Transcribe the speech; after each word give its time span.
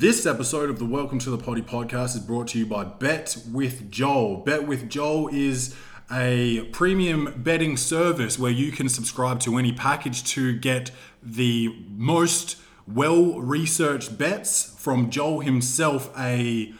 This 0.00 0.24
episode 0.24 0.70
of 0.70 0.78
the 0.78 0.86
Welcome 0.86 1.18
to 1.18 1.28
the 1.28 1.36
Potty 1.36 1.60
podcast 1.60 2.16
is 2.16 2.20
brought 2.20 2.48
to 2.48 2.58
you 2.58 2.64
by 2.64 2.84
Bet 2.84 3.36
with 3.52 3.90
Joel. 3.90 4.38
Bet 4.38 4.66
with 4.66 4.88
Joel 4.88 5.28
is 5.28 5.76
a 6.10 6.62
premium 6.72 7.34
betting 7.36 7.76
service 7.76 8.38
where 8.38 8.50
you 8.50 8.72
can 8.72 8.88
subscribe 8.88 9.40
to 9.40 9.58
any 9.58 9.74
package 9.74 10.24
to 10.32 10.58
get 10.58 10.90
the 11.22 11.84
most 11.90 12.56
well 12.88 13.38
researched 13.40 14.16
bets 14.16 14.74
from 14.78 15.10
Joel 15.10 15.40
himself, 15.40 16.10
a, 16.18 16.72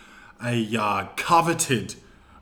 a 0.42 0.74
uh, 0.74 1.08
coveted 1.16 1.96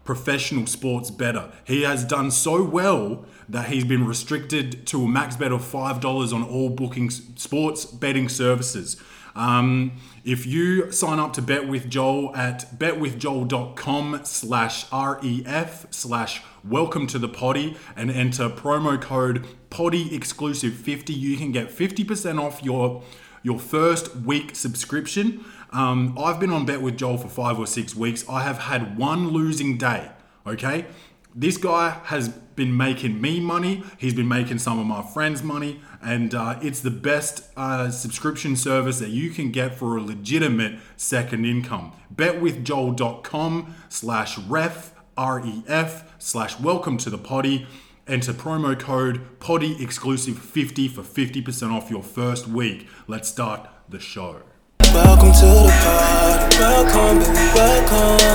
professional 0.04 0.66
sports 0.66 1.10
better. 1.10 1.50
He 1.64 1.82
has 1.82 2.04
done 2.04 2.30
so 2.30 2.62
well 2.62 3.26
that 3.48 3.66
he's 3.66 3.82
been 3.82 4.06
restricted 4.06 4.86
to 4.86 5.02
a 5.02 5.08
max 5.08 5.34
bet 5.34 5.50
of 5.50 5.60
$5 5.60 6.32
on 6.32 6.44
all 6.44 6.70
booking 6.70 7.10
sports 7.10 7.84
betting 7.84 8.28
services. 8.28 8.96
Um, 9.38 9.92
if 10.24 10.46
you 10.46 10.90
sign 10.90 11.20
up 11.20 11.32
to 11.34 11.42
Bet 11.42 11.68
with 11.68 11.88
Joel 11.88 12.34
at 12.34 12.76
betwithjoel.com 12.76 14.22
slash 14.24 14.92
ref 14.92 15.86
slash 15.92 16.42
welcome 16.64 17.06
to 17.06 17.20
the 17.20 17.28
potty 17.28 17.76
and 17.94 18.10
enter 18.10 18.50
promo 18.50 19.00
code 19.00 19.46
potty 19.70 20.12
exclusive 20.14 20.74
50, 20.74 21.12
you 21.12 21.36
can 21.36 21.52
get 21.52 21.70
50% 21.70 22.42
off 22.42 22.62
your 22.62 23.02
your 23.44 23.60
first 23.60 24.16
week 24.16 24.56
subscription. 24.56 25.44
Um, 25.70 26.18
I've 26.18 26.40
been 26.40 26.50
on 26.50 26.66
Bet 26.66 26.82
with 26.82 26.98
Joel 26.98 27.18
for 27.18 27.28
five 27.28 27.60
or 27.60 27.66
six 27.68 27.94
weeks. 27.94 28.28
I 28.28 28.42
have 28.42 28.58
had 28.58 28.98
one 28.98 29.28
losing 29.28 29.78
day. 29.78 30.10
Okay, 30.44 30.86
this 31.34 31.56
guy 31.56 32.00
has 32.04 32.28
been 32.28 32.76
making 32.76 33.20
me 33.20 33.40
money. 33.40 33.84
He's 33.98 34.14
been 34.14 34.28
making 34.28 34.58
some 34.58 34.78
of 34.78 34.86
my 34.86 35.02
friends 35.02 35.42
money, 35.42 35.80
and 36.02 36.34
uh, 36.34 36.58
it's 36.60 36.80
the 36.80 36.90
best 36.90 37.44
uh, 37.56 37.90
subscription 37.90 38.56
service 38.56 38.98
that 38.98 39.10
you 39.10 39.30
can 39.30 39.52
get 39.52 39.74
for 39.74 39.96
a 39.96 40.00
legitimate 40.00 40.78
second 40.96 41.44
income. 41.44 41.92
Betwithjoel.com 42.14 43.74
slash 43.88 44.38
ref 44.38 44.94
ref 45.16 46.04
slash 46.18 46.60
welcome 46.60 46.96
to 46.98 47.10
the 47.10 47.18
potty. 47.18 47.66
Enter 48.06 48.32
promo 48.32 48.78
code 48.78 49.38
potty 49.38 49.82
exclusive 49.82 50.38
50 50.38 50.88
for 50.88 51.02
50% 51.02 51.72
off 51.72 51.90
your 51.90 52.02
first 52.02 52.48
week. 52.48 52.88
Let's 53.06 53.28
start 53.28 53.68
the 53.88 54.00
show. 54.00 54.42
Welcome 54.80 55.32
to 55.32 55.46
the 55.46 55.70
party. 55.82 56.58
Welcome, 56.58 57.18
baby, 57.18 57.54
welcome. 57.54 58.27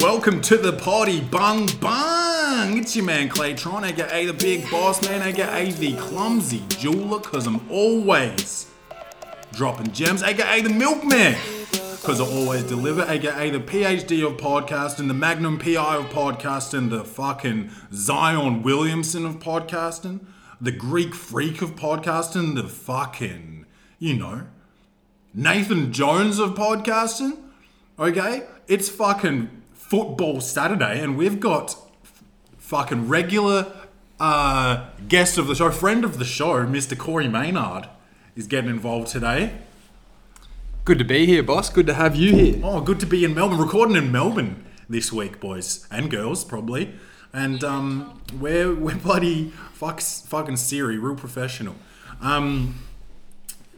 Welcome, 0.00 0.40
to 0.42 0.56
the 0.56 0.72
party, 0.72 1.20
bung 1.20 1.68
bung. 1.80 2.78
It's 2.78 2.96
your 2.96 3.04
man 3.04 3.28
Claytron, 3.28 3.88
aka 3.88 4.26
the 4.26 4.32
big 4.32 4.68
boss 4.70 5.02
man, 5.06 5.22
aka 5.22 5.70
the 5.70 5.94
clumsy 5.96 6.62
jeweler, 6.68 7.20
cause 7.20 7.46
I'm 7.46 7.60
always 7.70 8.68
dropping 9.52 9.92
gems, 9.92 10.22
aka 10.22 10.60
the 10.62 10.70
milkman. 10.70 11.36
Cause 12.02 12.20
I 12.20 12.24
always 12.24 12.62
deliver, 12.64 13.02
aka 13.02 13.50
the 13.50 13.58
PhD 13.58 14.24
of 14.26 14.36
podcasting, 14.36 15.08
the 15.08 15.14
Magnum 15.14 15.58
PI 15.58 15.96
of 15.96 16.06
podcasting, 16.06 16.90
the 16.90 17.04
fucking 17.04 17.70
Zion 17.92 18.62
Williamson 18.62 19.26
of 19.26 19.38
podcasting, 19.38 20.20
the 20.60 20.72
Greek 20.72 21.14
freak 21.14 21.62
of 21.62 21.74
podcasting, 21.74 22.54
the 22.54 22.68
fucking, 22.68 23.55
you 23.98 24.14
know, 24.14 24.46
Nathan 25.34 25.92
Jones 25.92 26.38
of 26.38 26.50
podcasting. 26.50 27.38
Okay? 27.98 28.46
It's 28.68 28.88
fucking 28.88 29.62
football 29.74 30.40
Saturday, 30.40 31.00
and 31.00 31.16
we've 31.16 31.40
got 31.40 31.76
fucking 32.58 33.08
regular 33.08 33.72
uh, 34.18 34.88
guest 35.08 35.38
of 35.38 35.46
the 35.46 35.54
show, 35.54 35.70
friend 35.70 36.04
of 36.04 36.18
the 36.18 36.24
show, 36.24 36.66
Mr. 36.66 36.96
Corey 36.98 37.28
Maynard, 37.28 37.88
is 38.34 38.46
getting 38.46 38.70
involved 38.70 39.08
today. 39.08 39.52
Good 40.84 40.98
to 40.98 41.04
be 41.04 41.26
here, 41.26 41.42
boss. 41.42 41.68
Good 41.70 41.86
to 41.86 41.94
have 41.94 42.16
you 42.16 42.32
here. 42.32 42.60
Oh, 42.62 42.80
good 42.80 43.00
to 43.00 43.06
be 43.06 43.24
in 43.24 43.34
Melbourne, 43.34 43.58
recording 43.58 43.96
in 43.96 44.12
Melbourne 44.12 44.64
this 44.88 45.12
week, 45.12 45.40
boys 45.40 45.86
and 45.90 46.10
girls, 46.10 46.44
probably. 46.44 46.94
And 47.32 47.62
um, 47.64 48.22
we're 48.38 48.74
we're 48.74 48.94
bloody 49.02 49.52
fucks, 49.78 50.26
fucking 50.26 50.56
Siri, 50.56 50.96
real 50.96 51.16
professional. 51.16 51.74
Um, 52.20 52.76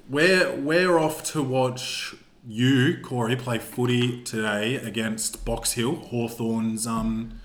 we're 0.09 0.55
we're 0.57 0.99
off 0.99 1.23
to 1.33 1.43
watch 1.43 2.15
you, 2.47 2.99
Corey, 3.03 3.37
play 3.37 3.59
footy 3.59 4.23
today 4.23 4.77
against 4.77 5.45
Box 5.45 5.73
Hill, 5.73 5.97
Hawthorn's 5.97 6.87
um, 6.87 7.41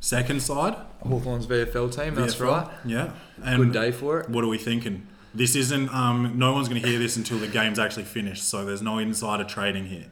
second 0.00 0.42
side. 0.42 0.76
Hawthorn's 1.02 1.46
VFL 1.46 1.94
team, 1.94 2.14
that's 2.14 2.34
VFL. 2.34 2.46
right. 2.46 2.70
Yeah. 2.84 3.12
And 3.42 3.64
Good 3.64 3.72
day 3.72 3.90
for 3.90 4.20
it. 4.20 4.28
What 4.28 4.44
are 4.44 4.48
we 4.48 4.58
thinking? 4.58 5.06
This 5.34 5.56
isn't. 5.56 5.92
Um, 5.92 6.38
no 6.38 6.52
one's 6.52 6.68
going 6.68 6.80
to 6.80 6.88
hear 6.88 6.98
this 6.98 7.16
until 7.16 7.38
the 7.38 7.48
game's 7.48 7.78
actually 7.78 8.04
finished. 8.04 8.44
So 8.44 8.64
there's 8.64 8.82
no 8.82 8.98
insider 8.98 9.44
trading 9.44 9.86
here. 9.86 10.06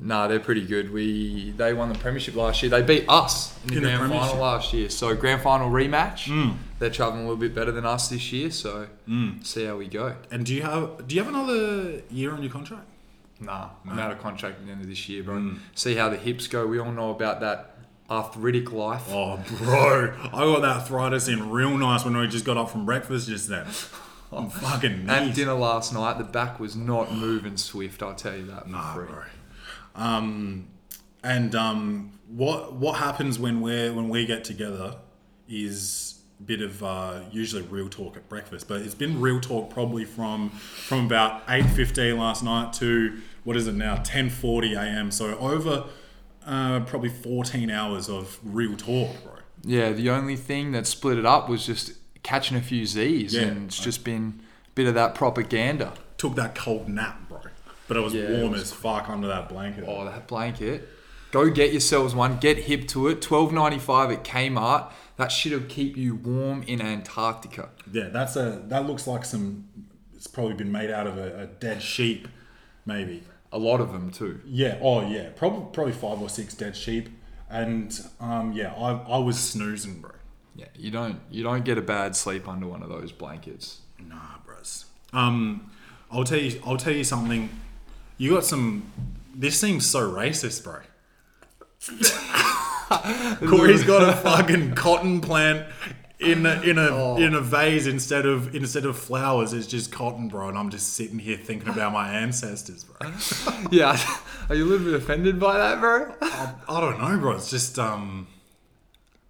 Nah, 0.00 0.26
they're 0.28 0.40
pretty 0.40 0.66
good. 0.66 0.92
We 0.92 1.52
they 1.56 1.72
won 1.72 1.88
the 1.90 1.98
premiership 1.98 2.34
last 2.36 2.62
year. 2.62 2.70
They 2.70 2.82
beat 2.82 3.06
us 3.08 3.58
in 3.64 3.68
the 3.70 3.76
In 3.76 3.82
the 3.84 3.88
grand 3.96 4.12
final 4.12 4.36
last 4.36 4.72
year. 4.72 4.90
So 4.90 5.14
grand 5.16 5.40
final 5.42 5.70
rematch. 5.70 6.24
Mm. 6.28 6.56
They're 6.78 6.90
traveling 6.90 7.20
a 7.20 7.22
little 7.24 7.36
bit 7.40 7.54
better 7.54 7.72
than 7.72 7.86
us 7.86 8.08
this 8.08 8.30
year. 8.32 8.50
So 8.50 8.88
see 9.42 9.64
how 9.64 9.76
we 9.76 9.88
go. 9.88 10.14
And 10.30 10.44
do 10.44 10.54
you 10.54 10.62
have 10.62 11.06
do 11.08 11.14
you 11.16 11.22
have 11.24 11.32
another 11.32 12.02
year 12.10 12.32
on 12.32 12.42
your 12.42 12.52
contract? 12.52 12.86
Nah, 13.40 13.68
I'm 13.88 13.98
out 13.98 14.12
of 14.12 14.20
contract 14.20 14.60
at 14.60 14.66
the 14.66 14.72
end 14.72 14.80
of 14.82 14.88
this 14.88 15.08
year, 15.08 15.22
bro. 15.22 15.34
Mm. 15.36 15.58
See 15.74 15.94
how 15.94 16.08
the 16.10 16.16
hips 16.16 16.46
go. 16.46 16.66
We 16.66 16.78
all 16.78 16.92
know 16.92 17.10
about 17.10 17.40
that 17.40 17.76
arthritic 18.10 18.72
life. 18.72 19.04
Oh, 19.10 19.38
bro, 19.58 20.14
I 20.24 20.30
got 20.30 20.60
that 20.62 20.76
arthritis 20.76 21.26
in 21.28 21.50
real 21.50 21.76
nice 21.76 22.04
when 22.04 22.16
we 22.16 22.26
just 22.28 22.44
got 22.44 22.56
up 22.56 22.70
from 22.70 22.84
breakfast 22.86 23.28
just 23.28 23.48
then. 23.48 23.66
I'm 24.32 24.50
fucking 24.50 25.08
At 25.08 25.34
dinner 25.34 25.54
last 25.54 25.92
night, 25.94 26.18
the 26.18 26.24
back 26.24 26.58
was 26.60 26.74
not 26.76 27.12
moving 27.12 27.56
swift. 27.56 28.02
I'll 28.02 28.14
tell 28.14 28.36
you 28.36 28.46
that 28.46 28.64
for 28.64 28.68
Nah, 28.70 28.94
free. 28.94 29.06
bro. 29.06 29.22
Um, 29.96 30.68
and 31.22 31.54
um, 31.54 32.12
what 32.28 32.74
what 32.74 32.98
happens 32.98 33.38
when 33.38 33.60
we 33.60 33.90
when 33.90 34.08
we 34.08 34.26
get 34.26 34.44
together 34.44 34.96
is 35.48 36.20
a 36.38 36.42
bit 36.42 36.60
of 36.60 36.82
uh, 36.82 37.20
usually 37.32 37.62
real 37.62 37.88
talk 37.88 38.16
at 38.16 38.28
breakfast, 38.28 38.68
but 38.68 38.82
it's 38.82 38.94
been 38.94 39.20
real 39.20 39.40
talk 39.40 39.70
probably 39.70 40.04
from 40.04 40.50
from 40.50 41.06
about 41.06 41.42
eight 41.48 41.66
fifteen 41.66 42.18
last 42.18 42.44
night 42.44 42.72
to 42.74 43.20
what 43.44 43.56
is 43.56 43.66
it 43.66 43.74
now 43.74 43.96
ten 44.04 44.28
forty 44.30 44.74
a.m. 44.74 45.10
So 45.10 45.36
over 45.38 45.84
uh, 46.46 46.80
probably 46.80 47.08
fourteen 47.10 47.70
hours 47.70 48.08
of 48.08 48.38
real 48.44 48.76
talk, 48.76 49.10
bro. 49.24 49.32
Yeah, 49.64 49.92
the 49.92 50.10
only 50.10 50.36
thing 50.36 50.72
that 50.72 50.86
split 50.86 51.18
it 51.18 51.26
up 51.26 51.48
was 51.48 51.66
just 51.66 51.92
catching 52.22 52.56
a 52.56 52.60
few 52.62 52.86
Z's, 52.86 53.34
Yeah. 53.34 53.42
and 53.42 53.66
it's 53.68 53.78
just 53.82 54.04
been 54.04 54.40
a 54.66 54.70
bit 54.74 54.86
of 54.86 54.94
that 54.94 55.14
propaganda. 55.14 55.94
Took 56.18 56.34
that 56.36 56.54
cold 56.54 56.88
nap, 56.88 57.25
but 57.88 57.96
it 57.96 58.00
was 58.00 58.14
Yeah, 58.14 58.22
it 58.24 58.40
warm 58.40 58.52
was- 58.52 58.62
as 58.62 58.72
fuck 58.72 59.08
under 59.08 59.28
that 59.28 59.48
blanket. 59.48 59.84
Oh, 59.86 60.04
that 60.04 60.26
blanket! 60.26 60.88
Go 61.32 61.50
get 61.50 61.72
yourselves 61.72 62.14
one. 62.14 62.38
Get 62.38 62.58
hip 62.58 62.86
to 62.88 63.08
it. 63.08 63.20
Twelve 63.20 63.52
ninety 63.52 63.78
five 63.78 64.10
at 64.10 64.24
Kmart. 64.24 64.90
That 65.16 65.32
shit'll 65.32 65.60
keep 65.68 65.96
you 65.96 66.14
warm 66.14 66.62
in 66.64 66.80
Antarctica. 66.80 67.70
Yeah, 67.92 68.08
that's 68.08 68.36
a 68.36 68.62
that 68.68 68.86
looks 68.86 69.06
like 69.06 69.24
some. 69.24 69.68
It's 70.14 70.26
probably 70.26 70.54
been 70.54 70.72
made 70.72 70.90
out 70.90 71.06
of 71.06 71.18
a, 71.18 71.42
a 71.42 71.46
dead 71.46 71.82
sheep, 71.82 72.26
maybe. 72.86 73.22
A 73.52 73.58
lot 73.58 73.80
of 73.80 73.92
them 73.92 74.10
too. 74.10 74.40
Yeah. 74.46 74.78
Oh, 74.82 75.06
yeah. 75.08 75.28
Probably 75.36 75.66
probably 75.72 75.92
five 75.92 76.20
or 76.20 76.28
six 76.28 76.54
dead 76.54 76.76
sheep, 76.76 77.08
and 77.50 77.98
um, 78.20 78.52
yeah, 78.52 78.72
I, 78.74 78.92
I 78.92 79.18
was 79.18 79.38
snoozing, 79.38 80.00
bro. 80.00 80.12
Yeah, 80.54 80.66
you 80.74 80.90
don't 80.90 81.20
you 81.30 81.42
don't 81.42 81.64
get 81.64 81.76
a 81.78 81.82
bad 81.82 82.16
sleep 82.16 82.48
under 82.48 82.66
one 82.66 82.82
of 82.82 82.88
those 82.88 83.12
blankets. 83.12 83.80
Nah, 84.02 84.38
bros. 84.44 84.86
Um, 85.12 85.70
I'll 86.10 86.24
tell 86.24 86.38
you. 86.38 86.60
I'll 86.64 86.76
tell 86.76 86.94
you 86.94 87.04
something. 87.04 87.50
You 88.18 88.30
got 88.34 88.44
some. 88.44 88.90
This 89.34 89.60
seems 89.60 89.84
so 89.86 90.10
racist, 90.10 90.64
bro. 90.64 90.80
Corey's 93.48 93.84
got 93.84 94.08
a 94.08 94.16
fucking 94.16 94.74
cotton 94.74 95.20
plant 95.20 95.66
in 96.18 96.46
a, 96.46 96.60
in 96.62 96.78
a 96.78 96.88
Oh. 96.88 97.16
in 97.18 97.34
a 97.34 97.40
vase 97.40 97.86
instead 97.86 98.24
of 98.26 98.54
instead 98.54 98.86
of 98.86 98.96
flowers. 98.98 99.52
It's 99.52 99.66
just 99.66 99.92
cotton, 99.92 100.28
bro, 100.28 100.48
and 100.48 100.56
I'm 100.56 100.70
just 100.70 100.94
sitting 100.94 101.18
here 101.18 101.36
thinking 101.36 101.68
about 101.68 101.92
my 101.92 102.10
ancestors, 102.10 102.84
bro. 102.84 103.10
Yeah, 103.70 103.98
are 104.48 104.54
you 104.54 104.64
a 104.64 104.68
little 104.68 104.86
bit 104.86 104.94
offended 104.94 105.38
by 105.38 105.58
that, 105.58 105.80
bro? 105.80 106.14
I, 106.22 106.54
I 106.68 106.80
don't 106.80 106.98
know, 107.00 107.18
bro. 107.18 107.32
It's 107.32 107.50
just 107.50 107.78
um, 107.78 108.26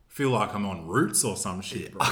feel 0.09 0.31
like 0.31 0.55
I'm 0.55 0.67
on 0.67 0.87
roots 0.87 1.25
or 1.25 1.37
some 1.37 1.61
shit, 1.61 1.93
bro. 1.93 2.07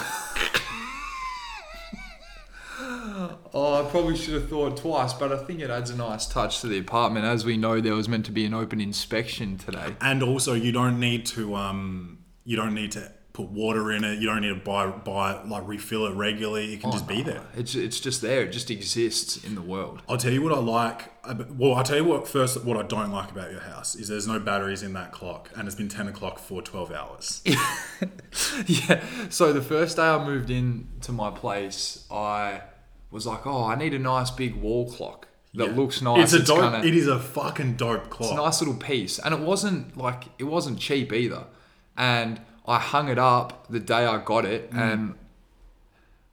Oh, 3.52 3.86
I 3.86 3.90
probably 3.90 4.16
should 4.16 4.34
have 4.34 4.48
thought 4.48 4.76
twice, 4.76 5.12
but 5.12 5.32
I 5.32 5.38
think 5.44 5.60
it 5.60 5.70
adds 5.70 5.90
a 5.90 5.96
nice 5.96 6.26
touch 6.26 6.60
to 6.60 6.66
the 6.66 6.78
apartment. 6.78 7.24
As 7.24 7.44
we 7.44 7.56
know, 7.56 7.80
there 7.80 7.94
was 7.94 8.08
meant 8.08 8.26
to 8.26 8.32
be 8.32 8.44
an 8.44 8.54
open 8.54 8.80
inspection 8.80 9.58
today. 9.58 9.94
and 10.00 10.22
also, 10.22 10.54
you 10.54 10.72
don't 10.72 10.98
need 10.98 11.26
to 11.26 11.54
um, 11.54 12.18
you 12.44 12.56
don't 12.56 12.74
need 12.74 12.92
to 12.92 13.12
put 13.34 13.48
water 13.48 13.90
in 13.90 14.04
it. 14.04 14.20
You 14.20 14.28
don't 14.28 14.42
need 14.42 14.54
to 14.54 14.54
buy 14.54 14.86
buy 14.86 15.42
like 15.42 15.66
refill 15.66 16.06
it 16.06 16.14
regularly. 16.14 16.74
It 16.74 16.80
can 16.80 16.92
just 16.92 17.06
be 17.06 17.22
there. 17.22 17.42
It's 17.56 17.74
it's 17.74 18.00
just 18.00 18.22
there. 18.22 18.42
It 18.42 18.52
just 18.52 18.70
exists 18.70 19.44
in 19.44 19.54
the 19.54 19.62
world. 19.62 20.00
I'll 20.08 20.16
tell 20.16 20.32
you 20.32 20.40
what 20.40 20.52
I 20.52 20.58
like. 20.58 21.10
Well, 21.56 21.74
I'll 21.74 21.84
tell 21.84 21.96
you 21.96 22.04
what 22.04 22.28
first. 22.28 22.64
What 22.64 22.76
I 22.76 22.82
don't 22.82 23.10
like 23.10 23.30
about 23.30 23.50
your 23.50 23.60
house 23.60 23.96
is 23.96 24.08
there's 24.08 24.28
no 24.28 24.38
batteries 24.38 24.82
in 24.82 24.92
that 24.94 25.12
clock, 25.12 25.50
and 25.56 25.66
it's 25.66 25.74
been 25.74 25.88
ten 25.88 26.08
o'clock 26.08 26.38
for 26.38 26.62
twelve 26.62 26.92
hours. 26.92 27.42
yeah. 28.66 29.02
So 29.30 29.52
the 29.52 29.62
first 29.62 29.96
day 29.96 30.04
I 30.06 30.24
moved 30.24 30.50
in 30.50 30.86
to 31.02 31.12
my 31.12 31.30
place, 31.30 32.06
I 32.10 32.62
was 33.14 33.26
like, 33.26 33.46
oh, 33.46 33.64
I 33.64 33.76
need 33.76 33.94
a 33.94 33.98
nice 33.98 34.30
big 34.30 34.56
wall 34.56 34.90
clock 34.90 35.28
that 35.54 35.68
Yeah. 35.70 35.76
looks 35.76 36.02
nice. 36.02 36.32
It's 36.34 36.42
a 36.42 36.46
dope. 36.46 36.60
kinda- 36.72 36.86
It 36.86 36.94
is 36.94 37.06
a 37.06 37.18
fucking 37.20 37.76
dope 37.76 38.10
clock. 38.10 38.30
It's 38.32 38.38
a 38.38 38.42
nice 38.42 38.60
little 38.60 38.74
piece, 38.74 39.18
and 39.20 39.32
it 39.32 39.40
wasn't 39.40 39.96
like 39.96 40.24
it 40.38 40.44
wasn't 40.44 40.78
cheap 40.80 41.12
either. 41.12 41.44
And 41.96 42.40
I 42.66 42.78
hung 42.80 43.08
it 43.08 43.18
up 43.18 43.66
the 43.70 43.78
day 43.80 44.04
I 44.04 44.18
got 44.18 44.44
it, 44.44 44.70
Mm. 44.72 44.78
and 44.92 45.14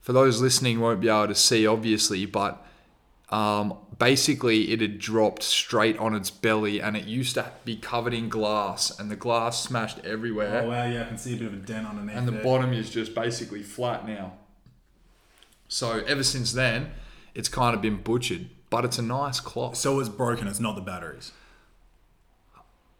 for 0.00 0.12
those 0.12 0.40
listening, 0.42 0.80
won't 0.80 1.00
be 1.00 1.08
able 1.08 1.28
to 1.28 1.34
see 1.34 1.66
obviously, 1.66 2.26
but 2.26 2.66
um, 3.30 3.74
basically 3.98 4.72
it 4.72 4.80
had 4.82 4.98
dropped 4.98 5.42
straight 5.42 5.96
on 5.98 6.14
its 6.14 6.28
belly, 6.30 6.80
and 6.82 6.96
it 6.96 7.04
used 7.04 7.34
to 7.34 7.46
be 7.64 7.76
covered 7.76 8.12
in 8.12 8.28
glass, 8.28 8.98
and 8.98 9.10
the 9.10 9.16
glass 9.16 9.62
smashed 9.62 9.98
everywhere, 10.04 10.62
Oh 10.64 10.68
wow, 10.70 10.84
yeah, 10.84 11.02
I 11.02 11.04
can 11.04 11.16
see 11.16 11.34
a 11.34 11.36
bit 11.38 11.46
of 11.46 11.52
a 11.54 11.56
dent 11.56 11.86
underneath. 11.86 12.16
and 12.16 12.26
the 12.28 12.32
there. 12.32 12.42
bottom 12.42 12.72
is 12.74 12.90
just 12.90 13.14
basically 13.14 13.62
flat 13.62 14.06
now. 14.06 14.32
So 15.72 16.04
ever 16.06 16.22
since 16.22 16.52
then, 16.52 16.90
it's 17.34 17.48
kind 17.48 17.74
of 17.74 17.80
been 17.80 17.96
butchered, 18.02 18.50
but 18.68 18.84
it's 18.84 18.98
a 18.98 19.02
nice 19.02 19.40
clock. 19.40 19.74
So 19.74 20.00
it's 20.00 20.08
broken. 20.10 20.46
It's 20.46 20.60
not 20.60 20.74
the 20.74 20.82
batteries. 20.82 21.32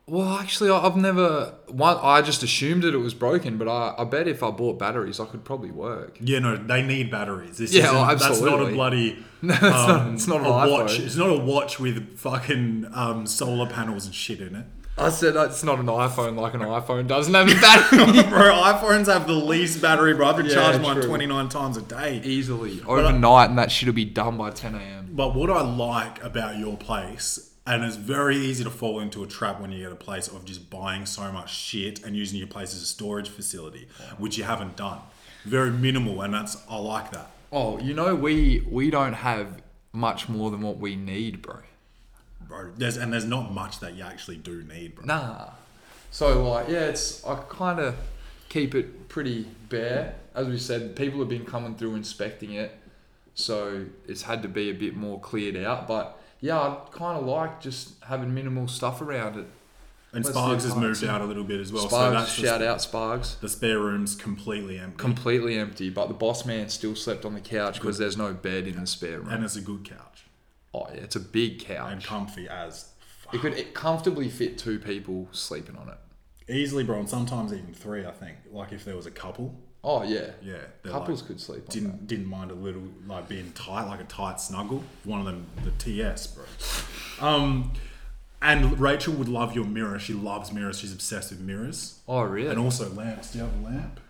Well, 0.06 0.38
actually, 0.38 0.70
I've 0.70 0.96
never. 0.96 1.54
One, 1.68 1.98
I 2.02 2.22
just 2.22 2.42
assumed 2.42 2.82
that 2.84 2.94
it 2.94 2.98
was 2.98 3.12
broken, 3.12 3.58
but 3.58 3.68
I, 3.68 3.94
I 3.98 4.04
bet 4.04 4.26
if 4.26 4.42
I 4.42 4.50
bought 4.50 4.78
batteries, 4.78 5.20
I 5.20 5.26
could 5.26 5.44
probably 5.44 5.70
work. 5.70 6.16
Yeah, 6.20 6.38
no, 6.38 6.56
they 6.56 6.82
need 6.82 7.10
batteries. 7.10 7.58
This 7.58 7.74
Yeah, 7.74 7.84
isn't- 7.84 7.96
oh, 7.96 8.14
That's 8.16 8.40
not 8.40 8.62
a 8.62 8.72
bloody. 8.72 9.22
No, 9.42 9.54
it's 9.54 9.62
not- 9.62 9.90
um, 9.90 10.14
it's 10.14 10.26
not 10.28 10.40
a 10.40 10.50
watch. 10.50 10.98
It's 10.98 11.16
not 11.16 11.28
a 11.28 11.38
watch 11.38 11.78
with 11.78 12.16
fucking 12.18 12.86
um, 12.94 13.26
solar 13.26 13.68
panels 13.68 14.06
and 14.06 14.14
shit 14.14 14.40
in 14.40 14.54
it. 14.56 14.66
I 14.98 15.08
said 15.08 15.36
uh, 15.36 15.44
it's 15.44 15.62
not 15.64 15.78
an 15.78 15.86
iPhone 15.86 16.36
like 16.36 16.54
an 16.54 16.60
iPhone 16.60 17.06
doesn't 17.06 17.32
have 17.32 17.48
a 17.50 17.54
battery. 17.60 18.22
bro, 18.28 18.52
iPhones 18.52 19.06
have 19.12 19.26
the 19.26 19.32
least 19.32 19.80
battery, 19.80 20.14
bro. 20.14 20.26
I 20.28 20.32
have 20.34 20.42
to 20.44 20.48
Yeah, 20.48 20.54
charge 20.54 20.80
mine 20.82 20.96
true. 20.96 21.06
29 21.06 21.48
times 21.48 21.76
a 21.78 21.82
day. 21.82 22.20
Easily 22.24 22.80
overnight, 22.86 23.48
and 23.50 23.58
that 23.58 23.70
shit'll 23.72 23.94
be 23.94 24.04
done 24.04 24.36
by 24.36 24.50
10 24.50 24.74
a.m. 24.74 25.08
But 25.12 25.34
what 25.34 25.50
I 25.50 25.62
like 25.62 26.22
about 26.22 26.56
your 26.58 26.76
place, 26.76 27.50
and 27.66 27.82
it's 27.84 27.96
very 27.96 28.36
easy 28.36 28.64
to 28.64 28.70
fall 28.70 29.00
into 29.00 29.22
a 29.22 29.26
trap 29.26 29.60
when 29.60 29.72
you 29.72 29.82
get 29.82 29.92
a 29.92 29.96
place 29.96 30.28
of 30.28 30.44
just 30.44 30.68
buying 30.68 31.06
so 31.06 31.30
much 31.32 31.54
shit 31.54 32.02
and 32.04 32.14
using 32.16 32.38
your 32.38 32.48
place 32.48 32.74
as 32.74 32.82
a 32.82 32.86
storage 32.86 33.28
facility, 33.28 33.88
which 34.18 34.36
you 34.36 34.44
haven't 34.44 34.76
done. 34.76 34.98
Very 35.44 35.70
minimal, 35.70 36.20
and 36.22 36.34
that's 36.34 36.56
I 36.68 36.76
like 36.76 37.10
that. 37.12 37.30
Oh, 37.50 37.78
you 37.78 37.94
know 37.94 38.14
we 38.14 38.66
we 38.70 38.90
don't 38.90 39.12
have 39.14 39.60
much 39.92 40.28
more 40.28 40.50
than 40.50 40.60
what 40.60 40.76
we 40.78 40.96
need, 40.96 41.42
bro. 41.42 41.56
Bro, 42.52 42.72
there's 42.76 42.98
and 42.98 43.10
there's 43.10 43.24
not 43.24 43.50
much 43.54 43.80
that 43.80 43.94
you 43.94 44.04
actually 44.04 44.36
do 44.36 44.62
need, 44.64 44.94
bro. 44.94 45.06
Nah. 45.06 45.48
So 46.10 46.46
like, 46.46 46.68
yeah, 46.68 46.80
it's 46.80 47.24
I 47.24 47.36
kind 47.48 47.80
of 47.80 47.96
keep 48.50 48.74
it 48.74 49.08
pretty 49.08 49.46
bare. 49.70 50.16
As 50.34 50.48
we 50.48 50.58
said, 50.58 50.94
people 50.94 51.18
have 51.20 51.30
been 51.30 51.46
coming 51.46 51.76
through 51.76 51.94
inspecting 51.94 52.52
it, 52.52 52.78
so 53.34 53.86
it's 54.06 54.20
had 54.22 54.42
to 54.42 54.48
be 54.48 54.68
a 54.68 54.74
bit 54.74 54.94
more 54.94 55.18
cleared 55.18 55.56
out. 55.56 55.88
But 55.88 56.18
yeah, 56.42 56.60
I 56.60 56.76
kind 56.90 57.18
of 57.18 57.24
like 57.24 57.62
just 57.62 57.94
having 58.04 58.34
minimal 58.34 58.68
stuff 58.68 59.00
around 59.00 59.38
it. 59.38 59.46
And 60.12 60.22
Let's 60.22 60.36
Sparks 60.36 60.64
has 60.64 60.76
moved 60.76 61.04
out 61.04 61.22
a 61.22 61.24
little 61.24 61.44
bit 61.44 61.58
as 61.58 61.72
well. 61.72 61.88
so 61.88 61.96
Spargs, 61.96 62.26
shout 62.26 62.60
the, 62.60 62.68
out 62.68 62.78
Spargs. 62.80 63.40
the 63.40 63.48
spare 63.48 63.78
room's 63.78 64.14
completely 64.14 64.78
empty. 64.78 64.98
Completely 64.98 65.56
empty, 65.56 65.88
but 65.88 66.08
the 66.08 66.14
boss 66.14 66.44
man 66.44 66.68
still 66.68 66.94
slept 66.94 67.24
on 67.24 67.32
the 67.32 67.40
couch 67.40 67.80
because 67.80 67.96
there's 67.96 68.18
no 68.18 68.34
bed 68.34 68.66
in 68.66 68.78
the 68.78 68.86
spare 68.86 69.20
room. 69.20 69.30
and 69.30 69.42
it's 69.42 69.56
a 69.56 69.62
good 69.62 69.88
couch. 69.88 70.21
Oh 70.74 70.86
yeah, 70.94 71.00
it's 71.00 71.16
a 71.16 71.20
big 71.20 71.60
couch. 71.60 71.92
And 71.92 72.02
comfy 72.04 72.48
as 72.48 72.90
fuck. 73.22 73.34
It 73.34 73.40
could 73.40 73.54
it 73.54 73.74
comfortably 73.74 74.28
fit 74.28 74.58
two 74.58 74.78
people 74.78 75.28
sleeping 75.32 75.76
on 75.76 75.88
it. 75.88 75.98
easily, 76.52 76.84
bro, 76.84 76.98
and 77.00 77.08
sometimes 77.08 77.52
even 77.52 77.72
three, 77.74 78.04
I 78.06 78.10
think. 78.12 78.36
Like 78.50 78.72
if 78.72 78.84
there 78.84 78.96
was 78.96 79.06
a 79.06 79.10
couple. 79.10 79.54
Oh 79.84 80.02
yeah, 80.04 80.30
Yeah. 80.42 80.58
couples 80.84 81.20
like- 81.22 81.28
could 81.28 81.40
sleep 81.40 81.64
that. 81.66 81.70
didn't 81.72 82.06
didn't 82.06 82.26
mind 82.26 82.50
a 82.50 82.54
little 82.54 82.82
like 83.06 83.28
being 83.28 83.50
tight, 83.52 83.84
like 83.88 84.00
a 84.00 84.04
tight 84.04 84.40
snuggle. 84.40 84.82
One 85.04 85.18
of 85.20 85.26
them, 85.26 85.46
the 85.64 85.70
TS, 85.72 86.26
bro. 86.28 86.44
Um, 87.20 87.72
and 88.40 88.80
Rachel 88.80 89.14
would 89.14 89.28
love 89.28 89.54
your 89.54 89.64
mirror. 89.64 89.98
She 90.00 90.12
loves 90.12 90.52
mirrors. 90.52 90.80
She's 90.80 90.92
obsessed 90.92 91.30
with 91.30 91.38
mirrors, 91.40 92.00
Oh 92.08 92.22
really? 92.22 92.48
and 92.48 92.58
also 92.58 92.88
lamps. 92.90 93.30
Do 93.32 93.38
you 93.38 93.44
have 93.44 93.54
a 93.60 93.64
lamp? 93.64 94.00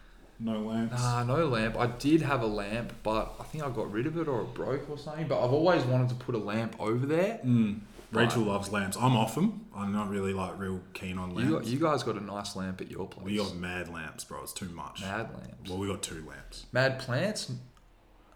No 0.42 0.58
lamps. 0.60 1.00
Nah, 1.00 1.22
no 1.22 1.46
lamp. 1.46 1.78
I 1.78 1.86
did 1.86 2.20
have 2.22 2.42
a 2.42 2.46
lamp, 2.46 2.92
but 3.02 3.34
I 3.38 3.44
think 3.44 3.62
I 3.62 3.70
got 3.70 3.92
rid 3.92 4.06
of 4.06 4.18
it 4.18 4.26
or 4.26 4.42
it 4.42 4.54
broke 4.54 4.90
or 4.90 4.98
something. 4.98 5.28
But 5.28 5.44
I've 5.44 5.52
always 5.52 5.84
wanted 5.84 6.08
to 6.08 6.16
put 6.16 6.34
a 6.34 6.38
lamp 6.38 6.74
over 6.80 7.06
there. 7.06 7.40
Mm. 7.44 7.80
Rachel 8.10 8.42
loves 8.42 8.70
lamps. 8.70 8.96
I'm 8.96 9.16
off 9.16 9.34
them. 9.34 9.66
I'm 9.74 9.92
not 9.92 10.10
really 10.10 10.34
like 10.34 10.58
real 10.58 10.80
keen 10.92 11.16
on 11.16 11.34
lamps. 11.34 11.48
You 11.48 11.58
got, 11.58 11.66
you 11.66 11.78
guys 11.78 12.02
got 12.02 12.16
a 12.16 12.24
nice 12.24 12.56
lamp 12.56 12.80
at 12.80 12.90
your 12.90 13.06
place. 13.06 13.24
we 13.24 13.36
got 13.36 13.54
mad 13.54 13.88
lamps, 13.88 14.24
bro. 14.24 14.42
It's 14.42 14.52
too 14.52 14.68
much. 14.68 15.00
mad 15.00 15.30
lamps. 15.32 15.70
Well, 15.70 15.78
we 15.78 15.86
got 15.86 16.02
two 16.02 16.24
lamps. 16.28 16.66
Mad 16.72 16.98
plants. 16.98 17.52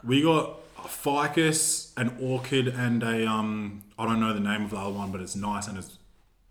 We 0.03 0.23
got 0.23 0.61
a 0.79 0.88
ficus, 0.88 1.93
an 1.97 2.17
orchid, 2.20 2.69
and 2.69 3.03
a 3.03 3.26
um. 3.26 3.82
I 3.99 4.06
don't 4.06 4.20
know 4.20 4.32
the 4.32 4.41
name 4.41 4.64
of 4.64 4.70
the 4.70 4.76
other 4.76 4.93
one, 4.93 5.11
but 5.11 5.20
it's 5.20 5.37
nice 5.37 5.67
and 5.67 5.76
it's 5.76 5.99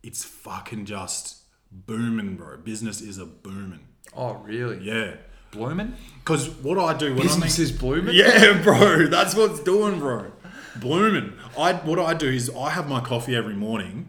it's 0.03 0.23
fucking 0.23 0.85
just 0.85 1.43
booming, 1.71 2.35
bro. 2.35 2.57
Business 2.57 3.01
is 3.01 3.17
a 3.17 3.25
booming. 3.25 3.87
Oh 4.15 4.33
really? 4.35 4.83
Yeah. 4.83 5.15
Blooming. 5.55 5.93
Because 6.23 6.49
what 6.49 6.77
I 6.79 6.97
do 6.97 7.07
when 7.13 7.17
Business 7.23 7.35
I'm 7.35 7.41
this 7.41 7.59
is 7.59 7.71
blooming. 7.71 8.15
yeah, 8.21 8.61
bro, 8.63 9.07
that's 9.07 9.35
what's 9.35 9.59
doing, 9.61 9.99
bro. 9.99 10.31
Blooming. 10.77 11.33
I 11.57 11.73
what 11.73 11.99
I 11.99 12.13
do 12.13 12.27
is 12.29 12.49
I 12.55 12.69
have 12.71 12.89
my 12.89 12.99
coffee 12.99 13.35
every 13.35 13.53
morning, 13.55 14.07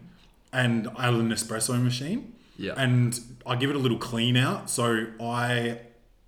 and 0.51 0.87
I 0.95 1.03
have 1.03 1.15
an 1.15 1.29
espresso 1.29 1.81
machine. 1.81 2.33
Yeah. 2.57 2.73
And 2.75 3.19
I 3.45 3.55
give 3.55 3.69
it 3.69 3.75
a 3.75 3.79
little 3.79 3.99
clean 3.99 4.35
out. 4.35 4.69
So 4.69 5.07
I 5.21 5.79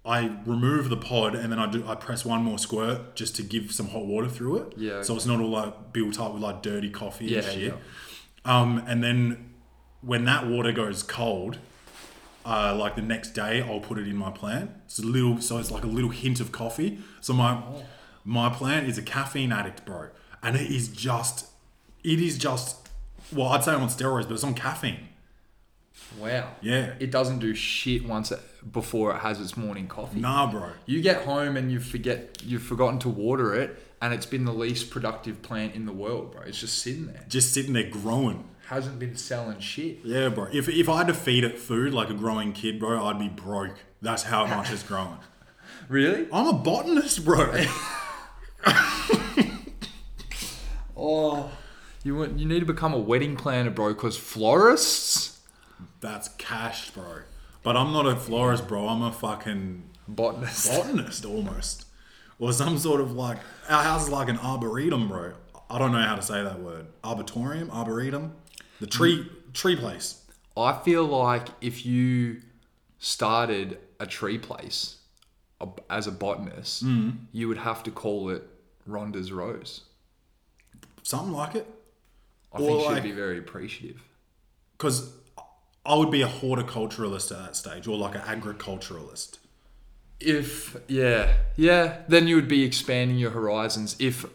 I 0.06 0.32
remove 0.46 0.90
the 0.90 0.98
pod 0.98 1.36
and 1.36 1.52
then 1.52 1.60
I 1.60 1.70
do 1.70 1.84
I 1.88 1.96
press 1.96 2.24
one 2.24 2.44
more 2.44 2.58
squirt 2.60 3.16
just 3.16 3.36
to 3.38 3.44
give 3.44 3.72
some 3.72 3.90
hot 3.90 4.06
water 4.06 4.30
through 4.30 4.58
it. 4.58 4.74
Yeah, 4.78 5.02
So 5.02 5.16
it's 5.16 5.26
not 5.26 5.40
all 5.42 5.50
like 5.50 5.92
built 5.92 6.20
up 6.20 6.34
with 6.34 6.42
like 6.44 6.62
dirty 6.62 6.90
coffee 6.90 7.36
and 7.36 7.44
Yeah, 7.44 7.52
shit. 7.52 7.74
yeah. 7.74 7.74
Um, 8.46 8.82
and 8.88 9.04
then 9.04 9.54
when 10.02 10.24
that 10.26 10.48
water 10.48 10.72
goes 10.72 11.04
cold, 11.04 11.58
uh, 12.50 12.76
like 12.76 12.96
the 12.96 13.02
next 13.04 13.30
day, 13.32 13.62
I'll 13.62 13.80
put 13.80 13.98
it 14.00 14.08
in 14.08 14.16
my 14.16 14.32
plant. 14.32 14.72
It's 14.86 15.00
a 15.00 15.06
little, 15.06 15.40
so 15.40 15.60
it's 15.60 15.72
like 15.72 15.84
a 15.84 15.88
little 15.98 16.10
hint 16.10 16.40
of 16.40 16.52
coffee. 16.52 17.00
So 17.22 17.34
my 17.34 17.62
my 18.26 18.50
plant 18.50 18.88
is 18.88 18.98
a 18.98 19.02
caffeine 19.04 19.52
addict, 19.52 19.86
bro, 19.86 20.10
and 20.42 20.56
it 20.56 20.70
is 20.70 20.88
just, 20.90 21.48
it 22.04 22.20
is 22.20 22.38
just, 22.38 22.90
well, 23.32 23.50
I'd 23.50 23.64
say 23.64 23.72
I'm 23.74 23.82
on 23.82 23.90
steroids, 23.90 24.24
but 24.28 24.34
it's 24.34 24.44
on 24.44 24.56
caffeine. 24.56 25.08
Wow. 26.20 26.50
Yeah. 26.62 26.94
It 27.00 27.12
doesn't 27.12 27.40
do 27.40 27.54
shit 27.54 28.04
once 28.06 28.32
it, 28.32 28.40
before 28.72 29.16
it 29.16 29.20
has 29.20 29.40
its 29.40 29.56
morning 29.56 29.88
coffee. 29.88 30.20
Nah, 30.20 30.50
bro. 30.52 30.72
You 30.86 31.02
get 31.02 31.24
home 31.24 31.56
and 31.56 31.72
you 31.72 31.80
forget 31.80 32.42
you've 32.44 32.64
forgotten 32.64 33.00
to 33.00 33.10
water 33.10 33.54
it, 33.54 33.78
and 34.02 34.14
it's 34.14 34.26
been 34.26 34.46
the 34.46 34.54
least 34.54 34.90
productive 34.90 35.42
plant 35.42 35.76
in 35.76 35.86
the 35.86 35.94
world, 35.94 36.32
bro. 36.32 36.42
It's 36.42 36.60
just 36.60 36.80
sitting 36.80 37.08
there. 37.08 37.26
Just 37.28 37.54
sitting 37.54 37.74
there 37.74 37.90
growing. 37.90 38.44
Hasn't 38.70 39.00
been 39.00 39.16
selling 39.16 39.60
shit. 39.60 39.98
Yeah, 40.04 40.30
bro. 40.30 40.48
If, 40.54 40.70
if 40.70 40.88
I 40.88 40.98
had 41.00 41.08
to 41.08 41.14
feed 41.16 41.44
it 41.44 41.58
food 41.58 41.92
like 41.92 42.12
a 42.12 42.14
growing 42.14 42.54
kid, 42.54 42.80
bro, 42.80 43.04
I'd 43.04 43.18
be 43.18 43.28
broke. 43.28 43.80
That's 44.00 44.22
how 44.22 44.46
much 44.46 44.72
it's 44.72 44.84
growing. 44.84 45.18
Really? 45.88 46.28
I'm 46.32 46.46
a 46.46 46.54
botanist, 46.54 47.26
bro. 47.26 47.52
Oh, 50.96 51.50
you 52.04 52.16
want, 52.16 52.38
you 52.38 52.46
need 52.46 52.60
to 52.60 52.66
become 52.66 52.94
a 52.94 53.00
wedding 53.00 53.36
planner, 53.36 53.72
bro. 53.72 53.94
Because 53.94 54.18
florists, 54.18 55.40
That's 56.02 56.28
cash, 56.38 56.92
bro. 56.92 57.22
But 57.64 57.76
I'm 57.78 57.92
not 57.92 58.06
a 58.06 58.16
florist, 58.16 58.68
bro. 58.68 58.88
I'm 58.88 59.02
a 59.02 59.12
fucking 59.12 59.84
botanist. 60.08 60.70
botanist 60.70 61.26
almost. 61.26 61.86
Or 62.38 62.54
some 62.54 62.78
sort 62.78 63.02
of 63.02 63.14
like, 63.14 63.38
our 63.68 63.82
house 63.84 64.04
is 64.04 64.10
like 64.10 64.30
an 64.30 64.38
arboretum, 64.38 65.08
bro. 65.08 65.34
I 65.70 65.80
don't 65.80 65.92
know 65.92 66.02
how 66.02 66.16
to 66.16 66.22
say 66.22 66.44
that 66.44 66.60
word. 66.60 66.88
Arboretum? 67.04 67.72
Arboretum? 67.72 68.34
The 68.80 68.88
tree 68.88 69.30
tree 69.54 69.76
place. 69.76 70.24
I 70.56 70.74
feel 70.84 71.06
like 71.06 71.48
if 71.62 71.86
you 71.86 72.42
started 72.98 73.78
a 74.00 74.06
tree 74.06 74.38
place 74.38 74.98
as 75.90 76.08
a 76.08 76.12
botanist, 76.12 76.86
mm. 76.86 77.18
you 77.32 77.48
would 77.48 77.58
have 77.58 77.84
to 77.84 77.92
call 77.92 78.30
it 78.30 78.44
Rhonda's 78.88 79.32
Rose. 79.32 79.82
Something 81.04 81.34
like 81.34 81.56
it. 81.56 81.68
I 82.54 82.58
Or 82.60 82.68
think 82.68 82.86
like- 82.86 82.96
she'd 82.96 83.10
be 83.10 83.12
very 83.12 83.38
appreciative. 83.38 84.02
Because 84.78 85.12
I 85.86 85.96
would 85.96 86.12
be 86.12 86.22
a 86.22 86.28
horticulturalist 86.28 87.32
at 87.32 87.46
that 87.46 87.56
stage, 87.56 87.88
or 87.88 87.98
like 87.98 88.16
an 88.16 88.22
agriculturalist. 88.22 89.40
If 90.20 90.78
yeah, 90.88 91.34
yeah, 91.56 92.00
then 92.08 92.28
you 92.28 92.36
would 92.36 92.48
be 92.48 92.64
expanding 92.64 93.18
your 93.18 93.32
horizons. 93.32 93.96
If 94.00 94.26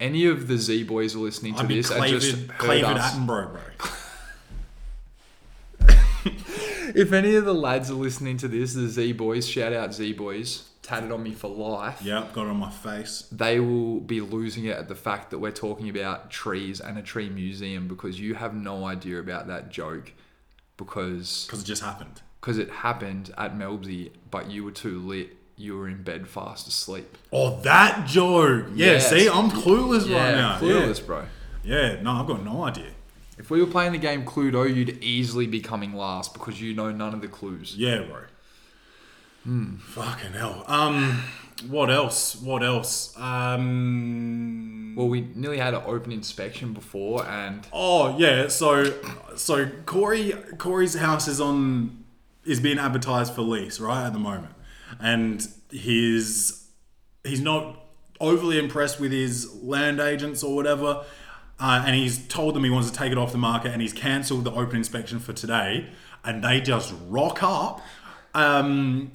any 0.00 0.26
of 0.26 0.48
the 0.48 0.58
Z 0.58 0.84
boys 0.84 1.14
are 1.14 1.20
listening 1.20 1.54
to 1.56 1.64
be 1.64 1.76
this 1.76 1.90
and 1.90 2.04
just 2.06 2.36
heard 2.50 2.84
us, 2.84 3.14
Attenborough, 3.14 3.52
bro. 3.52 3.60
if 6.94 7.12
any 7.12 7.34
of 7.36 7.44
the 7.44 7.54
lads 7.54 7.90
are 7.90 7.94
listening 7.94 8.36
to 8.38 8.48
this, 8.48 8.74
the 8.74 8.88
Z 8.88 9.12
Boys, 9.12 9.48
shout 9.48 9.72
out 9.72 9.94
Z 9.94 10.12
Boys, 10.14 10.68
tatted 10.82 11.10
on 11.12 11.22
me 11.22 11.32
for 11.32 11.48
life. 11.48 12.00
Yep, 12.02 12.32
got 12.32 12.46
it 12.46 12.50
on 12.50 12.56
my 12.56 12.70
face. 12.70 13.28
They 13.32 13.60
will 13.60 14.00
be 14.00 14.20
losing 14.20 14.64
it 14.66 14.76
at 14.76 14.88
the 14.88 14.94
fact 14.94 15.30
that 15.30 15.38
we're 15.38 15.50
talking 15.50 15.88
about 15.88 16.30
trees 16.30 16.80
and 16.80 16.98
a 16.98 17.02
tree 17.02 17.28
museum 17.28 17.88
because 17.88 18.18
you 18.20 18.34
have 18.34 18.54
no 18.54 18.84
idea 18.84 19.18
about 19.20 19.46
that 19.48 19.70
joke 19.70 20.12
because 20.76 21.44
Because 21.46 21.62
it 21.62 21.66
just 21.66 21.82
happened. 21.82 22.20
because 22.40 22.58
it 22.58 22.70
happened 22.70 23.32
at 23.38 23.56
Melbsy, 23.56 24.10
but 24.30 24.50
you 24.50 24.64
were 24.64 24.72
too 24.72 24.98
lit. 25.00 25.36
You 25.56 25.78
were 25.78 25.88
in 25.88 26.02
bed 26.02 26.28
fast 26.28 26.68
asleep. 26.68 27.16
Oh, 27.32 27.58
that 27.60 28.06
joke. 28.06 28.66
Yeah, 28.74 28.92
Yeah, 28.92 28.98
see, 28.98 29.28
I'm 29.28 29.50
clueless 29.50 30.02
right 30.02 30.34
now. 30.34 30.58
clueless, 30.58 31.04
bro. 31.04 31.24
Yeah. 31.64 31.92
yeah, 31.94 32.02
no, 32.02 32.12
I've 32.12 32.26
got 32.26 32.44
no 32.44 32.64
idea. 32.64 32.90
If 33.38 33.50
we 33.50 33.60
were 33.60 33.66
playing 33.70 33.92
the 33.92 33.98
game 33.98 34.24
Cluedo, 34.24 34.64
you'd 34.72 35.02
easily 35.02 35.46
be 35.46 35.60
coming 35.60 35.94
last 35.94 36.32
because 36.34 36.60
you 36.60 36.74
know 36.74 36.90
none 36.90 37.12
of 37.14 37.20
the 37.20 37.28
clues. 37.28 37.74
Yeah, 37.76 38.02
bro. 38.02 38.20
Hmm. 39.44 39.76
Fucking 39.76 40.32
hell. 40.32 40.64
Um, 40.66 41.22
what 41.68 41.90
else? 41.90 42.34
What 42.36 42.62
else? 42.62 43.14
Um. 43.18 44.94
Well, 44.96 45.08
we 45.08 45.20
nearly 45.34 45.58
had 45.58 45.74
an 45.74 45.82
open 45.86 46.12
inspection 46.12 46.72
before, 46.72 47.26
and 47.26 47.66
Oh 47.72 48.16
yeah, 48.18 48.48
so 48.48 48.92
so 49.36 49.68
Corey 49.84 50.32
Corey's 50.58 50.94
house 50.94 51.28
is 51.28 51.40
on 51.40 52.04
is 52.44 52.60
being 52.60 52.78
advertised 52.78 53.34
for 53.34 53.42
lease 53.42 53.78
right 53.80 54.06
at 54.06 54.12
the 54.14 54.18
moment, 54.18 54.52
and 55.00 55.46
his 55.70 56.68
he's 57.24 57.40
not 57.40 57.82
overly 58.20 58.58
impressed 58.58 59.00
with 59.00 59.12
his 59.12 59.62
land 59.62 60.00
agents 60.00 60.42
or 60.42 60.54
whatever, 60.54 61.04
uh, 61.58 61.82
and 61.86 61.94
he's 61.94 62.26
told 62.28 62.54
them 62.54 62.64
he 62.64 62.70
wants 62.70 62.90
to 62.90 62.96
take 62.96 63.12
it 63.12 63.18
off 63.18 63.32
the 63.32 63.38
market, 63.38 63.72
and 63.72 63.82
he's 63.82 63.92
cancelled 63.92 64.44
the 64.44 64.52
open 64.52 64.76
inspection 64.76 65.18
for 65.18 65.32
today, 65.32 65.88
and 66.24 66.42
they 66.42 66.60
just 66.60 66.94
rock 67.08 67.42
up. 67.42 67.80
Um, 68.34 69.12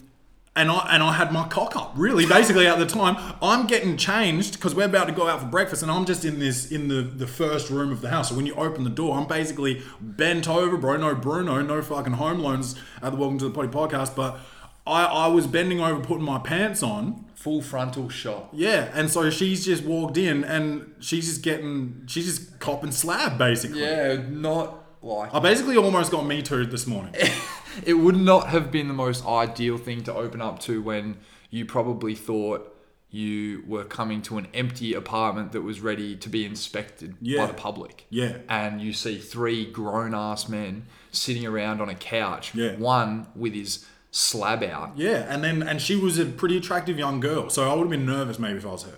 and 0.53 0.69
I 0.69 0.87
and 0.91 1.01
I 1.01 1.13
had 1.13 1.31
my 1.31 1.47
cock 1.47 1.77
up. 1.77 1.93
Really, 1.95 2.25
basically 2.25 2.67
at 2.67 2.77
the 2.77 2.85
time, 2.85 3.15
I'm 3.41 3.67
getting 3.67 3.95
changed 3.95 4.53
because 4.53 4.75
we're 4.75 4.85
about 4.85 5.07
to 5.07 5.13
go 5.13 5.27
out 5.27 5.39
for 5.39 5.45
breakfast, 5.45 5.81
and 5.81 5.89
I'm 5.89 6.05
just 6.05 6.25
in 6.25 6.39
this 6.39 6.71
in 6.71 6.89
the 6.89 7.01
the 7.01 7.27
first 7.27 7.69
room 7.69 7.91
of 7.91 8.01
the 8.01 8.09
house. 8.09 8.29
So 8.29 8.35
when 8.35 8.45
you 8.45 8.53
open 8.55 8.83
the 8.83 8.89
door, 8.89 9.17
I'm 9.17 9.27
basically 9.27 9.81
bent 10.01 10.49
over, 10.49 10.75
bro. 10.75 10.97
No 10.97 11.15
Bruno, 11.15 11.61
no 11.61 11.81
fucking 11.81 12.13
home 12.13 12.39
loans 12.39 12.75
at 13.01 13.11
the 13.11 13.17
Welcome 13.17 13.37
to 13.39 13.45
the 13.45 13.51
Potty 13.51 13.69
podcast, 13.69 14.13
but 14.13 14.39
I 14.87 15.03
I 15.05 15.27
was 15.27 15.47
bending 15.47 15.79
over, 15.81 16.01
putting 16.01 16.25
my 16.25 16.39
pants 16.39 16.81
on. 16.83 17.25
full 17.35 17.61
frontal 17.61 18.07
shot. 18.07 18.49
Yeah, 18.53 18.91
and 18.93 19.09
so 19.09 19.29
she's 19.31 19.65
just 19.65 19.83
walked 19.83 20.17
in, 20.17 20.43
and 20.43 20.93
she's 20.99 21.25
just 21.27 21.41
getting 21.43 22.03
she's 22.07 22.25
just 22.25 22.59
copping 22.59 22.91
slab 22.91 23.37
basically. 23.37 23.81
Yeah, 23.81 24.21
not 24.29 24.83
like 25.01 25.33
I 25.33 25.39
basically 25.39 25.77
almost 25.77 26.11
got 26.11 26.25
me 26.25 26.41
too 26.41 26.65
this 26.65 26.85
morning. 26.85 27.13
it 27.85 27.95
would 27.95 28.15
not 28.17 28.49
have 28.49 28.71
been 28.71 28.87
the 28.87 28.93
most 28.93 29.25
ideal 29.25 29.77
thing 29.77 30.03
to 30.03 30.13
open 30.13 30.41
up 30.41 30.59
to 30.61 30.81
when 30.81 31.17
you 31.49 31.65
probably 31.65 32.13
thought 32.15 32.67
you 33.13 33.61
were 33.67 33.83
coming 33.83 34.21
to 34.21 34.37
an 34.37 34.47
empty 34.53 34.93
apartment 34.93 35.51
that 35.51 35.61
was 35.61 35.81
ready 35.81 36.15
to 36.15 36.29
be 36.29 36.45
inspected 36.45 37.13
Yeah. 37.19 37.41
by 37.41 37.47
the 37.47 37.53
public. 37.53 38.05
Yeah. 38.09 38.37
And 38.47 38.81
you 38.81 38.93
see 38.93 39.17
three 39.17 39.65
grown 39.69 40.13
ass 40.15 40.47
men 40.47 40.85
sitting 41.11 41.45
around 41.45 41.81
on 41.81 41.89
a 41.89 41.95
couch, 41.95 42.55
Yeah. 42.55 42.75
one 42.77 43.27
with 43.35 43.53
his 43.53 43.85
slab 44.11 44.61
out. 44.63 44.91
Yeah, 44.95 45.25
and 45.33 45.43
then 45.43 45.63
and 45.63 45.81
she 45.81 45.95
was 45.95 46.19
a 46.19 46.25
pretty 46.25 46.57
attractive 46.57 46.99
young 46.99 47.19
girl, 47.19 47.49
so 47.49 47.69
I 47.69 47.73
would 47.73 47.81
have 47.81 47.89
been 47.89 48.05
nervous 48.05 48.37
maybe 48.37 48.57
if 48.57 48.65
I 48.65 48.71
was 48.71 48.83
her. 48.83 48.93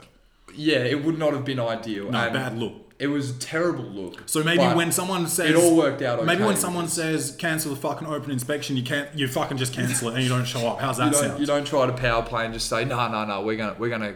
Yeah, 0.55 0.79
it 0.79 1.03
would 1.03 1.17
not 1.17 1.33
have 1.33 1.45
been 1.45 1.59
ideal. 1.59 2.11
No, 2.11 2.19
and 2.19 2.33
bad 2.33 2.57
look. 2.57 2.73
It 2.99 3.07
was 3.07 3.31
a 3.31 3.39
terrible 3.39 3.83
look. 3.83 4.29
So 4.29 4.43
maybe 4.43 4.63
when 4.63 4.91
someone 4.91 5.27
says 5.27 5.49
it 5.49 5.55
all 5.55 5.75
worked 5.75 6.01
out 6.01 6.23
Maybe 6.25 6.43
when 6.43 6.55
someone 6.55 6.87
says 6.87 7.35
cancel 7.37 7.73
the 7.73 7.79
fucking 7.79 8.07
open 8.07 8.31
inspection, 8.31 8.77
you 8.77 8.83
can't. 8.83 9.09
You 9.17 9.27
fucking 9.27 9.57
just 9.57 9.73
cancel 9.73 10.09
it 10.09 10.15
and 10.15 10.23
you 10.23 10.29
don't 10.29 10.45
show 10.45 10.67
up. 10.67 10.79
How's 10.79 10.97
that 10.97 11.07
you 11.07 11.11
don't, 11.11 11.21
sound? 11.21 11.39
you 11.39 11.45
don't 11.45 11.65
try 11.65 11.85
to 11.85 11.93
power 11.93 12.23
play 12.23 12.45
and 12.45 12.53
just 12.53 12.69
say 12.69 12.85
no 12.85 13.07
no 13.11 13.25
no 13.25 13.41
we're 13.41 13.57
gonna 13.57 13.75
we're 13.79 13.89
gonna 13.89 14.15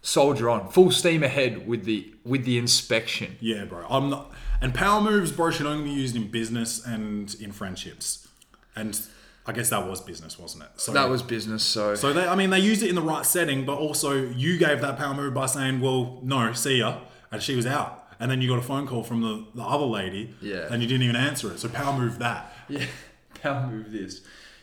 soldier 0.00 0.50
on 0.50 0.68
full 0.68 0.90
steam 0.90 1.22
ahead 1.22 1.68
with 1.68 1.84
the 1.84 2.12
with 2.24 2.44
the 2.44 2.58
inspection 2.58 3.36
Yeah, 3.40 3.66
bro. 3.66 3.86
I'm 3.88 4.10
not. 4.10 4.32
And 4.60 4.74
power 4.74 5.00
moves, 5.00 5.32
bro, 5.32 5.50
should 5.50 5.66
only 5.66 5.84
be 5.84 5.90
used 5.90 6.16
in 6.16 6.28
business 6.28 6.84
and 6.84 7.34
in 7.40 7.52
friendships. 7.52 8.26
And 8.74 8.98
I 9.46 9.52
guess 9.52 9.70
that 9.70 9.88
was 9.88 10.00
business, 10.00 10.38
wasn't 10.38 10.64
it? 10.64 10.70
So 10.76 10.92
that 10.92 11.08
was 11.08 11.22
business 11.22 11.64
so, 11.64 11.94
So 11.96 12.12
they, 12.12 12.26
I 12.28 12.36
mean, 12.36 12.50
they 12.50 12.60
used 12.60 12.82
it 12.82 12.88
in 12.88 12.94
the 12.94 13.02
right 13.02 13.26
setting, 13.26 13.64
but 13.64 13.76
also 13.76 14.12
you 14.14 14.56
gave 14.58 14.80
that 14.82 14.96
power 14.98 15.14
move 15.14 15.34
by 15.34 15.46
saying, 15.46 15.80
"Well, 15.80 16.20
no, 16.22 16.52
see 16.52 16.78
ya," 16.78 16.98
and 17.30 17.42
she 17.42 17.56
was 17.56 17.66
out. 17.66 17.98
And 18.20 18.30
then 18.30 18.40
you 18.40 18.48
got 18.48 18.58
a 18.60 18.62
phone 18.62 18.86
call 18.86 19.02
from 19.02 19.20
the, 19.20 19.44
the 19.54 19.62
other 19.62 19.84
lady, 19.84 20.32
Yeah. 20.40 20.68
and 20.70 20.80
you 20.80 20.86
didn't 20.88 21.02
even 21.02 21.16
answer 21.16 21.50
it. 21.52 21.58
So 21.58 21.68
power 21.68 21.98
move 21.98 22.20
that. 22.20 22.52
yeah 22.68 22.84
power 23.42 23.66
move 23.66 23.90
this 23.90 24.20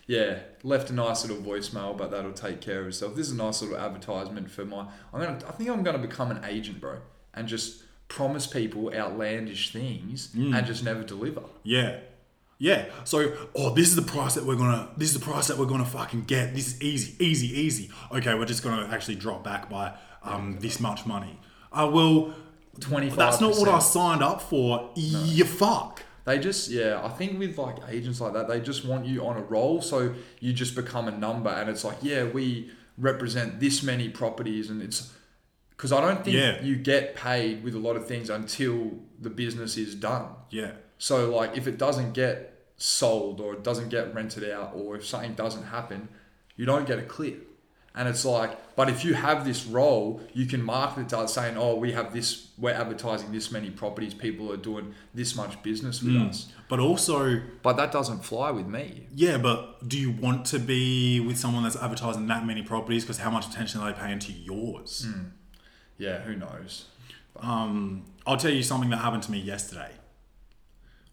yeah 0.08 0.40
left 0.64 0.90
a 0.90 0.94
nice 0.94 1.24
little 1.28 1.44
voicemail 1.44 1.96
but 1.96 2.10
that'll 2.10 2.32
take 2.32 2.62
care 2.62 2.82
of 2.82 2.88
itself 2.88 3.14
this 3.16 3.28
is 3.28 3.34
a 3.34 3.36
nice 3.36 3.62
little 3.62 3.78
advertisement 3.78 4.50
for 4.50 4.64
my 4.66 4.80
i'm 5.14 5.20
gonna 5.22 5.38
i 5.48 5.52
think 5.52 5.70
i'm 5.70 5.84
gonna 5.84 5.98
become 6.00 6.32
an 6.32 6.44
agent 6.46 6.80
bro 6.80 6.98
and 7.36 7.48
just 7.48 7.84
promise 8.08 8.48
people 8.48 8.92
outlandish 8.96 9.72
things 9.74 10.30
Mm. 10.36 10.58
and 10.58 10.66
just 10.66 10.84
never 10.84 11.04
deliver 11.04 11.42
Yeah. 11.64 12.00
Yeah. 12.60 12.86
So, 13.06 13.34
oh, 13.56 13.74
this 13.74 13.88
is 13.88 13.96
the 13.96 14.02
price 14.02 14.36
that 14.36 14.46
we're 14.46 14.56
gonna. 14.58 14.90
This 14.98 15.10
is 15.14 15.20
the 15.20 15.26
price 15.26 15.48
that 15.48 15.58
we're 15.58 15.66
gonna 15.66 15.86
fucking 15.86 16.26
get. 16.26 16.54
This 16.54 16.74
is 16.76 16.82
easy, 16.82 17.26
easy, 17.26 17.60
easy. 17.60 17.90
Okay, 18.12 18.34
we're 18.36 18.46
just 18.46 18.64
gonna 18.64 18.88
actually 18.92 19.16
drop 19.16 19.44
back 19.44 19.70
by 19.70 19.94
um 20.24 20.58
this 20.60 20.80
much 20.80 21.06
money. 21.06 21.40
Uh, 21.72 21.90
well, 21.92 22.34
25 22.82 23.18
that's 23.18 23.42
not 23.42 23.56
what 23.56 23.68
I 23.70 23.80
signed 23.80 24.22
up 24.22 24.42
for. 24.42 24.92
You 24.96 25.46
fuck. 25.46 26.04
They 26.26 26.38
just, 26.38 26.70
yeah, 26.70 27.02
I 27.04 27.10
think 27.10 27.40
with 27.40 27.58
like 27.58 27.78
agents 27.88 28.22
like 28.22 28.34
that, 28.34 28.48
they 28.48 28.60
just 28.60 28.86
want 28.86 29.06
you 29.06 29.26
on 29.26 29.38
a 29.38 29.42
roll. 29.42 29.82
So 29.82 30.14
you 30.40 30.54
just 30.54 30.76
become 30.76 31.08
a 31.08 31.12
number 31.12 31.50
and 31.50 31.70
it's 31.70 31.84
like, 31.84 31.98
yeah, 32.02 32.26
we 32.26 32.70
represent 32.98 33.60
this 33.60 33.82
many 33.82 34.10
properties. 34.10 34.70
And 34.70 34.82
it's 34.82 35.12
because 35.72 35.92
I 35.92 36.02
don't 36.02 36.24
think 36.24 36.36
Yeah. 36.36 36.62
you 36.62 36.76
get 36.76 37.16
paid 37.16 37.64
with 37.64 37.74
a 37.74 37.80
lot 37.80 37.96
of 37.96 38.06
things 38.08 38.30
until 38.30 38.92
the 39.20 39.30
business 39.32 39.76
is 39.78 39.96
done. 39.96 40.28
Yeah. 40.52 40.74
So, 41.00 41.36
like, 41.36 41.58
if 41.58 41.66
it 41.66 41.78
doesn't 41.80 42.14
get 42.14 42.66
sold 42.78 43.42
or 43.42 43.54
it 43.54 43.64
doesn't 43.64 43.90
get 43.90 44.14
rented 44.14 44.50
out 44.52 44.74
or 44.76 44.96
if 44.98 45.06
something 45.06 45.34
doesn't 45.34 45.64
happen, 45.64 46.10
you 46.56 46.66
don't 46.66 46.86
get 46.86 47.00
a 47.00 47.04
clear. 47.04 47.38
And 47.96 48.08
it's 48.08 48.24
like, 48.24 48.76
but 48.76 48.88
if 48.90 49.04
you 49.04 49.16
have 49.16 49.44
this 49.46 49.66
role, 49.66 50.22
you 50.34 50.46
can 50.46 50.62
market 50.62 51.02
it 51.02 51.10
to 51.10 51.18
us 51.20 51.34
saying, 51.34 51.58
oh, 51.58 51.76
we 51.76 51.92
have 51.94 52.14
this, 52.14 52.50
we're 52.58 52.72
advertising 52.74 53.32
this 53.32 53.52
many 53.52 53.70
properties, 53.72 54.14
people 54.14 54.52
are 54.54 54.58
doing 54.58 54.94
this 55.14 55.36
much 55.36 55.62
business 55.64 56.02
with 56.04 56.16
us. 56.18 56.48
But 56.70 56.80
also, 56.80 57.42
But 57.64 57.74
that 57.78 57.92
doesn't 57.92 58.24
fly 58.24 58.52
with 58.52 58.68
me. 58.68 59.08
yeah. 59.14 59.38
But 59.38 59.88
do 59.90 59.98
you 59.98 60.12
want 60.12 60.46
to 60.48 60.60
be 60.60 61.20
with 61.20 61.38
someone 61.38 61.64
that's 61.64 61.76
advertising 61.76 62.28
that 62.28 62.46
many 62.46 62.62
properties? 62.62 63.04
Because 63.04 63.18
how 63.18 63.32
much 63.32 63.48
attention 63.48 63.82
are 63.82 63.92
they 63.92 64.00
paying 64.00 64.20
to 64.20 64.32
yours? 64.32 65.08
Yeah, 65.98 66.20
who 66.20 66.36
knows? 66.36 66.86
Um, 67.38 68.06
I'll 68.28 68.38
tell 68.38 68.52
you 68.52 68.64
something 68.64 68.90
that 68.92 68.98
happened 68.98 69.24
to 69.24 69.32
me 69.32 69.40
yesterday. 69.40 69.92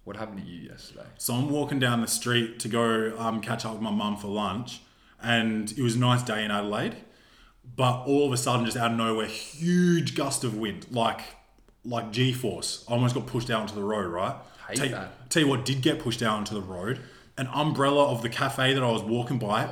What 0.07 0.15
happened 0.17 0.39
to 0.39 0.47
you 0.47 0.69
yesterday? 0.71 1.05
So 1.19 1.35
I'm 1.35 1.51
walking 1.51 1.81
down 1.81 2.01
the 2.01 2.07
street 2.07 2.61
to 2.61 2.69
go 2.69 3.13
um, 3.19 3.41
catch 3.41 3.65
up 3.65 3.73
with 3.73 3.83
my 3.83 3.91
mum 3.91 4.17
for 4.17 4.29
lunch, 4.29 4.81
and 5.21 5.69
it 5.73 5.83
was 5.83 5.97
a 5.97 5.99
nice 5.99 6.23
day 6.23 6.45
in 6.45 6.53
Adelaide. 6.53 6.95
But 7.75 8.05
all 8.07 8.25
of 8.25 8.33
a 8.33 8.37
sudden, 8.37 8.65
just 8.65 8.77
out 8.77 8.93
of 8.93 8.97
nowhere, 8.97 9.27
huge 9.27 10.15
gust 10.15 10.45
of 10.45 10.57
wind, 10.57 10.87
like 10.93 11.23
like 11.85 12.13
G-force. 12.13 12.85
I 12.89 12.93
almost 12.93 13.17
got 13.17 13.27
pushed 13.27 13.51
out 13.51 13.63
onto 13.63 13.75
the 13.75 13.83
road. 13.83 14.07
Right? 14.07 14.37
Hate 14.69 14.77
tell, 14.77 14.89
that. 14.91 15.29
Tell 15.29 15.43
you 15.43 15.49
what, 15.49 15.65
did 15.65 15.83
get 15.83 15.99
pushed 15.99 16.23
out 16.23 16.37
onto 16.39 16.55
the 16.55 16.63
road. 16.63 17.01
An 17.37 17.49
umbrella 17.53 18.07
of 18.09 18.23
the 18.23 18.29
cafe 18.29 18.75
that 18.75 18.83
I 18.85 18.91
was 18.93 19.03
walking 19.03 19.41
by, 19.41 19.69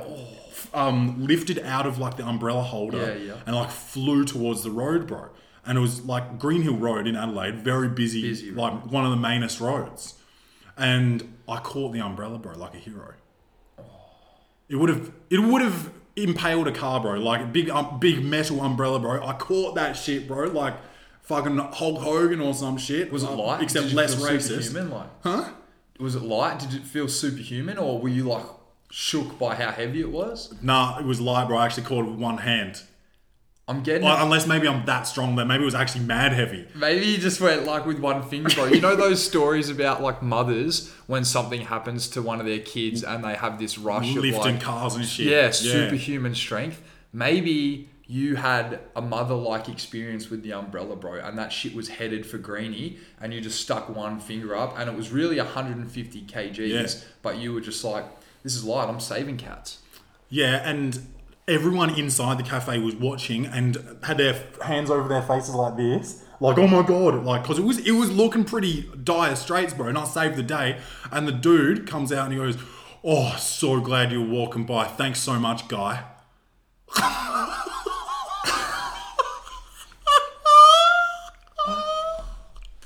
um, 0.73 1.25
lifted 1.25 1.59
out 1.59 1.87
of 1.87 1.97
like 1.97 2.17
the 2.17 2.27
umbrella 2.27 2.61
holder 2.61 2.97
Yeah, 2.97 3.13
yeah. 3.15 3.33
and 3.45 3.55
like 3.55 3.71
flew 3.71 4.25
towards 4.25 4.63
the 4.63 4.69
road, 4.69 5.07
bro. 5.07 5.29
And 5.65 5.77
it 5.77 5.81
was 5.81 6.03
like 6.03 6.37
Greenhill 6.39 6.75
Road 6.75 7.07
in 7.07 7.15
Adelaide, 7.15 7.55
very 7.59 7.87
busy, 7.87 8.21
Busy 8.21 8.51
road. 8.51 8.57
like 8.57 8.85
one 8.91 9.05
of 9.05 9.11
the 9.11 9.17
mainest 9.17 9.61
roads. 9.61 10.15
And 10.77 11.37
I 11.47 11.57
caught 11.57 11.93
the 11.93 11.99
umbrella, 12.01 12.37
bro, 12.37 12.53
like 12.57 12.73
a 12.73 12.77
hero. 12.77 13.13
It 14.67 14.75
would 14.75 14.89
have, 14.89 15.11
it 15.29 15.39
would 15.39 15.61
have 15.61 15.91
impaled 16.15 16.67
a 16.67 16.71
car, 16.71 16.99
bro, 16.99 17.13
like 17.19 17.41
a 17.41 17.45
big, 17.45 17.69
um, 17.69 17.99
big 17.99 18.23
metal 18.23 18.61
umbrella, 18.61 18.99
bro. 18.99 19.25
I 19.25 19.33
caught 19.33 19.75
that 19.75 19.93
shit, 19.93 20.27
bro, 20.27 20.47
like 20.47 20.73
fucking 21.21 21.57
Hulk 21.57 21.99
Hogan 22.01 22.39
or 22.41 22.53
some 22.53 22.77
shit. 22.77 23.11
Was 23.11 23.23
it 23.23 23.29
Uh, 23.29 23.35
light? 23.35 23.61
Except 23.61 23.93
less 23.93 24.15
racist. 24.15 24.63
Superhuman, 24.63 24.91
like, 24.91 25.07
Huh? 25.23 25.49
was 25.99 26.15
it 26.15 26.23
light? 26.23 26.59
Did 26.59 26.73
it 26.73 26.83
feel 26.83 27.07
superhuman, 27.07 27.77
or 27.77 27.99
were 27.99 28.09
you 28.09 28.23
like 28.23 28.45
shook 28.89 29.37
by 29.39 29.55
how 29.55 29.71
heavy 29.71 30.01
it 30.01 30.11
was? 30.11 30.53
Nah, 30.61 30.97
it 30.99 31.05
was 31.05 31.21
light, 31.21 31.47
bro. 31.47 31.57
I 31.57 31.65
actually 31.65 31.83
caught 31.83 32.05
it 32.05 32.09
with 32.09 32.19
one 32.19 32.39
hand. 32.39 32.81
I'm 33.67 33.81
getting. 33.81 34.03
Well, 34.03 34.23
unless 34.23 34.45
maybe 34.45 34.67
I'm 34.67 34.85
that 34.85 35.07
strong 35.07 35.35
that 35.37 35.45
maybe 35.45 35.63
it 35.63 35.65
was 35.65 35.73
actually 35.73 36.05
mad 36.05 36.33
heavy. 36.33 36.67
Maybe 36.75 37.05
you 37.07 37.17
just 37.17 37.41
went 37.41 37.63
like 37.65 37.85
with 37.87 37.99
one 37.99 38.21
finger, 38.21 38.49
bro. 38.53 38.65
You 38.65 38.79
know 38.79 38.95
those 38.95 39.23
stories 39.25 39.69
about 39.69 40.03
like 40.03 40.21
mothers 40.21 40.91
when 41.07 41.25
something 41.25 41.61
happens 41.61 42.07
to 42.09 42.21
one 42.21 42.39
of 42.39 42.45
their 42.45 42.59
kids 42.59 43.03
and 43.03 43.23
they 43.23 43.33
have 43.33 43.57
this 43.57 43.77
rush 43.79 44.09
of 44.15 44.21
Lifting 44.21 44.55
like, 44.55 44.61
cars 44.61 44.95
and 44.95 45.03
shit. 45.05 45.27
yeah, 45.27 45.49
superhuman 45.49 46.35
strength. 46.35 46.81
Maybe 47.11 47.89
you 48.07 48.35
had 48.35 48.81
a 48.95 49.01
mother-like 49.01 49.67
experience 49.67 50.29
with 50.29 50.43
the 50.43 50.53
umbrella, 50.53 50.95
bro, 50.95 51.15
and 51.15 51.35
that 51.39 51.51
shit 51.51 51.73
was 51.73 51.87
headed 51.89 52.23
for 52.23 52.37
Greenie, 52.37 52.97
and 53.19 53.33
you 53.33 53.41
just 53.41 53.59
stuck 53.59 53.89
one 53.89 54.19
finger 54.19 54.55
up, 54.55 54.77
and 54.77 54.87
it 54.87 54.95
was 54.95 55.11
really 55.11 55.37
150 55.39 56.21
kgs, 56.21 56.57
Yeah. 56.57 57.07
but 57.23 57.37
you 57.39 57.51
were 57.51 57.61
just 57.61 57.83
like, 57.83 58.05
this 58.43 58.55
is 58.55 58.63
light. 58.63 58.87
I'm 58.89 58.99
saving 58.99 59.37
cats. 59.37 59.79
Yeah, 60.29 60.57
and 60.69 60.99
everyone 61.47 61.91
inside 61.91 62.37
the 62.39 62.43
cafe 62.43 62.79
was 62.79 62.95
watching 62.95 63.45
and 63.45 63.77
had 64.03 64.17
their 64.17 64.41
hands 64.63 64.89
over 64.89 65.07
their 65.07 65.21
faces 65.21 65.53
like 65.53 65.77
this. 65.77 66.23
Like, 66.39 66.57
oh 66.57 66.67
my 66.67 66.81
god, 66.81 67.23
like, 67.23 67.43
cause 67.45 67.57
it 67.57 67.63
was 67.63 67.77
it 67.79 67.91
was 67.91 68.11
looking 68.11 68.43
pretty 68.43 68.89
dire 69.03 69.35
straits, 69.35 69.73
bro. 69.73 69.87
And 69.87 69.97
I 69.97 70.03
saved 70.03 70.35
the 70.35 70.43
day. 70.43 70.79
And 71.11 71.27
the 71.27 71.31
dude 71.31 71.87
comes 71.87 72.11
out 72.11 72.25
and 72.25 72.33
he 72.33 72.39
goes, 72.39 72.57
"Oh, 73.03 73.35
so 73.39 73.79
glad 73.79 74.11
you're 74.11 74.25
walking 74.27 74.65
by. 74.65 74.85
Thanks 74.85 75.19
so 75.19 75.39
much, 75.39 75.67
guy." 75.67 76.03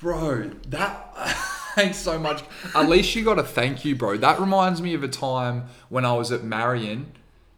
Bro, 0.01 0.51
that 0.67 1.13
thanks 1.75 1.97
so 1.97 2.17
much. 2.17 2.43
At 2.73 2.87
least 2.87 3.13
you 3.15 3.25
got 3.25 3.37
a 3.37 3.43
thank 3.43 3.83
you, 3.83 3.97
bro. 3.97 4.15
That 4.15 4.39
reminds 4.39 4.81
me 4.81 4.93
of 4.93 5.03
a 5.03 5.09
time 5.09 5.65
when 5.89 6.05
I 6.05 6.13
was 6.13 6.31
at 6.31 6.41
Marion 6.41 7.11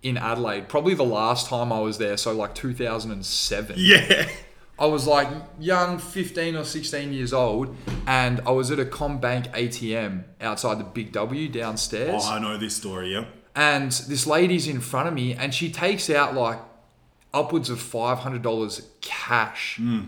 in 0.03 0.17
Adelaide. 0.17 0.67
Probably 0.67 0.93
the 0.93 1.03
last 1.03 1.47
time 1.47 1.71
I 1.71 1.79
was 1.79 1.97
there, 1.97 2.17
so 2.17 2.33
like 2.33 2.55
2007. 2.55 3.75
Yeah. 3.77 4.29
I 4.79 4.85
was 4.85 5.05
like 5.05 5.27
young, 5.59 5.99
15 5.99 6.55
or 6.55 6.63
16 6.63 7.13
years 7.13 7.33
old, 7.33 7.75
and 8.07 8.41
I 8.47 8.51
was 8.51 8.71
at 8.71 8.79
a 8.79 8.85
CommBank 8.85 9.53
ATM 9.53 10.23
outside 10.41 10.79
the 10.79 10.83
Big 10.83 11.11
W 11.11 11.47
downstairs. 11.49 12.23
Oh, 12.25 12.31
I 12.31 12.39
know 12.39 12.57
this 12.57 12.75
story. 12.77 13.13
Yeah. 13.13 13.25
And 13.55 13.91
this 13.91 14.25
lady's 14.25 14.67
in 14.67 14.79
front 14.79 15.07
of 15.07 15.13
me, 15.13 15.33
and 15.33 15.53
she 15.53 15.71
takes 15.71 16.09
out 16.09 16.33
like 16.33 16.59
upwards 17.31 17.69
of 17.69 17.79
five 17.79 18.19
hundred 18.19 18.41
dollars 18.41 18.87
cash. 19.01 19.75
Hmm. 19.77 20.01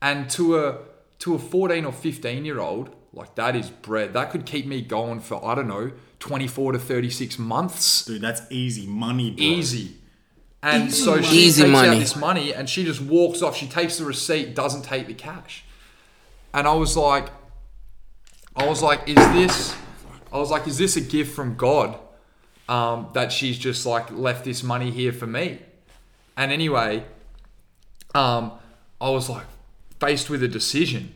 And 0.00 0.30
to 0.30 0.58
a 0.58 0.78
to 1.20 1.34
a 1.34 1.38
fourteen 1.38 1.84
or 1.84 1.92
fifteen 1.92 2.44
year 2.44 2.60
old, 2.60 2.94
like 3.12 3.34
that 3.34 3.56
is 3.56 3.70
bread. 3.70 4.12
That 4.12 4.30
could 4.30 4.46
keep 4.46 4.66
me 4.66 4.82
going 4.82 5.18
for 5.18 5.44
I 5.44 5.56
don't 5.56 5.68
know 5.68 5.90
twenty 6.18 6.46
four 6.48 6.72
to 6.72 6.78
thirty 6.78 7.10
six 7.10 7.38
months, 7.38 8.04
Dude, 8.04 8.20
that's 8.22 8.42
easy 8.50 8.86
money, 8.86 9.30
bro. 9.30 9.44
easy. 9.44 9.96
And 10.62 10.88
Easy 10.88 11.04
so 11.04 11.20
she 11.22 11.36
Easy 11.36 11.62
takes 11.62 11.74
out 11.76 11.98
this 11.98 12.16
money, 12.16 12.52
and 12.52 12.68
she 12.68 12.84
just 12.84 13.00
walks 13.00 13.40
off. 13.42 13.56
She 13.56 13.68
takes 13.68 13.98
the 13.98 14.04
receipt, 14.04 14.54
doesn't 14.56 14.82
take 14.82 15.06
the 15.06 15.14
cash. 15.14 15.64
And 16.52 16.66
I 16.66 16.72
was 16.72 16.96
like, 16.96 17.28
I 18.56 18.66
was 18.66 18.82
like, 18.82 19.02
is 19.06 19.14
this? 19.14 19.76
I 20.32 20.38
was 20.38 20.50
like, 20.50 20.66
is 20.66 20.78
this 20.78 20.96
a 20.96 21.00
gift 21.00 21.34
from 21.36 21.54
God? 21.56 21.98
Um, 22.68 23.10
that 23.12 23.30
she's 23.30 23.58
just 23.58 23.86
like 23.86 24.10
left 24.10 24.44
this 24.44 24.64
money 24.64 24.90
here 24.90 25.12
for 25.12 25.26
me. 25.26 25.60
And 26.36 26.50
anyway, 26.50 27.04
um, 28.14 28.52
I 29.00 29.10
was 29.10 29.28
like 29.28 29.44
faced 30.00 30.30
with 30.30 30.42
a 30.42 30.48
decision, 30.48 31.14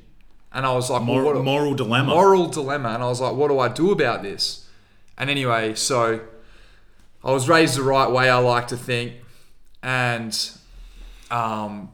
and 0.53 0.65
I 0.65 0.73
was 0.75 0.91
like, 0.91 1.05
well, 1.07 1.25
what 1.25 1.35
do- 1.35 1.43
moral 1.43 1.75
dilemma. 1.75 2.11
moral 2.15 2.47
dilemma, 2.47 2.91
and 2.91 3.03
I 3.03 3.07
was 3.09 3.21
like, 3.21 3.35
what 3.35 3.49
do 3.49 3.59
I 3.59 3.69
do 3.69 3.91
about 3.91 4.23
this? 4.23 4.67
And 5.19 5.29
anyway, 5.31 5.75
so 5.75 6.21
I 7.23 7.31
was 7.33 7.49
raised 7.49 7.77
the 7.77 7.83
right 7.83 8.11
way, 8.11 8.31
I 8.31 8.39
like 8.39 8.69
to 8.69 8.77
think, 8.77 9.15
and 9.83 10.35
um, 11.31 11.91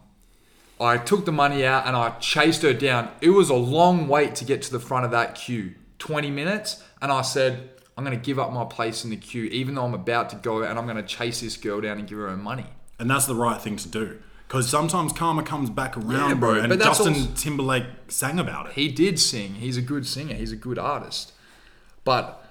I 0.80 0.98
took 0.98 1.24
the 1.24 1.32
money 1.32 1.64
out 1.64 1.86
and 1.86 1.96
I 1.96 2.10
chased 2.20 2.62
her 2.62 2.72
down. 2.72 3.10
It 3.20 3.30
was 3.30 3.50
a 3.50 3.54
long 3.54 4.08
wait 4.08 4.34
to 4.36 4.44
get 4.44 4.62
to 4.62 4.72
the 4.72 4.80
front 4.80 5.04
of 5.04 5.10
that 5.10 5.34
queue, 5.34 5.74
20 5.98 6.30
minutes, 6.30 6.82
and 7.02 7.10
I 7.10 7.22
said, 7.22 7.70
I'm 7.96 8.04
going 8.04 8.18
to 8.18 8.24
give 8.24 8.38
up 8.38 8.52
my 8.52 8.64
place 8.64 9.04
in 9.04 9.10
the 9.10 9.16
queue, 9.16 9.44
even 9.44 9.74
though 9.74 9.84
I'm 9.84 9.94
about 9.94 10.30
to 10.30 10.36
go, 10.36 10.62
and 10.62 10.78
I'm 10.78 10.84
going 10.84 10.96
to 10.98 11.02
chase 11.02 11.40
this 11.40 11.56
girl 11.56 11.80
down 11.80 11.98
and 11.98 12.06
give 12.06 12.18
her 12.18 12.28
her 12.28 12.36
money. 12.36 12.66
And 12.98 13.10
that's 13.10 13.26
the 13.26 13.34
right 13.34 13.60
thing 13.60 13.76
to 13.78 13.88
do. 13.88 14.18
Because 14.46 14.68
sometimes 14.68 15.12
karma 15.12 15.42
comes 15.42 15.70
back 15.70 15.96
around, 15.96 16.28
Yeah, 16.28 16.34
bro. 16.34 16.54
And 16.60 16.68
but 16.68 16.78
Justin 16.78 17.14
also- 17.14 17.30
Timberlake 17.34 17.86
sang 18.08 18.38
about 18.38 18.66
it. 18.66 18.72
He 18.74 18.88
did 18.88 19.18
sing. 19.18 19.54
He's 19.56 19.76
a 19.76 19.82
good 19.82 20.06
singer. 20.06 20.34
He's 20.34 20.52
a 20.52 20.56
good 20.56 20.78
artist. 20.78 21.32
But 22.04 22.45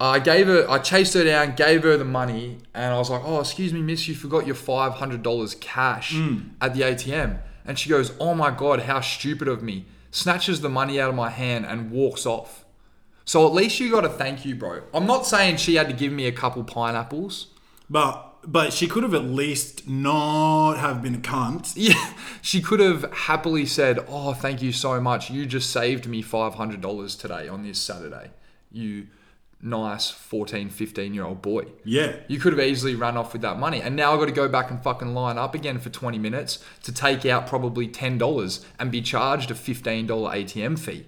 I 0.00 0.18
gave 0.18 0.46
her, 0.46 0.68
I 0.68 0.78
chased 0.78 1.12
her 1.12 1.24
down, 1.24 1.54
gave 1.56 1.82
her 1.82 1.96
the 1.98 2.06
money, 2.06 2.58
and 2.72 2.94
I 2.94 2.98
was 2.98 3.10
like, 3.10 3.22
"Oh, 3.22 3.40
excuse 3.40 3.72
me, 3.72 3.82
miss, 3.82 4.08
you 4.08 4.14
forgot 4.14 4.46
your 4.46 4.54
five 4.54 4.94
hundred 4.94 5.22
dollars 5.22 5.54
cash 5.56 6.14
hmm. 6.14 6.38
at 6.60 6.74
the 6.74 6.80
ATM." 6.80 7.38
And 7.66 7.78
she 7.78 7.90
goes, 7.90 8.12
"Oh 8.18 8.34
my 8.34 8.50
god, 8.50 8.80
how 8.80 9.00
stupid 9.00 9.46
of 9.46 9.62
me!" 9.62 9.86
Snatches 10.10 10.62
the 10.62 10.70
money 10.70 10.98
out 11.00 11.10
of 11.10 11.14
my 11.14 11.28
hand 11.28 11.66
and 11.66 11.90
walks 11.90 12.24
off. 12.24 12.64
So 13.26 13.46
at 13.46 13.52
least 13.52 13.78
you 13.78 13.90
got 13.90 14.04
a 14.04 14.08
thank 14.08 14.44
you, 14.44 14.56
bro. 14.56 14.82
I'm 14.94 15.06
not 15.06 15.26
saying 15.26 15.58
she 15.58 15.76
had 15.76 15.88
to 15.88 15.94
give 15.94 16.12
me 16.12 16.26
a 16.26 16.32
couple 16.32 16.64
pineapples. 16.64 17.48
But 17.90 18.26
but 18.42 18.72
she 18.72 18.86
could 18.86 19.02
have 19.02 19.14
at 19.14 19.24
least 19.24 19.86
not 19.86 20.78
have 20.78 21.02
been 21.02 21.16
a 21.16 21.18
cunt. 21.18 21.74
Yeah, 21.76 22.14
she 22.40 22.62
could 22.62 22.80
have 22.80 23.12
happily 23.12 23.66
said, 23.66 24.02
"Oh, 24.08 24.32
thank 24.32 24.62
you 24.62 24.72
so 24.72 24.98
much. 24.98 25.30
You 25.30 25.44
just 25.44 25.70
saved 25.70 26.06
me 26.06 26.22
$500 26.22 27.20
today 27.20 27.48
on 27.48 27.64
this 27.64 27.78
Saturday. 27.78 28.30
You 28.72 29.08
nice 29.62 30.10
14, 30.10 30.70
15 30.70 31.14
year 31.14 31.24
old 31.24 31.42
boy." 31.42 31.66
Yeah. 31.84 32.16
You 32.28 32.38
could 32.38 32.52
have 32.52 32.66
easily 32.66 32.94
run 32.94 33.16
off 33.16 33.32
with 33.32 33.42
that 33.42 33.58
money. 33.58 33.80
And 33.80 33.96
now 33.96 34.12
I've 34.12 34.20
got 34.20 34.26
to 34.26 34.32
go 34.32 34.48
back 34.48 34.70
and 34.70 34.82
fucking 34.82 35.14
line 35.14 35.38
up 35.38 35.54
again 35.54 35.78
for 35.78 35.90
20 35.90 36.18
minutes 36.18 36.64
to 36.84 36.92
take 36.92 37.26
out 37.26 37.46
probably 37.46 37.88
$10 37.88 38.64
and 38.78 38.90
be 38.90 39.02
charged 39.02 39.50
a 39.50 39.54
$15 39.54 40.06
ATM 40.06 40.78
fee. 40.78 41.06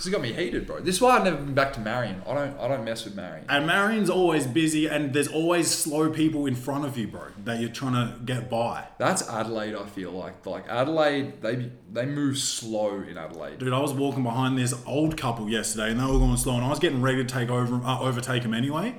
This 0.00 0.06
has 0.06 0.14
got 0.14 0.22
me 0.22 0.32
heated, 0.32 0.66
bro. 0.66 0.80
This 0.80 0.94
is 0.94 1.02
why 1.02 1.18
I've 1.18 1.24
never 1.24 1.36
been 1.36 1.52
back 1.52 1.74
to 1.74 1.80
Marion. 1.80 2.22
I 2.26 2.32
don't 2.32 2.58
I 2.58 2.68
don't 2.68 2.86
mess 2.86 3.04
with 3.04 3.14
Marion. 3.14 3.44
And 3.50 3.66
Marion's 3.66 4.08
always 4.08 4.46
busy, 4.46 4.86
and 4.86 5.12
there's 5.12 5.28
always 5.28 5.70
slow 5.70 6.08
people 6.08 6.46
in 6.46 6.54
front 6.54 6.86
of 6.86 6.96
you, 6.96 7.06
bro, 7.06 7.24
that 7.44 7.60
you're 7.60 7.68
trying 7.68 7.92
to 7.92 8.18
get 8.24 8.48
by. 8.48 8.86
That's 8.96 9.28
Adelaide, 9.28 9.74
I 9.74 9.84
feel 9.84 10.10
like. 10.12 10.46
Like 10.46 10.66
Adelaide, 10.70 11.42
they 11.42 11.70
they 11.92 12.06
move 12.06 12.38
slow 12.38 13.02
in 13.02 13.18
Adelaide. 13.18 13.58
Dude, 13.58 13.74
I 13.74 13.78
was 13.78 13.92
walking 13.92 14.22
behind 14.22 14.56
this 14.56 14.72
old 14.86 15.18
couple 15.18 15.50
yesterday, 15.50 15.90
and 15.90 16.00
they 16.00 16.06
were 16.06 16.18
going 16.18 16.38
slow, 16.38 16.54
and 16.54 16.64
I 16.64 16.70
was 16.70 16.78
getting 16.78 17.02
ready 17.02 17.18
to 17.18 17.24
take 17.24 17.50
over, 17.50 17.74
uh, 17.84 18.00
overtake 18.00 18.42
them 18.42 18.54
anyway. 18.54 18.94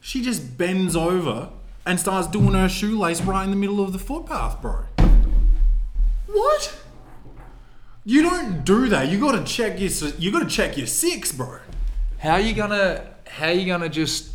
She 0.00 0.22
just 0.22 0.58
bends 0.58 0.94
over 0.94 1.48
and 1.86 1.98
starts 1.98 2.28
doing 2.28 2.52
her 2.52 2.68
shoelace 2.68 3.22
right 3.22 3.44
in 3.44 3.48
the 3.48 3.56
middle 3.56 3.80
of 3.80 3.94
the 3.94 3.98
footpath, 3.98 4.60
bro. 4.60 4.84
What? 6.26 6.76
You 8.08 8.22
don't 8.22 8.64
do 8.64 8.88
that. 8.90 9.08
You 9.10 9.18
gotta 9.18 9.42
check 9.42 9.80
your 9.80 9.90
you 10.18 10.30
gotta 10.30 10.46
check 10.46 10.76
your 10.78 10.86
six, 10.86 11.32
bro. 11.32 11.58
How 12.18 12.34
are 12.34 12.40
you 12.40 12.54
gonna 12.54 13.04
how 13.26 13.46
are 13.48 13.52
you 13.52 13.66
gonna 13.66 13.88
just 13.88 14.30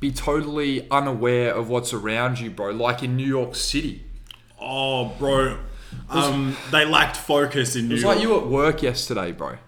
be 0.00 0.10
totally 0.10 0.90
unaware 0.90 1.54
of 1.54 1.68
what's 1.68 1.92
around 1.92 2.40
you, 2.40 2.50
bro? 2.50 2.70
Like 2.72 3.04
in 3.04 3.16
New 3.16 3.24
York 3.26 3.54
City. 3.54 4.02
Oh, 4.60 5.14
bro. 5.20 5.58
Um, 6.10 6.56
they 6.72 6.84
lacked 6.84 7.16
focus 7.16 7.76
in 7.76 7.88
New 7.88 7.94
York. 7.94 8.16
It's 8.16 8.24
York. 8.24 8.34
like 8.34 8.42
you 8.42 8.44
at 8.44 8.46
work 8.52 8.82
yesterday, 8.82 9.30
bro. 9.30 9.58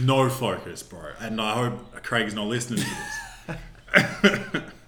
no 0.00 0.28
focus, 0.30 0.84
bro. 0.84 1.10
And 1.18 1.40
I 1.40 1.54
hope 1.54 2.02
Craig's 2.04 2.34
not 2.34 2.46
listening 2.46 2.84
to 2.84 3.52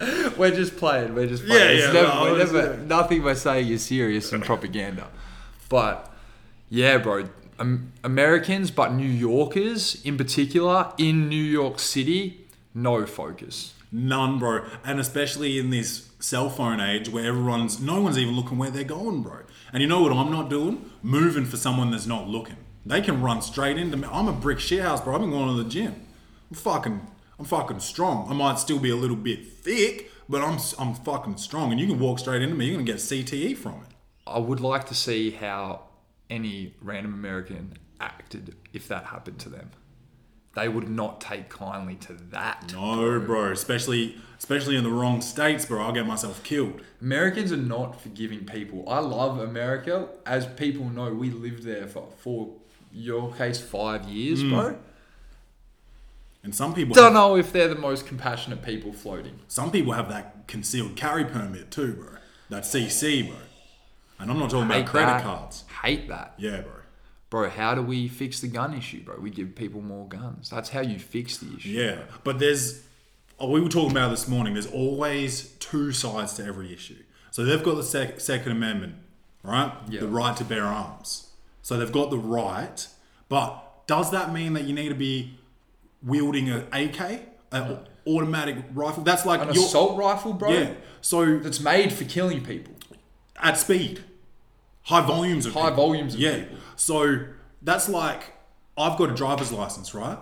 this. 0.06 0.36
We're 0.38 0.52
just 0.54 0.76
playing. 0.76 1.14
We're 1.16 1.26
just 1.26 1.42
Yeah, 1.42 1.48
playing. 1.56 1.78
yeah, 1.78 1.84
It's 1.86 1.92
never, 1.94 2.08
no, 2.08 2.36
never, 2.36 2.76
nothing 2.84 3.22
we're 3.24 3.34
saying 3.34 3.68
is 3.68 3.84
serious 3.84 4.32
and 4.32 4.44
propaganda. 4.44 5.08
But 5.68 6.10
yeah, 6.70 6.98
bro. 6.98 7.28
Um, 7.58 7.92
Americans, 8.02 8.70
but 8.70 8.92
New 8.92 9.08
Yorkers 9.08 10.02
in 10.04 10.16
particular, 10.16 10.92
in 10.98 11.28
New 11.28 11.42
York 11.42 11.78
City, 11.78 12.46
no 12.74 13.06
focus. 13.06 13.74
None, 13.92 14.38
bro. 14.38 14.64
And 14.84 14.98
especially 14.98 15.58
in 15.58 15.68
this 15.68 16.10
cell 16.18 16.48
phone 16.48 16.80
age 16.80 17.10
where 17.10 17.26
everyone's, 17.26 17.80
no 17.80 18.00
one's 18.00 18.18
even 18.18 18.34
looking 18.34 18.56
where 18.56 18.70
they're 18.70 18.84
going, 18.84 19.22
bro. 19.22 19.40
And 19.72 19.82
you 19.82 19.88
know 19.88 20.00
what 20.00 20.12
I'm 20.12 20.30
not 20.30 20.48
doing? 20.48 20.90
Moving 21.02 21.44
for 21.44 21.58
someone 21.58 21.90
that's 21.90 22.06
not 22.06 22.26
looking. 22.26 22.56
They 22.86 23.02
can 23.02 23.20
run 23.20 23.42
straight 23.42 23.76
into 23.76 23.96
me. 23.96 24.08
I'm 24.10 24.28
a 24.28 24.32
brick 24.32 24.58
shithouse, 24.58 25.04
bro. 25.04 25.14
I've 25.14 25.20
been 25.20 25.30
going 25.30 25.54
to 25.54 25.62
the 25.62 25.68
gym. 25.68 25.94
I'm 26.50 26.56
fucking, 26.56 27.06
I'm 27.38 27.44
fucking 27.44 27.80
strong. 27.80 28.30
I 28.30 28.34
might 28.34 28.58
still 28.58 28.78
be 28.78 28.90
a 28.90 28.96
little 28.96 29.16
bit 29.16 29.46
thick, 29.46 30.10
but 30.28 30.42
I'm, 30.42 30.58
I'm 30.78 30.94
fucking 30.94 31.36
strong. 31.36 31.70
And 31.70 31.80
you 31.80 31.86
can 31.86 31.98
walk 31.98 32.18
straight 32.18 32.42
into 32.42 32.54
me. 32.54 32.66
You're 32.66 32.74
gonna 32.74 32.86
get 32.86 32.96
CTE 32.96 33.56
from 33.56 33.74
it. 33.74 33.94
I 34.26 34.38
would 34.38 34.60
like 34.60 34.86
to 34.86 34.94
see 34.94 35.30
how 35.32 35.82
any 36.32 36.74
random 36.80 37.12
American 37.12 37.74
acted 38.00 38.56
if 38.72 38.88
that 38.88 39.04
happened 39.04 39.38
to 39.40 39.48
them. 39.48 39.70
They 40.54 40.68
would 40.68 40.88
not 40.88 41.20
take 41.20 41.48
kindly 41.48 41.94
to 41.96 42.12
that. 42.30 42.72
No, 42.74 43.18
bro. 43.20 43.52
Especially, 43.52 44.16
especially 44.38 44.76
in 44.76 44.84
the 44.84 44.90
wrong 44.90 45.22
states, 45.22 45.64
bro. 45.64 45.82
I'll 45.82 45.92
get 45.92 46.06
myself 46.06 46.42
killed. 46.42 46.82
Americans 47.00 47.52
are 47.52 47.56
not 47.56 48.00
forgiving 48.00 48.44
people. 48.44 48.84
I 48.86 48.98
love 48.98 49.38
America. 49.38 50.08
As 50.26 50.46
people 50.46 50.90
know, 50.90 51.12
we 51.12 51.30
lived 51.30 51.62
there 51.62 51.86
for, 51.86 52.08
for 52.18 52.50
your 52.92 53.32
case, 53.32 53.60
five 53.60 54.04
years, 54.04 54.42
hmm. 54.42 54.50
bro. 54.50 54.78
And 56.44 56.54
some 56.54 56.74
people, 56.74 56.94
Don't 56.94 57.04
have, 57.04 57.12
know 57.14 57.36
if 57.36 57.52
they're 57.52 57.68
the 57.68 57.76
most 57.76 58.06
compassionate 58.06 58.62
people 58.62 58.92
floating. 58.92 59.38
some 59.46 59.70
people 59.70 59.92
have 59.92 60.08
that 60.08 60.48
concealed 60.48 60.96
carry 60.96 61.24
permit 61.24 61.70
too, 61.70 61.92
bro. 61.94 62.16
That 62.50 62.64
CC, 62.64 63.28
bro. 63.28 63.36
And 64.22 64.30
I'm 64.30 64.38
not 64.38 64.50
talking 64.50 64.70
about 64.70 64.86
credit 64.86 65.06
that. 65.08 65.22
cards. 65.22 65.64
Hate 65.82 66.08
that. 66.08 66.34
Yeah, 66.38 66.60
bro. 66.62 66.72
Bro, 67.30 67.50
how 67.50 67.74
do 67.74 67.82
we 67.82 68.08
fix 68.08 68.40
the 68.40 68.48
gun 68.48 68.74
issue, 68.74 69.02
bro? 69.02 69.18
We 69.18 69.30
give 69.30 69.54
people 69.54 69.80
more 69.80 70.06
guns. 70.06 70.50
That's 70.50 70.68
how 70.68 70.80
you 70.80 70.98
fix 70.98 71.38
the 71.38 71.56
issue. 71.56 71.70
Yeah, 71.70 71.98
but 72.24 72.38
there's. 72.38 72.82
Oh, 73.40 73.48
we 73.50 73.60
were 73.60 73.68
talking 73.68 73.90
about 73.90 74.10
this 74.10 74.28
morning. 74.28 74.52
There's 74.54 74.66
always 74.70 75.48
two 75.58 75.90
sides 75.92 76.34
to 76.34 76.44
every 76.44 76.72
issue. 76.72 77.02
So 77.30 77.44
they've 77.44 77.62
got 77.62 77.76
the 77.76 77.82
sec- 77.82 78.20
Second 78.20 78.52
Amendment, 78.52 78.94
right? 79.42 79.72
Yeah. 79.88 80.00
The 80.00 80.08
right 80.08 80.36
to 80.36 80.44
bear 80.44 80.64
arms. 80.64 81.30
So 81.62 81.76
they've 81.78 81.90
got 81.90 82.10
the 82.10 82.18
right, 82.18 82.86
but 83.28 83.86
does 83.86 84.10
that 84.12 84.32
mean 84.32 84.52
that 84.52 84.64
you 84.64 84.74
need 84.74 84.90
to 84.90 84.94
be 84.94 85.38
wielding 86.02 86.50
an 86.50 86.66
AK? 86.72 87.22
Uh, 87.50 87.76
automatic 88.06 88.56
rifle. 88.74 89.02
That's 89.02 89.24
like 89.26 89.40
An 89.40 89.52
your 89.54 89.64
assault 89.64 89.96
rifle, 89.98 90.32
bro. 90.34 90.50
yeah. 90.50 90.74
So 91.00 91.38
That's 91.38 91.60
made 91.60 91.92
for 91.92 92.04
killing 92.04 92.44
people. 92.44 92.74
at 93.40 93.58
speed, 93.58 94.02
high 94.84 95.00
volumes 95.06 95.46
of 95.46 95.54
High 95.54 95.70
people. 95.70 95.86
volumes 95.86 96.14
of 96.14 96.20
yeah. 96.20 96.40
people. 96.40 96.58
So 96.76 97.24
that's 97.62 97.88
like 97.88 98.32
I've 98.76 98.98
got 98.98 99.10
a 99.10 99.14
driver's 99.14 99.52
license, 99.52 99.94
right? 99.94 100.18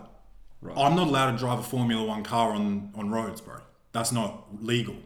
Right. 0.62 0.76
I'm 0.76 0.94
not 0.94 1.08
allowed 1.08 1.32
to 1.32 1.38
drive 1.38 1.58
a 1.58 1.62
Formula 1.62 2.04
One 2.04 2.22
car 2.22 2.52
on 2.52 2.90
on 2.94 3.10
roads, 3.10 3.40
bro. 3.40 3.60
That's 3.92 4.12
not 4.12 4.62
legal. 4.62 4.96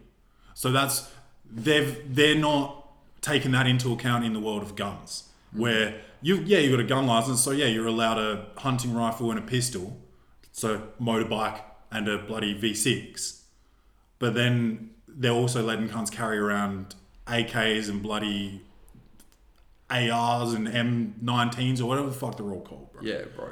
So 0.54 0.72
that's 0.72 1.10
they've 1.50 2.02
they're 2.14 2.34
not 2.34 2.80
taking 3.20 3.52
that 3.52 3.66
into 3.66 3.92
account 3.92 4.24
in 4.24 4.32
the 4.32 4.40
world 4.40 4.62
of 4.62 4.76
guns, 4.76 5.30
mm-hmm. 5.48 5.60
where 5.60 6.00
you 6.20 6.42
yeah 6.44 6.58
you 6.58 6.70
got 6.70 6.80
a 6.80 6.84
gun 6.84 7.06
license, 7.06 7.40
so 7.40 7.50
yeah 7.52 7.66
you're 7.66 7.86
allowed 7.86 8.18
a 8.18 8.46
hunting 8.58 8.94
rifle 8.94 9.30
and 9.30 9.38
a 9.38 9.42
pistol, 9.42 10.00
so 10.52 10.82
motorbike 11.00 11.60
and 11.90 12.08
a 12.08 12.18
bloody 12.18 12.60
V6, 12.60 13.42
but 14.18 14.34
then 14.34 14.90
they're 15.06 15.30
also 15.30 15.62
letting 15.62 15.88
cunts 15.88 16.10
carry 16.10 16.38
around 16.38 16.96
AKs 17.28 17.88
and 17.88 18.02
bloody 18.02 18.62
ARs 19.90 20.52
and 20.54 20.66
M19s 20.66 21.80
or 21.80 21.86
whatever 21.86 22.08
the 22.08 22.14
fuck 22.14 22.36
they're 22.36 22.46
all 22.46 22.62
called, 22.62 22.92
bro. 22.92 23.02
Yeah, 23.02 23.22
bro. 23.34 23.50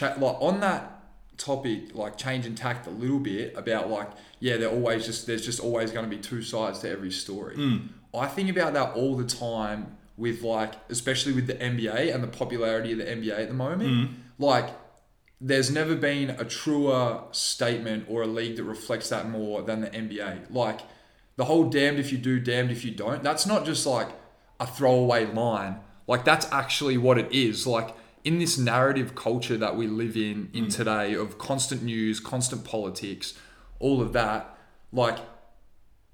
Like 0.00 0.42
on 0.42 0.60
that 0.60 1.02
topic, 1.36 1.94
like 1.94 2.16
changing 2.16 2.54
tact 2.54 2.86
a 2.86 2.90
little 2.90 3.18
bit 3.18 3.56
about 3.56 3.90
like, 3.90 4.10
yeah, 4.40 4.56
they're 4.56 4.70
always 4.70 5.04
just 5.04 5.26
there's 5.26 5.44
just 5.44 5.60
always 5.60 5.90
going 5.90 6.08
to 6.08 6.10
be 6.10 6.20
two 6.20 6.42
sides 6.42 6.80
to 6.80 6.90
every 6.90 7.10
story. 7.10 7.56
Mm. 7.56 7.88
I 8.14 8.26
think 8.26 8.48
about 8.48 8.74
that 8.74 8.94
all 8.94 9.16
the 9.16 9.24
time 9.24 9.96
with 10.16 10.42
like, 10.42 10.74
especially 10.88 11.32
with 11.32 11.46
the 11.46 11.54
NBA 11.54 12.14
and 12.14 12.22
the 12.22 12.28
popularity 12.28 12.92
of 12.92 12.98
the 12.98 13.04
NBA 13.04 13.38
at 13.38 13.48
the 13.48 13.54
moment. 13.54 13.90
Mm. 13.90 14.14
Like, 14.38 14.70
there's 15.40 15.70
never 15.70 15.94
been 15.94 16.30
a 16.30 16.44
truer 16.44 17.22
statement 17.32 18.06
or 18.08 18.22
a 18.22 18.26
league 18.26 18.56
that 18.56 18.64
reflects 18.64 19.08
that 19.10 19.28
more 19.28 19.62
than 19.62 19.80
the 19.80 19.90
NBA. 19.90 20.50
Like, 20.50 20.80
the 21.36 21.44
whole 21.46 21.64
damned 21.64 21.98
if 21.98 22.12
you 22.12 22.18
do, 22.18 22.38
damned 22.38 22.70
if 22.70 22.84
you 22.84 22.92
don't. 22.92 23.22
That's 23.22 23.46
not 23.46 23.64
just 23.64 23.86
like 23.86 24.08
a 24.60 24.66
throwaway 24.66 25.26
line. 25.26 25.80
Like 26.06 26.24
that's 26.24 26.50
actually 26.52 26.98
what 26.98 27.18
it 27.18 27.32
is. 27.32 27.66
Like 27.66 27.94
in 28.24 28.38
this 28.38 28.56
narrative 28.58 29.14
culture 29.14 29.56
that 29.56 29.76
we 29.76 29.86
live 29.86 30.16
in 30.16 30.50
in 30.52 30.64
hmm. 30.64 30.70
today 30.70 31.14
of 31.14 31.38
constant 31.38 31.82
news, 31.82 32.20
constant 32.20 32.64
politics, 32.64 33.34
all 33.78 34.00
of 34.00 34.12
that, 34.12 34.58
like 34.92 35.18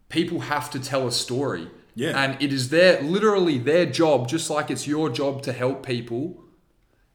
people 0.09 0.40
have 0.40 0.70
to 0.70 0.81
tell 0.81 1.07
a 1.07 1.12
story. 1.12 1.70
Yeah. 1.94 2.22
And 2.22 2.40
it 2.42 2.53
is 2.53 2.70
their 2.70 3.03
literally 3.03 3.59
their 3.59 3.87
job, 3.87 4.29
just 4.29 4.50
like 4.50 4.70
it's 4.70 4.87
your 4.87 5.11
job 5.11 5.42
to 5.42 5.53
help 5.53 5.85
people. 5.85 6.44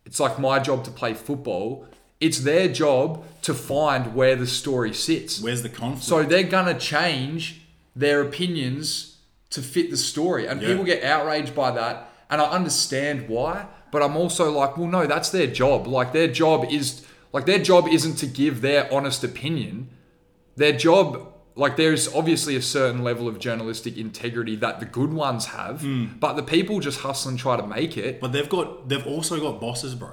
It's 0.05 0.19
like 0.19 0.37
my 0.39 0.59
job 0.59 0.83
to 0.85 0.91
play 0.91 1.13
football. 1.13 1.87
It's 2.19 2.39
their 2.39 2.67
job 2.67 3.25
to 3.41 3.53
find 3.53 4.15
where 4.15 4.35
the 4.35 4.47
story 4.47 4.93
sits. 4.93 5.41
Where's 5.41 5.63
the 5.63 5.69
conflict? 5.69 6.03
So 6.03 6.23
they're 6.23 6.43
gonna 6.43 6.79
change 6.79 7.61
their 7.95 8.21
opinions 8.21 9.14
to 9.51 9.61
fit 9.61 9.89
the 9.91 9.97
story, 9.97 10.47
and 10.47 10.61
Yeah. 10.61 10.69
people 10.69 10.83
get 10.83 11.03
outraged 11.03 11.53
by 11.55 11.71
that, 11.71 12.09
and 12.29 12.41
I 12.41 12.45
understand 12.45 13.29
why. 13.29 13.67
But 13.91 14.01
I'm 14.01 14.17
also 14.17 14.51
like, 14.51 14.77
well, 14.77 14.87
no, 14.87 15.05
that's 15.05 15.29
their 15.29 15.47
job. 15.47 15.87
Like 15.87 16.11
their 16.11 16.27
job 16.27 16.65
is 16.69 17.05
like 17.31 17.45
their 17.45 17.59
job 17.59 17.87
isn't 17.89 18.15
to 18.15 18.25
give 18.27 18.61
their 18.61 18.91
honest 18.93 19.23
opinion. 19.23 19.89
Their 20.57 20.71
job, 20.73 21.33
like 21.55 21.75
there's 21.77 22.13
obviously 22.13 22.55
a 22.55 22.61
certain 22.61 23.03
level 23.03 23.27
of 23.27 23.39
journalistic 23.39 23.97
integrity 23.97 24.55
that 24.57 24.79
the 24.79 24.85
good 24.85 25.13
ones 25.13 25.45
have, 25.47 25.81
Hmm. 25.81 26.05
but 26.19 26.33
the 26.33 26.43
people 26.43 26.79
just 26.79 26.99
hustle 27.01 27.29
and 27.29 27.39
try 27.39 27.55
to 27.57 27.65
make 27.65 27.97
it. 27.97 28.19
But 28.19 28.31
they've 28.33 28.49
got 28.49 28.89
they've 28.89 29.05
also 29.07 29.39
got 29.39 29.61
bosses, 29.61 29.95
bro. 29.95 30.11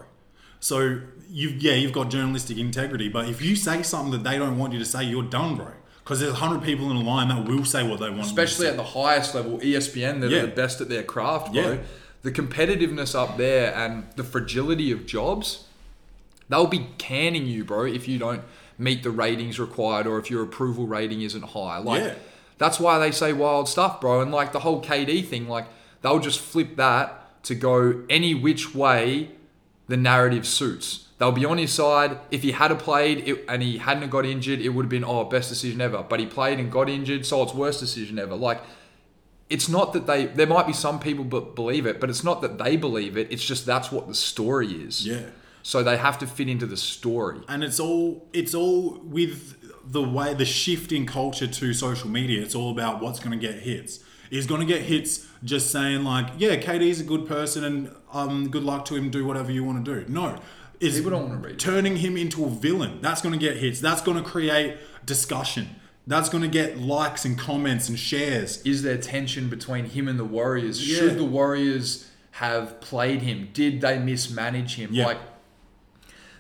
So 0.61 1.01
you've 1.29 1.61
yeah, 1.62 1.75
you've 1.75 1.92
got 1.92 2.11
journalistic 2.11 2.59
integrity, 2.59 3.09
but 3.09 3.29
if 3.29 3.40
you 3.42 3.57
say 3.57 3.83
something 3.83 4.12
that 4.12 4.29
they 4.29 4.38
don't 4.38 4.59
want 4.59 4.73
you 4.75 4.79
to 4.79 4.85
say, 4.85 5.03
you're 5.05 5.25
done, 5.25 5.57
bro. 5.57 5.68
Because 6.04 6.20
there's 6.20 6.34
hundred 6.34 6.62
people 6.62 6.90
in 6.90 6.96
a 6.96 7.00
line 7.02 7.28
that 7.28 7.46
will 7.46 7.64
say 7.64 7.88
what 7.88 8.00
they 8.00 8.10
want. 8.10 8.22
especially 8.22 8.66
at 8.66 8.76
the 8.76 8.82
highest 8.82 9.34
level, 9.34 9.58
ESPN, 9.60 10.20
they're 10.20 10.30
Yeah. 10.30 10.40
the 10.42 10.48
best 10.48 10.80
at 10.80 10.88
their 10.88 11.02
craft, 11.04 11.52
bro. 11.52 11.62
Yeah. 11.72 11.76
The 12.22 12.32
competitiveness 12.32 13.14
up 13.14 13.36
there 13.36 13.74
and 13.74 14.04
the 14.16 14.24
fragility 14.24 14.90
of 14.92 15.06
jobs, 15.06 15.64
they'll 16.48 16.66
be 16.66 16.88
canning 16.98 17.46
you, 17.46 17.64
bro, 17.64 17.84
if 17.84 18.06
you 18.08 18.18
don't 18.18 18.42
meet 18.78 19.02
the 19.02 19.10
ratings 19.10 19.60
required 19.60 20.06
or 20.06 20.18
if 20.18 20.30
your 20.30 20.42
approval 20.42 20.86
rating 20.86 21.22
isn't 21.22 21.42
high. 21.42 21.78
Like 21.78 22.02
Yeah. 22.02 22.14
that's 22.58 22.80
why 22.80 22.98
they 22.98 23.10
say 23.12 23.32
wild 23.32 23.68
stuff, 23.68 24.00
bro. 24.00 24.20
And 24.20 24.32
like 24.32 24.52
the 24.52 24.60
whole 24.60 24.80
KD 24.82 25.22
thing, 25.22 25.48
like 25.48 25.66
they'll 26.02 26.18
just 26.18 26.40
flip 26.40 26.76
that 26.76 27.42
to 27.44 27.54
go 27.54 28.02
any 28.10 28.34
which 28.34 28.74
way 28.74 29.30
the 29.88 29.96
narrative 29.96 30.46
suits. 30.46 31.06
They'll 31.18 31.33
be 31.33 31.44
on 31.44 31.59
his 31.59 31.72
side. 31.72 32.18
If 32.31 32.42
he 32.42 32.53
had 32.53 32.72
a 32.72 32.75
played 32.75 33.29
it, 33.29 33.44
and 33.48 33.62
he 33.62 33.79
hadn't 33.79 34.11
got 34.11 34.27
injured, 34.27 34.61
it 34.61 34.70
would 34.70 34.85
have 34.85 34.90
been 34.90 35.05
oh 35.05 35.25
best 35.25 35.48
decision 35.48 35.81
ever. 35.81 36.03
But 36.03 36.20
he 36.20 36.27
played 36.27 36.59
and 36.59 36.70
got 36.70 36.88
injured, 36.88 37.25
so 37.27 37.42
it's 37.42 37.55
worst 37.55 37.81
decision 37.81 38.18
ever. 38.18 38.35
Like 38.35 38.61
it's 39.48 39.68
not 39.68 39.92
that 39.92 40.07
they. 40.07 40.27
There 40.27 40.46
might 40.46 40.66
be 40.66 40.72
some 40.72 40.98
people 40.98 41.25
but 41.25 41.55
believe 41.55 41.87
it, 41.87 42.01
but 42.01 42.11
it's 42.11 42.25
not 42.25 42.40
that 42.42 42.59
they 42.59 42.77
believe 42.77 43.16
it. 43.16 43.29
It's 43.31 43.44
just 43.44 43.66
that's 43.66 43.92
what 43.92 44.09
the 44.09 44.14
story 44.14 44.68
is. 44.68 45.07
Yeah. 45.07 45.27
So 45.62 45.83
they 45.83 45.96
have 45.96 46.18
to 46.18 46.27
fit 46.27 46.48
into 46.48 46.66
the 46.66 46.77
story. 46.77 47.40
and 47.48 47.62
it's 47.62 47.79
all 47.79 48.27
it's 48.33 48.55
all 48.55 48.98
with 49.05 49.57
the 49.85 50.03
way 50.03 50.35
the 50.35 50.44
shift 50.44 50.92
in 50.92 51.07
culture 51.07 51.46
to 51.46 51.75
social 51.75 52.09
media. 52.09 52.42
It's 52.42 52.55
all 52.55 52.70
about 52.70 53.01
what's 53.01 53.20
going 53.20 53.38
to 53.38 53.46
get 53.46 53.61
hits. 53.61 54.01
Is 54.31 54.46
going 54.46 54.62
to 54.62 54.66
get 54.66 54.83
hits 54.83 55.27
just 55.44 55.70
saying 55.70 56.05
like, 56.05 56.29
yeah, 56.38 56.57
KD's 56.57 57.01
a 57.01 57.05
good 57.05 57.27
person 57.27 57.64
and 57.64 57.94
um, 58.14 58.48
good 58.48 58.62
luck 58.62 58.87
to 58.87 58.96
him. 58.96 59.11
Do 59.11 59.27
whatever 59.27 59.53
you 59.53 59.62
want 59.62 59.85
to 59.85 60.05
do. 60.05 60.11
No, 60.11 60.40
is 60.83 60.97
People 60.97 61.11
don't 61.12 61.29
wanna 61.29 61.40
read 61.40 61.53
that. 61.55 61.59
turning 61.59 61.97
him 61.97 62.16
into 62.16 62.45
a 62.45 62.51
villain. 62.51 62.99
That's 63.01 63.23
going 63.23 63.33
to 63.33 63.38
get 63.38 63.57
hits. 63.59 63.81
That's 63.81 64.01
going 64.03 64.16
to 64.23 64.29
create 64.29 64.77
discussion. 65.07 65.77
That's 66.07 66.29
going 66.29 66.42
to 66.42 66.49
get 66.49 66.79
likes 66.79 67.25
and 67.25 67.38
comments 67.38 67.88
and 67.88 67.97
shares. 67.99 68.61
Is 68.62 68.83
there 68.83 68.99
tension 68.99 69.49
between 69.49 69.85
him 69.85 70.09
and 70.09 70.18
the 70.18 70.25
Warriors? 70.25 70.87
Yeah. 70.90 70.99
Should 70.99 71.18
the 71.18 71.25
Warriors 71.25 72.11
have 72.33 72.81
played 72.81 73.23
him? 73.23 73.51
Did 73.53 73.81
they 73.81 73.99
mismanage 73.99 74.75
him? 74.75 74.90
Yeah. 74.92 75.07
Like, 75.07 75.18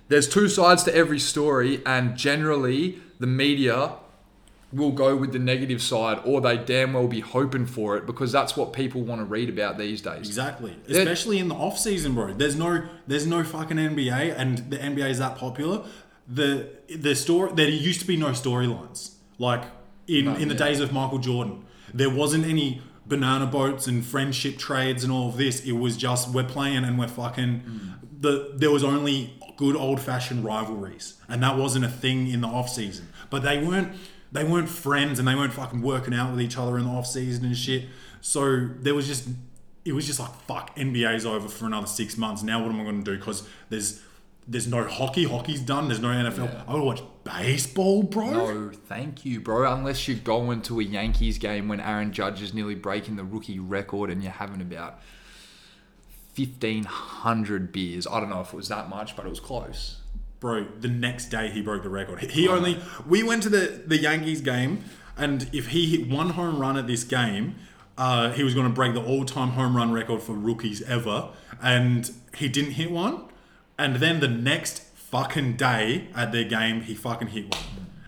there's 0.08 0.28
two 0.28 0.48
sides 0.48 0.82
to 0.84 0.94
every 0.94 1.18
story, 1.20 1.80
and 1.86 2.16
generally 2.16 3.00
the 3.20 3.26
media 3.28 3.92
will 4.72 4.92
go 4.92 5.14
with 5.16 5.32
the 5.32 5.38
negative 5.38 5.82
side, 5.82 6.18
or 6.24 6.40
they 6.40 6.56
damn 6.56 6.94
well 6.94 7.06
be 7.06 7.20
hoping 7.20 7.66
for 7.66 7.96
it 7.96 8.06
because 8.06 8.32
that's 8.32 8.56
what 8.56 8.72
people 8.72 9.02
want 9.02 9.20
to 9.20 9.24
read 9.24 9.48
about 9.50 9.76
these 9.76 10.00
days. 10.00 10.26
Exactly. 10.26 10.74
They're- 10.86 11.00
Especially 11.00 11.38
in 11.38 11.48
the 11.48 11.54
off 11.54 11.78
season, 11.78 12.14
bro. 12.14 12.32
There's 12.32 12.56
no 12.56 12.82
there's 13.06 13.26
no 13.26 13.44
fucking 13.44 13.76
NBA 13.76 14.34
and 14.38 14.58
the 14.70 14.78
NBA 14.78 15.10
is 15.10 15.18
that 15.18 15.36
popular. 15.36 15.84
The 16.28 16.68
the 16.94 17.14
story 17.14 17.52
there 17.54 17.68
used 17.68 18.00
to 18.00 18.06
be 18.06 18.16
no 18.16 18.28
storylines. 18.30 19.12
Like 19.38 19.64
in, 20.06 20.24
No, 20.26 20.34
in 20.36 20.48
the 20.48 20.54
yeah. 20.54 20.66
days 20.66 20.80
of 20.80 20.92
Michael 20.92 21.18
Jordan. 21.18 21.64
There 21.92 22.10
wasn't 22.10 22.46
any 22.46 22.80
banana 23.06 23.46
boats 23.46 23.86
and 23.86 24.04
friendship 24.04 24.56
trades 24.56 25.04
and 25.04 25.12
all 25.12 25.28
of 25.28 25.36
this. 25.36 25.64
It 25.64 25.72
was 25.72 25.96
just 25.96 26.30
we're 26.30 26.44
playing 26.44 26.84
and 26.84 26.98
we're 26.98 27.08
fucking 27.08 27.62
Mm. 27.66 27.94
the 28.22 28.52
there 28.56 28.70
was 28.70 28.84
only 28.84 29.34
good 29.58 29.76
old 29.76 30.00
fashioned 30.00 30.44
rivalries. 30.44 31.14
And 31.28 31.42
that 31.42 31.58
wasn't 31.58 31.84
a 31.84 31.88
thing 31.88 32.28
in 32.28 32.40
the 32.40 32.48
off 32.48 32.68
season. 32.70 33.08
But 33.30 33.42
they 33.42 33.58
weren't 33.58 33.92
they 34.32 34.44
weren't 34.44 34.68
friends 34.68 35.18
and 35.18 35.28
they 35.28 35.34
weren't 35.34 35.52
fucking 35.52 35.82
working 35.82 36.14
out 36.14 36.30
with 36.30 36.40
each 36.40 36.58
other 36.58 36.78
in 36.78 36.84
the 36.84 36.90
off 36.90 37.06
season 37.06 37.44
and 37.44 37.56
shit. 37.56 37.84
So 38.20 38.68
there 38.80 38.94
was 38.94 39.06
just 39.06 39.28
it 39.84 39.92
was 39.92 40.06
just 40.06 40.18
like 40.18 40.34
fuck 40.46 40.74
NBA's 40.76 41.26
over 41.26 41.48
for 41.48 41.66
another 41.66 41.86
six 41.86 42.16
months. 42.16 42.42
Now 42.42 42.62
what 42.62 42.70
am 42.70 42.80
I 42.80 42.84
going 42.84 43.04
to 43.04 43.12
do? 43.12 43.18
Because 43.18 43.46
there's 43.68 44.02
there's 44.48 44.66
no 44.66 44.84
hockey. 44.84 45.24
Hockey's 45.24 45.60
done. 45.60 45.88
There's 45.88 46.00
no 46.00 46.08
NFL. 46.08 46.52
Yeah. 46.52 46.64
I 46.66 46.74
want 46.74 46.98
to 46.98 47.04
watch 47.04 47.12
baseball, 47.24 48.02
bro. 48.02 48.30
No, 48.30 48.70
thank 48.70 49.24
you, 49.24 49.40
bro. 49.40 49.72
Unless 49.72 50.08
you're 50.08 50.18
going 50.18 50.62
to 50.62 50.80
a 50.80 50.82
Yankees 50.82 51.38
game 51.38 51.68
when 51.68 51.80
Aaron 51.80 52.12
Judge 52.12 52.42
is 52.42 52.52
nearly 52.52 52.74
breaking 52.74 53.16
the 53.16 53.24
rookie 53.24 53.60
record 53.60 54.10
and 54.10 54.22
you're 54.22 54.32
having 54.32 54.60
about 54.60 55.00
1,500 56.36 57.72
beers. 57.72 58.06
I 58.06 58.18
don't 58.18 58.30
know 58.30 58.40
if 58.40 58.52
it 58.52 58.56
was 58.56 58.68
that 58.68 58.88
much, 58.88 59.14
but 59.14 59.26
it 59.26 59.28
was 59.28 59.40
close. 59.40 59.98
Bro, 60.42 60.66
the 60.80 60.88
next 60.88 61.26
day 61.26 61.50
he 61.50 61.62
broke 61.62 61.84
the 61.84 61.88
record. 61.88 62.18
He 62.32 62.48
only 62.48 62.80
we 63.06 63.22
went 63.22 63.44
to 63.44 63.48
the 63.48 63.84
the 63.86 63.96
Yankees 63.96 64.40
game, 64.40 64.84
and 65.16 65.48
if 65.52 65.68
he 65.68 65.86
hit 65.96 66.10
one 66.10 66.30
home 66.30 66.58
run 66.58 66.76
at 66.76 66.88
this 66.88 67.04
game, 67.04 67.54
uh, 67.96 68.32
he 68.32 68.42
was 68.42 68.52
going 68.52 68.66
to 68.66 68.72
break 68.72 68.92
the 68.92 69.00
all 69.00 69.24
time 69.24 69.50
home 69.50 69.76
run 69.76 69.92
record 69.92 70.20
for 70.20 70.32
rookies 70.32 70.82
ever. 70.82 71.28
And 71.62 72.10
he 72.34 72.48
didn't 72.48 72.72
hit 72.72 72.90
one. 72.90 73.26
And 73.78 73.96
then 73.96 74.18
the 74.18 74.26
next 74.26 74.80
fucking 74.96 75.54
day 75.54 76.08
at 76.12 76.32
their 76.32 76.42
game, 76.42 76.80
he 76.82 76.94
fucking 76.96 77.28
hit 77.28 77.54
one. 77.54 77.62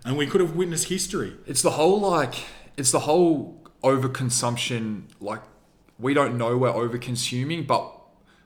And 0.05 0.16
we 0.16 0.27
could 0.27 0.40
have 0.40 0.57
witnessed 0.57 0.88
history. 0.88 1.35
It's 1.47 1.62
the 1.62 1.70
whole 1.70 2.01
like 2.01 2.35
it's 2.77 2.90
the 2.90 3.01
whole 3.01 3.62
overconsumption. 3.85 5.05
Like 5.20 5.42
we 6.01 6.14
don't 6.14 6.37
know 6.37 6.57
we're 6.57 6.73
overconsuming, 6.73 7.64
but 7.64 7.93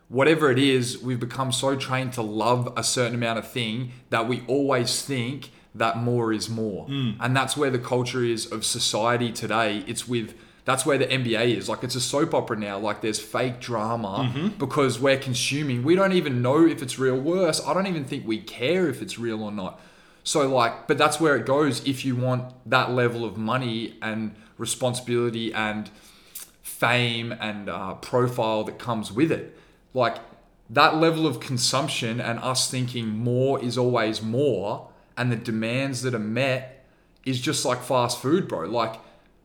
whatever 0.08 0.50
it 0.50 0.58
is, 0.58 0.98
we've 0.98 1.20
become 1.20 1.52
so 1.52 1.76
trained 1.76 2.12
to 2.14 2.22
love 2.22 2.72
a 2.76 2.82
certain 2.82 3.14
amount 3.14 3.38
of 3.38 3.50
thing 3.50 3.92
that 4.10 4.26
we 4.28 4.42
always 4.46 5.02
think 5.02 5.50
that 5.74 5.98
more 5.98 6.32
is 6.32 6.48
more, 6.48 6.86
and 6.88 7.36
that's 7.36 7.56
where 7.56 7.70
the 7.70 7.78
culture 7.78 8.24
is 8.24 8.46
of 8.50 8.64
society 8.64 9.30
today. 9.32 9.84
It's 9.86 10.08
with 10.08 10.34
that's 10.64 10.84
where 10.84 10.98
the 10.98 11.06
NBA 11.06 11.56
is. 11.56 11.68
Like 11.68 11.82
it's 11.82 11.94
a 11.94 12.00
soap 12.00 12.34
opera 12.34 12.56
now. 12.58 12.78
Like 12.78 13.00
there's 13.00 13.18
fake 13.20 13.58
drama 13.60 14.50
because 14.58 14.98
we're 15.00 15.18
consuming. 15.18 15.82
We 15.82 15.94
don't 15.94 16.12
even 16.12 16.42
know 16.42 16.66
if 16.66 16.82
it's 16.82 16.98
real. 16.98 17.16
Worse, 17.18 17.64
I 17.66 17.72
don't 17.72 17.86
even 17.86 18.04
think 18.04 18.26
we 18.26 18.38
care 18.40 18.88
if 18.88 19.00
it's 19.00 19.18
real 19.18 19.42
or 19.42 19.52
not. 19.52 19.80
So 20.24 20.46
like, 20.48 20.86
but 20.86 20.98
that's 20.98 21.18
where 21.20 21.36
it 21.36 21.46
goes 21.46 21.86
if 21.86 22.04
you 22.04 22.16
want 22.16 22.52
that 22.66 22.90
level 22.90 23.24
of 23.24 23.38
money 23.38 23.96
and 24.02 24.34
responsibility 24.58 25.54
and 25.54 25.88
fame 26.62 27.32
and 27.32 27.70
uh, 27.70 27.94
profile 27.94 28.64
that 28.64 28.78
comes 28.78 29.10
with 29.10 29.32
it. 29.32 29.56
Like 29.94 30.18
that 30.70 30.96
level 30.96 31.27
of 31.27 31.40
consumption 31.40 32.20
and 32.20 32.38
us 32.40 32.70
thinking 32.70 33.09
more 33.09 33.62
is 33.62 33.79
always 33.79 34.22
more, 34.22 34.88
and 35.16 35.33
the 35.33 35.37
demands 35.37 36.03
that 36.03 36.14
are 36.14 36.18
met 36.18 36.85
is 37.24 37.40
just 37.40 37.64
like 37.64 37.83
fast 37.83 38.20
food, 38.20 38.48
bro. 38.48 38.66
Like 38.68 38.96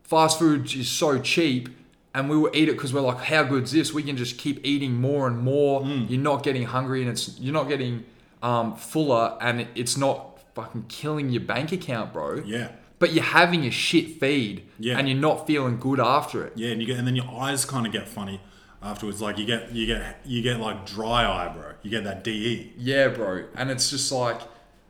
fast 0.04 0.38
food 0.40 0.74
is 0.76 0.90
so 0.90 1.20
cheap. 1.20 1.70
And 2.16 2.30
we 2.30 2.38
will 2.38 2.52
eat 2.54 2.70
it 2.70 2.74
because 2.74 2.94
we're 2.94 3.02
like, 3.02 3.18
how 3.24 3.42
good's 3.42 3.72
this? 3.72 3.92
We 3.92 4.04
can 4.04 4.16
just 4.18 4.38
keep 4.38 4.64
eating 4.64 4.94
more 4.94 5.26
and 5.26 5.40
more. 5.40 5.82
Mm. 5.82 6.12
You're 6.12 6.22
not 6.22 6.44
getting 6.44 6.64
hungry, 6.64 7.02
and 7.02 7.10
it's 7.10 7.40
you're 7.40 7.54
not 7.54 7.68
getting 7.68 8.06
um, 8.44 8.76
fuller, 8.76 9.36
and 9.42 9.68
it's 9.74 9.98
not 9.98 10.40
fucking 10.54 10.86
killing 10.90 11.30
your 11.30 11.42
bank 11.42 11.72
account, 11.72 12.14
bro. 12.14 12.44
Yeah. 12.46 12.70
But 13.00 13.14
you're 13.14 13.24
having 13.24 13.66
a 13.66 13.72
shit 13.72 14.20
feed, 14.20 14.62
Yeah. 14.78 15.00
and 15.00 15.10
you're 15.10 15.18
not 15.18 15.48
feeling 15.48 15.80
good 15.80 16.00
after 16.00 16.46
it. 16.46 16.54
Yeah, 16.56 16.70
and 16.70 16.80
you 16.82 16.86
get 16.86 17.00
and 17.00 17.08
then 17.08 17.16
your 17.16 17.28
eyes 17.32 17.66
kind 17.66 17.88
of 17.88 17.92
get 17.92 18.08
funny 18.08 18.40
afterwards. 18.84 19.22
Like 19.22 19.38
you 19.38 19.46
get 19.46 19.72
you 19.72 19.86
get 19.88 20.20
you 20.26 20.42
get 20.42 20.60
like 20.60 20.86
dry 20.86 21.26
eye, 21.26 21.48
bro. 21.54 21.74
You 21.82 21.90
get 21.90 22.04
that. 22.04 22.24
DE. 22.24 22.74
Yeah, 22.78 23.08
bro. 23.08 23.46
And 23.56 23.72
it's 23.72 23.90
just 23.90 24.12
like 24.12 24.42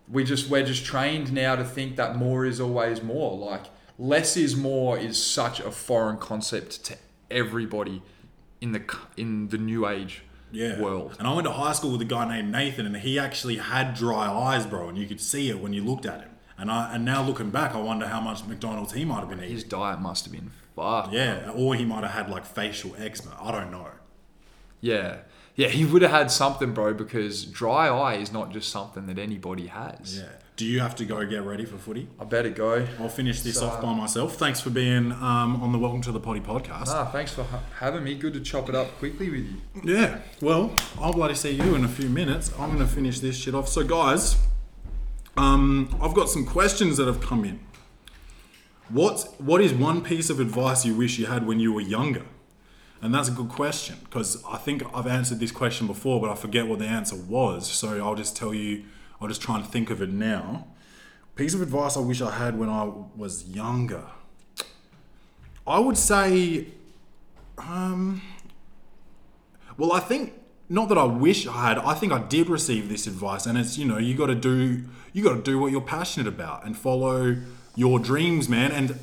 we 0.10 0.24
just 0.24 0.50
we're 0.50 0.66
just 0.66 0.84
trained 0.86 1.32
now 1.32 1.56
to 1.56 1.64
think 1.64 1.96
that 1.96 2.16
more 2.16 2.46
is 2.46 2.60
always 2.60 3.02
more. 3.02 3.38
Like 3.38 3.66
less 3.98 4.36
is 4.36 4.56
more 4.56 4.98
is 4.98 5.24
such 5.24 5.60
a 5.60 5.72
foreign 5.72 6.18
concept 6.18 6.84
to 6.86 6.98
everybody 7.32 8.02
in 8.62 8.72
the 8.72 8.82
in 9.18 9.50
the 9.50 9.58
new 9.58 9.88
age 9.88 10.24
Yeah. 10.52 10.80
world. 10.80 11.16
And 11.20 11.28
I 11.28 11.34
went 11.34 11.46
to 11.48 11.54
high 11.54 11.74
school 11.74 11.92
with 11.92 12.02
a 12.02 12.06
guy 12.06 12.28
named 12.28 12.52
Nathan, 12.52 12.86
and 12.86 12.98
he 12.98 13.18
actually 13.20 13.58
had 13.58 13.94
dry 13.94 14.28
eyes, 14.28 14.66
bro, 14.66 14.90
and 14.90 14.98
you 14.98 15.08
could 15.08 15.22
see 15.22 15.50
it 15.50 15.60
when 15.60 15.74
you 15.74 15.84
looked 15.84 16.06
at 16.06 16.22
him. 16.22 16.30
And 16.58 16.70
I 16.72 16.94
and 16.96 17.04
now 17.06 17.24
looking 17.24 17.50
back, 17.50 17.74
I 17.76 17.80
wonder 17.82 18.08
how 18.08 18.22
much 18.22 18.46
McDonald's 18.46 18.94
he 18.94 19.06
might 19.06 19.20
have 19.22 19.30
been 19.30 19.40
eating. 19.40 19.52
His 19.54 19.64
diet 19.64 20.00
must 20.00 20.26
have 20.26 20.32
been 20.32 20.52
fucked. 20.76 21.14
Yeah, 21.14 21.52
or 21.56 21.76
he 21.76 21.86
might 21.86 22.04
have 22.04 22.12
had 22.14 22.30
like 22.30 22.46
facial 22.46 22.96
eczema. 22.98 23.36
I 23.42 23.52
don't 23.52 23.72
know. 23.72 23.88
Yeah. 24.82 25.18
Yeah, 25.56 25.68
he 25.68 25.86
would 25.86 26.02
have 26.02 26.10
had 26.12 26.32
something, 26.32 26.74
bro, 26.74 26.94
because 26.96 27.46
dry 27.46 27.88
eye 27.88 28.16
is 28.16 28.32
not 28.34 28.52
just 28.52 28.70
something 28.70 29.06
that 29.06 29.20
anybody 29.20 29.68
has. 29.68 30.18
Yeah. 30.18 30.30
Do 30.56 30.66
you 30.66 30.80
have 30.82 30.96
to 30.98 31.06
go 31.06 31.26
get 31.26 31.44
ready 31.44 31.66
for 31.66 31.78
footy? 31.78 32.08
I 32.20 32.26
better 32.26 32.50
go. 32.50 32.86
I'll 33.00 33.10
finish 33.10 33.42
this 33.42 33.56
So- 33.60 33.68
off 33.68 33.82
by 33.82 33.94
myself. 33.94 34.36
Thanks 34.36 34.62
for 34.62 34.70
being 34.72 35.12
um, 35.12 35.62
on 35.64 35.72
the 35.72 35.78
Welcome 35.80 36.02
to 36.04 36.12
the 36.12 36.20
Potty 36.20 36.42
podcast. 36.42 36.88
Ah, 36.90 37.06
thanks 37.12 37.34
for 37.34 37.44
ha- 37.44 37.62
having 37.80 38.04
me. 38.04 38.14
Good 38.16 38.34
to 38.34 38.40
chop 38.40 38.68
it 38.70 38.76
up 38.76 38.98
quickly 39.00 39.30
with 39.30 39.46
you. 39.46 39.94
Yeah, 39.96 40.20
well, 40.42 40.74
I'll 41.00 41.14
bloody 41.14 41.34
see 41.36 41.52
you 41.52 41.76
in 41.76 41.84
a 41.86 41.88
few 41.88 42.08
minutes. 42.10 42.52
I'm 42.60 42.76
going 42.76 42.88
to 42.88 42.94
finish 42.94 43.20
this 43.20 43.36
shit 43.38 43.56
off. 43.56 43.68
So, 43.68 43.84
guys, 43.84 44.38
um, 45.38 45.96
I've 46.02 46.14
got 46.14 46.30
some 46.30 46.46
questions 46.46 46.98
that 46.98 47.08
have 47.08 47.22
come 47.22 47.46
in. 47.46 47.60
What 48.90 49.34
What 49.38 49.62
is 49.62 49.74
one 49.74 50.02
piece 50.04 50.30
of 50.30 50.40
advice 50.40 50.86
you 50.86 50.96
wish 50.96 51.18
you 51.18 51.26
had 51.26 51.46
when 51.46 51.60
you 51.60 51.74
were 51.74 51.82
younger? 51.82 52.26
And 53.02 53.14
that's 53.14 53.28
a 53.28 53.32
good 53.32 53.50
question 53.50 53.98
because 54.04 54.44
I 54.46 54.58
think 54.58 54.84
I've 54.96 55.08
answered 55.08 55.40
this 55.40 55.52
question 55.52 55.88
before, 55.88 56.22
but 56.22 56.30
I 56.30 56.36
forget 56.36 56.68
what 56.68 56.80
the 56.80 56.86
answer 56.86 57.18
was. 57.18 57.70
So 57.70 58.04
I'll 58.04 58.16
just 58.16 58.36
tell 58.36 58.54
you. 58.54 58.84
I'll 59.20 59.28
just 59.28 59.42
try 59.42 59.56
and 59.56 59.66
think 59.66 59.90
of 59.90 60.02
it 60.02 60.10
now. 60.10 60.68
Piece 61.36 61.54
of 61.54 61.62
advice 61.62 61.96
I 61.96 62.02
wish 62.02 62.22
I 62.22 62.32
had 62.32 62.60
when 62.60 62.70
I 62.70 62.92
was 63.16 63.48
younger. 63.48 64.04
I 65.66 65.80
would 65.80 65.98
say 65.98 66.68
um, 67.58 68.22
well, 69.78 69.94
I 69.94 70.00
think 70.00 70.34
not 70.70 70.90
that 70.90 70.98
I 70.98 71.04
wish 71.04 71.48
I 71.48 71.70
had. 71.70 71.78
I 71.80 71.94
think 71.94 72.12
I 72.12 72.20
did 72.20 72.50
receive 72.50 72.90
this 72.90 73.08
advice, 73.08 73.46
and 73.46 73.58
it's 73.58 73.78
you 73.78 73.86
know 73.86 73.98
you 73.98 74.16
got 74.16 74.28
to 74.28 74.36
do 74.36 74.86
you 75.14 75.24
got 75.24 75.36
to 75.36 75.42
do 75.42 75.60
what 75.60 75.72
you're 75.72 75.82
passionate 75.82 76.28
about 76.28 76.66
and 76.66 76.78
follow 76.78 77.38
your 77.76 78.00
dreams, 78.00 78.48
man. 78.50 78.72
And 78.72 79.00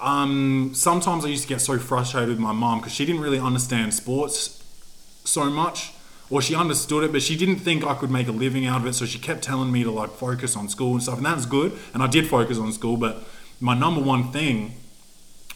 um, 0.00 0.72
sometimes 0.74 1.24
I 1.24 1.28
used 1.28 1.42
to 1.42 1.48
get 1.48 1.60
so 1.60 1.78
frustrated 1.78 2.28
with 2.28 2.38
my 2.38 2.52
mom 2.52 2.80
because 2.80 2.92
she 2.92 3.04
didn't 3.06 3.20
really 3.20 3.38
understand 3.38 3.94
sports 3.94 4.62
so 5.24 5.46
much, 5.46 5.92
or 6.30 6.42
she 6.42 6.54
understood 6.54 7.04
it, 7.04 7.12
but 7.12 7.22
she 7.22 7.36
didn't 7.36 7.56
think 7.56 7.84
I 7.84 7.94
could 7.94 8.10
make 8.10 8.28
a 8.28 8.32
living 8.32 8.66
out 8.66 8.80
of 8.80 8.86
it. 8.86 8.94
So 8.94 9.06
she 9.06 9.18
kept 9.18 9.42
telling 9.42 9.72
me 9.72 9.84
to 9.84 9.90
like 9.90 10.10
focus 10.10 10.56
on 10.56 10.68
school 10.68 10.92
and 10.92 11.02
stuff, 11.02 11.16
and 11.16 11.26
that's 11.26 11.46
good. 11.46 11.72
And 11.94 12.02
I 12.02 12.06
did 12.06 12.28
focus 12.28 12.58
on 12.58 12.72
school, 12.72 12.96
but 12.96 13.24
my 13.60 13.76
number 13.76 14.00
one 14.00 14.32
thing 14.32 14.74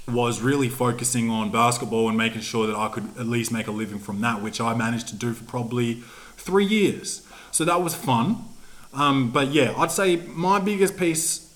was 0.09 0.41
really 0.41 0.69
focusing 0.69 1.31
on 1.31 1.53
basketball 1.53 2.09
and 2.09 2.17
making 2.17 2.41
sure 2.41 2.67
that 2.67 2.75
I 2.75 2.89
could 2.89 3.05
at 3.19 3.27
least 3.27 3.53
make 3.53 3.67
a 3.67 3.71
living 3.71 3.99
from 3.99 4.21
that, 4.23 4.43
which 4.43 4.61
I 4.61 4.75
managed 4.75 5.09
to 5.09 5.17
do 5.17 5.33
for 5.33 5.45
probably 5.45 6.03
three 6.37 6.65
years. 6.65 7.27
So 7.53 7.65
that 7.65 7.83
was 7.83 7.95
fun. 7.95 8.45
Um, 8.93 9.31
but 9.31 9.49
yeah, 9.49 9.73
I'd 9.77 9.93
say 9.93 10.17
my 10.17 10.59
biggest 10.59 10.97
piece 10.97 11.50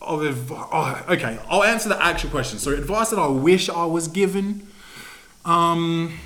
of 0.00 0.22
advice. 0.22 0.68
Oh, 0.72 1.04
okay, 1.08 1.38
I'll 1.48 1.64
answer 1.64 1.88
the 1.88 2.02
actual 2.02 2.30
question. 2.30 2.58
So 2.58 2.72
advice 2.72 3.10
that 3.10 3.18
I 3.18 3.26
wish 3.28 3.68
I 3.68 3.84
was 3.84 4.08
given. 4.08 4.66
Um, 5.44 6.18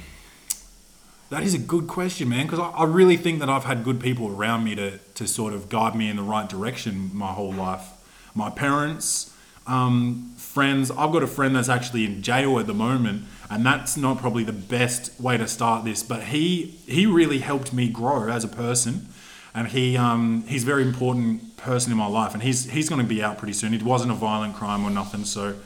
that 1.31 1.43
is 1.43 1.55
a 1.55 1.59
good 1.59 1.87
question, 1.89 2.29
man, 2.29 2.47
because 2.47 2.59
I, 2.59 2.69
I 2.71 2.85
really 2.85 3.17
think 3.17 3.41
that 3.41 3.49
I've 3.49 3.65
had 3.65 3.85
good 3.85 4.01
people 4.01 4.29
around 4.29 4.65
me 4.65 4.75
to, 4.75 4.99
to 4.99 5.27
sort 5.27 5.55
of 5.55 5.69
guide 5.69 5.95
me 5.95 6.11
in 6.11 6.17
the 6.17 6.23
right 6.23 6.49
direction 6.49 7.11
my 7.15 7.33
whole 7.33 7.53
life. 7.53 7.87
My 8.35 8.51
parents, 8.51 9.35
um, 9.67 10.33
friends. 10.37 10.91
I've 10.91 11.13
got 11.13 11.23
a 11.23 11.27
friend 11.27 11.57
that's 11.57 11.69
actually 11.69 12.05
in 12.05 12.23
jail 12.23 12.59
at 12.59 12.67
the 12.67 12.75
moment, 12.75 13.25
and 13.51 13.65
that's 13.65 13.97
not 13.97 14.19
probably 14.19 14.45
the 14.45 14.53
best 14.53 15.19
way 15.21 15.37
to 15.37 15.49
start 15.49 15.85
this. 15.85 16.03
But 16.03 16.25
he 16.25 16.79
he 16.87 17.07
really 17.07 17.39
helped 17.39 17.73
me 17.73 17.89
grow 17.89 18.29
as 18.29 18.45
a 18.45 18.49
person, 18.49 19.09
and 19.55 19.69
he 19.69 19.97
um, 19.97 20.45
he's 20.47 20.63
a 20.63 20.67
very 20.67 20.83
important 20.83 21.57
person 21.57 21.93
in 21.93 21.99
my 21.99 22.07
life, 22.07 22.35
and 22.35 22.43
he's 22.43 22.71
he's 22.71 22.89
going 22.89 23.01
to 23.01 23.07
be 23.07 23.23
out 23.23 23.39
pretty 23.39 23.53
soon. 23.53 23.75
It 23.75 23.83
wasn't 23.83 24.13
a 24.13 24.15
violent 24.15 24.55
crime 24.55 24.85
or 24.85 24.91
nothing, 24.91 25.25
so 25.25 25.57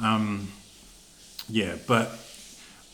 um, 0.00 0.52
yeah. 1.48 1.76
But 1.86 2.10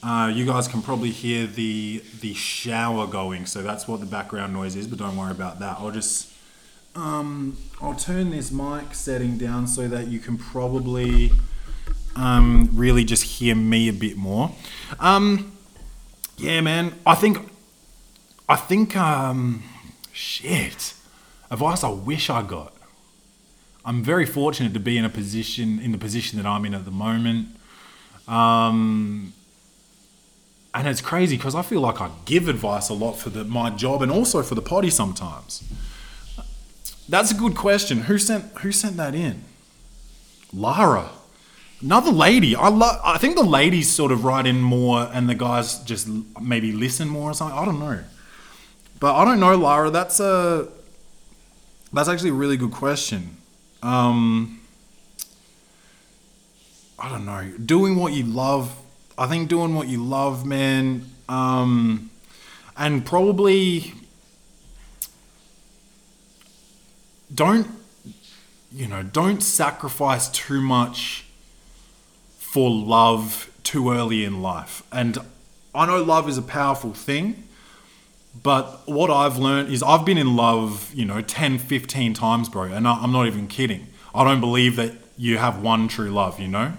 uh, 0.03 0.31
you 0.33 0.47
guys 0.47 0.69
can 0.69 0.83
probably 0.83 1.11
hear 1.11 1.47
the 1.47 2.03
the 2.21 2.35
shower 2.35 3.07
going, 3.07 3.47
so 3.47 3.63
that's 3.63 3.89
what 3.89 4.01
the 4.01 4.07
background 4.07 4.53
noise 4.53 4.77
is. 4.77 4.87
But 4.87 4.99
don't 4.99 5.17
worry 5.17 5.33
about 5.33 5.59
that. 5.59 5.79
I'll 5.79 5.91
just 5.91 6.33
um, 6.95 7.57
I'll 7.81 7.95
turn 7.95 8.31
this 8.31 8.51
mic 8.51 8.95
setting 8.95 9.39
down 9.39 9.67
so 9.67 9.89
that 9.89 10.09
you 10.09 10.19
can 10.19 10.39
probably 10.39 11.33
um, 12.17 12.71
really 12.73 13.05
just 13.05 13.25
hear 13.25 13.55
me 13.55 13.89
a 13.89 13.93
bit 13.93 14.17
more. 14.17 14.53
Um, 15.01 15.53
yeah, 16.37 16.61
man. 16.61 16.95
I 17.05 17.15
think 17.15 17.39
I 18.49 18.57
think 18.57 18.97
um, 18.97 19.63
shit. 20.19 20.95
Advice 21.51 21.85
I 21.85 21.91
wish 21.91 22.29
I 22.29 22.43
got. 22.43 22.75
I'm 23.85 24.03
very 24.03 24.27
fortunate 24.27 24.75
to 24.75 24.81
be 24.81 24.99
in 24.99 25.05
a 25.05 25.09
position 25.09 25.79
in 25.79 25.93
the 25.93 25.99
position 25.99 26.39
that 26.39 26.47
I'm 26.47 26.65
in 26.67 26.75
at 26.75 26.85
the 26.85 26.91
moment. 26.91 27.49
Um, 28.27 29.33
and 30.75 30.87
it's 30.87 31.01
crazy 31.01 31.37
because 31.37 31.55
I 31.55 31.63
feel 31.63 31.81
like 31.81 32.01
I 32.01 32.11
give 32.27 32.49
advice 32.49 32.89
a 32.91 32.95
lot 32.95 33.13
for 33.13 33.31
the, 33.31 33.45
my 33.45 33.71
job 33.71 34.03
and 34.03 34.13
also 34.13 34.43
for 34.43 34.55
the 34.55 34.61
potty 34.61 34.91
sometimes. 34.91 35.63
That's 37.09 37.31
a 37.31 37.35
good 37.35 37.57
question. 37.57 38.03
Who 38.03 38.19
sent 38.19 38.45
who 38.59 38.73
sent 38.73 38.97
that 38.99 39.15
in? 39.15 39.45
Lara. 40.53 41.11
Another 41.81 42.11
lady. 42.11 42.55
I 42.57 42.69
love 42.69 43.01
I 43.05 43.17
think 43.19 43.37
the 43.37 43.45
ladies 43.45 43.89
sort 43.89 44.13
of 44.13 44.25
write 44.25 44.47
in 44.47 44.61
more 44.61 45.09
and 45.13 45.29
the 45.29 45.35
guys 45.35 45.79
just 45.85 46.09
maybe 46.43 46.73
listen 46.73 47.09
more 47.09 47.31
or 47.31 47.35
something. 47.35 47.57
I 47.57 47.65
don't 47.65 47.79
know. 47.79 48.03
But 49.01 49.15
I 49.15 49.25
don't 49.25 49.41
know, 49.41 49.57
Lara. 49.57 49.91
That's 49.91 50.21
a 50.21 50.69
that's 51.93 52.09
actually 52.09 52.31
a 52.31 52.35
really 52.35 52.57
good 52.57 52.73
question. 52.73 53.37
Um 53.83 54.61
I 56.99 57.09
don't 57.09 57.25
know. 57.25 57.53
Doing 57.65 57.97
what 57.97 58.13
you 58.13 58.25
love. 58.25 58.75
I 59.17 59.27
think 59.27 59.49
doing 59.49 59.75
what 59.75 59.89
you 59.89 60.03
love, 60.03 60.45
man. 60.45 61.11
Um, 61.29 62.11
and 62.77 63.07
probably 63.07 63.95
don't, 67.33 67.69
you 68.73 68.89
know, 68.89 69.03
don't 69.03 69.43
sacrifice 69.43 70.29
too 70.29 70.61
much 70.61 71.25
for 72.39 72.71
love 72.71 73.51
too 73.63 73.93
early 73.93 74.25
in 74.25 74.43
life. 74.43 74.83
And 74.91 75.19
I 75.75 75.87
know 75.87 76.03
love 76.03 76.29
is 76.29 76.39
a 76.39 76.43
powerful 76.43 76.95
thing, 76.95 77.48
but 78.43 78.83
what 78.87 79.11
I've 79.11 79.39
learned 79.39 79.73
is 79.73 79.83
I've 79.83 80.05
been 80.05 80.19
in 80.19 80.37
love, 80.37 80.93
you 80.95 81.05
know, 81.05 81.21
10, 81.21 81.59
15 81.59 82.15
times, 82.15 82.49
bro. 82.49 82.65
And 82.65 82.87
I- 82.87 83.01
I'm 83.03 83.13
not 83.13 83.27
even 83.27 83.47
kidding. 83.47 83.87
I 84.15 84.25
don't 84.25 84.41
believe 84.41 84.77
that 84.77 84.93
you 85.17 85.39
have 85.39 85.61
one 85.63 85.89
true 85.89 86.11
love, 86.11 86.39
you 86.39 86.49
know? 86.49 86.73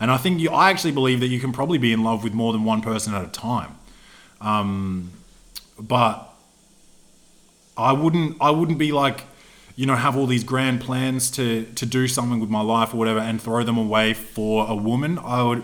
And 0.00 0.10
I 0.10 0.16
think 0.16 0.40
you, 0.40 0.50
I 0.50 0.70
actually 0.70 0.92
believe 0.92 1.20
that 1.20 1.28
you 1.28 1.38
can 1.38 1.52
probably 1.52 1.78
be 1.78 1.92
in 1.92 2.02
love 2.02 2.24
with 2.24 2.32
more 2.34 2.52
than 2.52 2.64
one 2.64 2.80
person 2.80 3.14
at 3.14 3.24
a 3.24 3.28
time. 3.28 3.76
Um, 4.40 5.10
but 5.78 6.28
I 7.76 7.92
wouldn't, 7.92 8.36
I 8.40 8.50
wouldn't 8.50 8.78
be 8.78 8.92
like, 8.92 9.24
you 9.76 9.86
know, 9.86 9.94
have 9.96 10.16
all 10.16 10.26
these 10.26 10.44
grand 10.44 10.80
plans 10.80 11.30
to, 11.32 11.64
to 11.76 11.86
do 11.86 12.06
something 12.08 12.40
with 12.40 12.50
my 12.50 12.60
life 12.60 12.92
or 12.92 12.96
whatever 12.98 13.20
and 13.20 13.40
throw 13.40 13.62
them 13.62 13.78
away 13.78 14.12
for 14.12 14.68
a 14.68 14.74
woman. 14.74 15.18
I 15.18 15.42
would, 15.42 15.62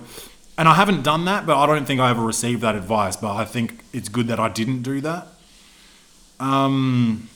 and 0.56 0.68
I 0.68 0.74
haven't 0.74 1.02
done 1.02 1.24
that, 1.26 1.46
but 1.46 1.56
I 1.56 1.66
don't 1.66 1.84
think 1.84 2.00
I 2.00 2.10
ever 2.10 2.22
received 2.22 2.62
that 2.62 2.74
advice. 2.74 3.16
But 3.16 3.34
I 3.34 3.44
think 3.44 3.82
it's 3.92 4.08
good 4.08 4.28
that 4.28 4.40
I 4.40 4.48
didn't 4.48 4.82
do 4.82 5.00
that. 5.02 5.28
Um, 6.40 7.28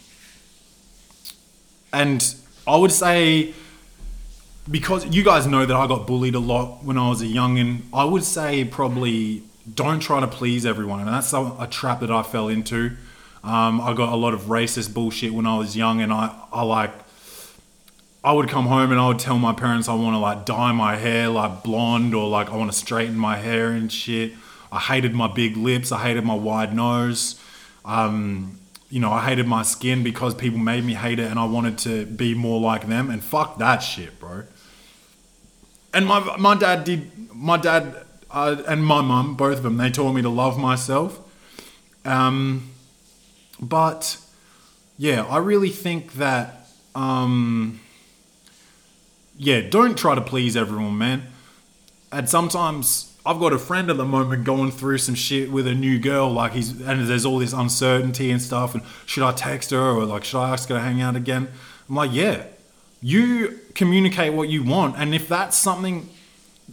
and 1.93 2.35
I 2.67 2.77
would 2.77 2.93
say 2.93 3.55
because 4.71 5.07
you 5.07 5.25
guys 5.25 5.47
know 5.47 5.67
that 5.67 5.77
I 5.77 5.87
got 5.87 6.07
bullied 6.07 6.35
a 6.35 6.41
lot 6.41 6.85
when 6.85 6.97
I 6.97 7.09
was 7.09 7.21
a 7.21 7.27
youngin. 7.27 7.83
I 7.93 8.05
would 8.05 8.25
say 8.25 8.65
probably 8.65 9.43
don't 9.73 10.01
try 10.01 10.21
to 10.21 10.29
please 10.29 10.65
everyone, 10.65 11.01
and 11.01 11.09
that's 11.09 11.33
a, 11.33 11.57
a 11.59 11.67
trap 11.71 12.01
that 12.01 12.11
I 12.11 12.23
fell 12.23 12.49
into. 12.49 12.93
Um, 13.45 13.81
I 13.81 13.93
got 13.95 14.13
a 14.13 14.17
lot 14.17 14.35
of 14.35 14.43
racist 14.43 14.95
bullshit 14.95 15.35
when 15.35 15.47
I 15.47 15.59
was 15.59 15.77
young, 15.77 16.01
and 16.01 16.13
I, 16.13 16.35
I 16.53 16.63
like 16.63 16.93
I 18.25 18.33
would 18.33 18.49
come 18.49 18.67
home 18.67 18.93
and 18.93 19.01
I 19.01 19.09
would 19.09 19.19
tell 19.19 19.37
my 19.37 19.53
parents 19.53 19.89
I 19.89 19.95
want 19.95 20.15
to 20.15 20.19
like 20.19 20.47
dye 20.47 20.71
my 20.71 20.95
hair 20.95 21.29
like 21.29 21.65
blonde 21.65 22.15
or 22.15 22.29
like 22.29 22.51
I 22.51 22.57
want 22.57 22.71
to 22.71 22.79
straighten 22.79 23.17
my 23.17 23.37
hair 23.37 23.71
and 23.71 23.91
shit. 23.91 24.35
I 24.71 24.79
hated 24.79 25.13
my 25.13 25.27
big 25.27 25.57
lips. 25.57 25.91
I 25.91 26.03
hated 26.03 26.25
my 26.25 26.35
wide 26.35 26.75
nose. 26.75 27.41
Um, 27.85 28.61
you 28.93 29.01
know, 29.01 29.11
I 29.11 29.25
hated 29.25 29.47
my 29.47 29.63
skin 29.63 30.03
because 30.03 30.35
people 30.35 30.59
made 30.59 30.85
me 30.85 30.93
hate 30.93 31.19
it 31.19 31.31
and 31.31 31.39
I 31.39 31.47
wanted 31.47 31.79
to 31.79 32.05
be 32.05 32.35
more 32.35 32.61
like 32.61 32.89
them. 32.89 33.09
And 33.09 33.25
fuck 33.25 33.57
that 33.57 33.79
shit, 33.79 34.21
bro. 34.21 34.43
And 35.95 36.05
my, 36.05 36.37
my 36.37 36.55
dad 36.55 36.85
did, 36.85 37.11
my 37.35 37.57
dad 37.57 37.97
uh, 38.31 38.63
and 38.69 38.85
my 38.85 39.01
mum, 39.01 39.35
both 39.35 39.57
of 39.57 39.63
them, 39.63 39.79
they 39.79 39.91
taught 39.91 40.13
me 40.13 40.21
to 40.21 40.29
love 40.29 40.59
myself. 40.59 41.19
Um, 42.05 42.69
but 43.59 44.19
yeah, 44.99 45.25
I 45.25 45.39
really 45.39 45.71
think 45.71 46.13
that. 46.15 46.67
Um, 46.95 47.81
yeah, 49.39 49.63
don't 49.63 49.97
try 49.97 50.15
to 50.15 50.21
please 50.21 50.55
everyone, 50.55 50.99
man. 50.99 51.29
And 52.13 52.29
sometimes 52.29 53.12
I've 53.25 53.39
got 53.39 53.53
a 53.53 53.59
friend 53.59 53.89
at 53.89 53.97
the 53.97 54.05
moment 54.05 54.45
going 54.45 54.73
through 54.73 54.99
some 54.99 55.15
shit 55.15 55.53
with 55.53 55.67
a 55.69 55.75
new 55.75 55.99
girl, 55.99 56.31
like 56.31 56.53
he's 56.53 56.81
and 56.81 57.07
there's 57.07 57.25
all 57.25 57.39
this 57.39 57.53
uncertainty 57.53 58.31
and 58.31 58.43
stuff. 58.43 58.75
And 58.75 58.83
should 59.07 59.23
I 59.23 59.33
text 59.33 59.71
her 59.71 59.79
or 59.79 60.05
like 60.05 60.25
should 60.25 60.41
I 60.41 60.51
ask 60.51 60.69
her 60.69 60.75
to 60.75 60.81
hang 60.81 61.01
out 61.01 61.15
again? 61.15 61.49
I'm 61.89 61.95
like, 61.95 62.13
yeah, 62.13 62.47
you 63.01 63.61
communicate 63.75 64.33
what 64.33 64.49
you 64.49 64.65
want, 64.65 64.97
and 64.99 65.15
if 65.15 65.29
that's 65.29 65.57
something, 65.57 66.09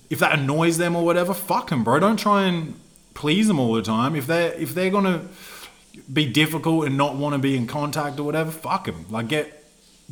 if 0.10 0.20
that 0.20 0.40
annoys 0.40 0.80
them 0.80 0.96
or 0.96 1.06
whatever, 1.06 1.36
fuck 1.36 1.70
them, 1.70 1.84
bro. 1.84 2.00
Don't 2.00 2.18
try 2.18 2.44
and 2.44 2.80
please 3.14 3.48
them 3.48 3.60
all 3.60 3.74
the 3.74 3.84
time. 3.84 4.16
If 4.16 4.26
they're 4.26 4.54
if 4.54 4.74
they're 4.74 4.90
gonna 4.90 5.28
be 6.12 6.26
difficult 6.32 6.88
and 6.88 6.98
not 6.98 7.16
want 7.16 7.34
to 7.34 7.40
be 7.40 7.56
in 7.56 7.68
contact 7.68 8.20
or 8.20 8.24
whatever, 8.24 8.50
fuck 8.50 8.86
them. 8.86 9.06
Like 9.12 9.28
get 9.28 9.66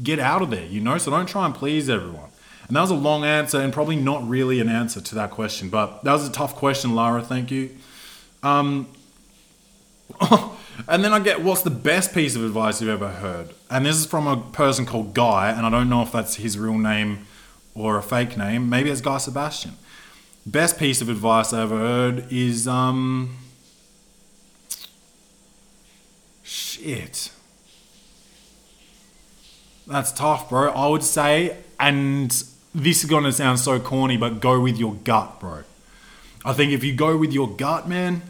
get 0.03 0.19
out 0.19 0.43
of 0.43 0.51
there, 0.51 0.65
you 0.65 0.81
know. 0.81 0.99
So 0.99 1.09
don't 1.09 1.27
try 1.27 1.47
and 1.47 1.55
please 1.55 1.89
everyone. 1.89 2.29
And 2.67 2.75
that 2.75 2.81
was 2.81 2.91
a 2.91 2.95
long 2.95 3.23
answer 3.23 3.61
and 3.61 3.71
probably 3.71 3.95
not 3.95 4.27
really 4.27 4.59
an 4.59 4.67
answer 4.67 4.99
to 4.99 5.15
that 5.15 5.31
question, 5.31 5.69
but 5.69 6.03
that 6.03 6.11
was 6.11 6.27
a 6.27 6.31
tough 6.31 6.55
question, 6.55 6.95
Lara. 6.95 7.21
Thank 7.21 7.49
you. 7.49 7.77
Um, 8.43 8.89
and 10.87 11.03
then 11.03 11.13
I 11.13 11.19
get, 11.19 11.41
what's 11.41 11.61
the 11.61 11.69
best 11.69 12.13
piece 12.13 12.35
of 12.35 12.43
advice 12.43 12.81
you've 12.81 12.89
ever 12.89 13.09
heard? 13.09 13.53
And 13.69 13.85
this 13.85 13.95
is 13.95 14.05
from 14.05 14.27
a 14.27 14.37
person 14.51 14.85
called 14.85 15.13
Guy, 15.13 15.49
and 15.49 15.65
I 15.65 15.69
don't 15.69 15.89
know 15.89 16.01
if 16.01 16.11
that's 16.11 16.35
his 16.35 16.57
real 16.57 16.77
name 16.77 17.25
or 17.73 17.97
a 17.97 18.03
fake 18.03 18.37
name. 18.37 18.69
Maybe 18.69 18.89
it's 18.89 19.01
Guy 19.01 19.17
Sebastian. 19.17 19.73
Best 20.45 20.77
piece 20.77 21.01
of 21.01 21.07
advice 21.07 21.53
I 21.53 21.63
ever 21.63 21.77
heard 21.77 22.31
is, 22.31 22.67
um, 22.67 23.37
shit. 26.43 27.31
That's 29.85 30.11
tough, 30.11 30.49
bro. 30.49 30.71
I 30.71 30.87
would 30.87 31.03
say, 31.03 31.57
and 31.79 32.43
this 32.77 33.03
is 33.03 33.09
gonna 33.09 33.31
sound 33.31 33.59
so 33.59 33.79
corny, 33.79 34.17
but 34.17 34.39
go 34.39 34.59
with 34.59 34.77
your 34.77 34.93
gut, 34.93 35.39
bro. 35.39 35.63
I 36.45 36.53
think 36.53 36.71
if 36.71 36.83
you 36.83 36.93
go 36.93 37.17
with 37.17 37.33
your 37.33 37.49
gut, 37.49 37.89
man, 37.89 38.21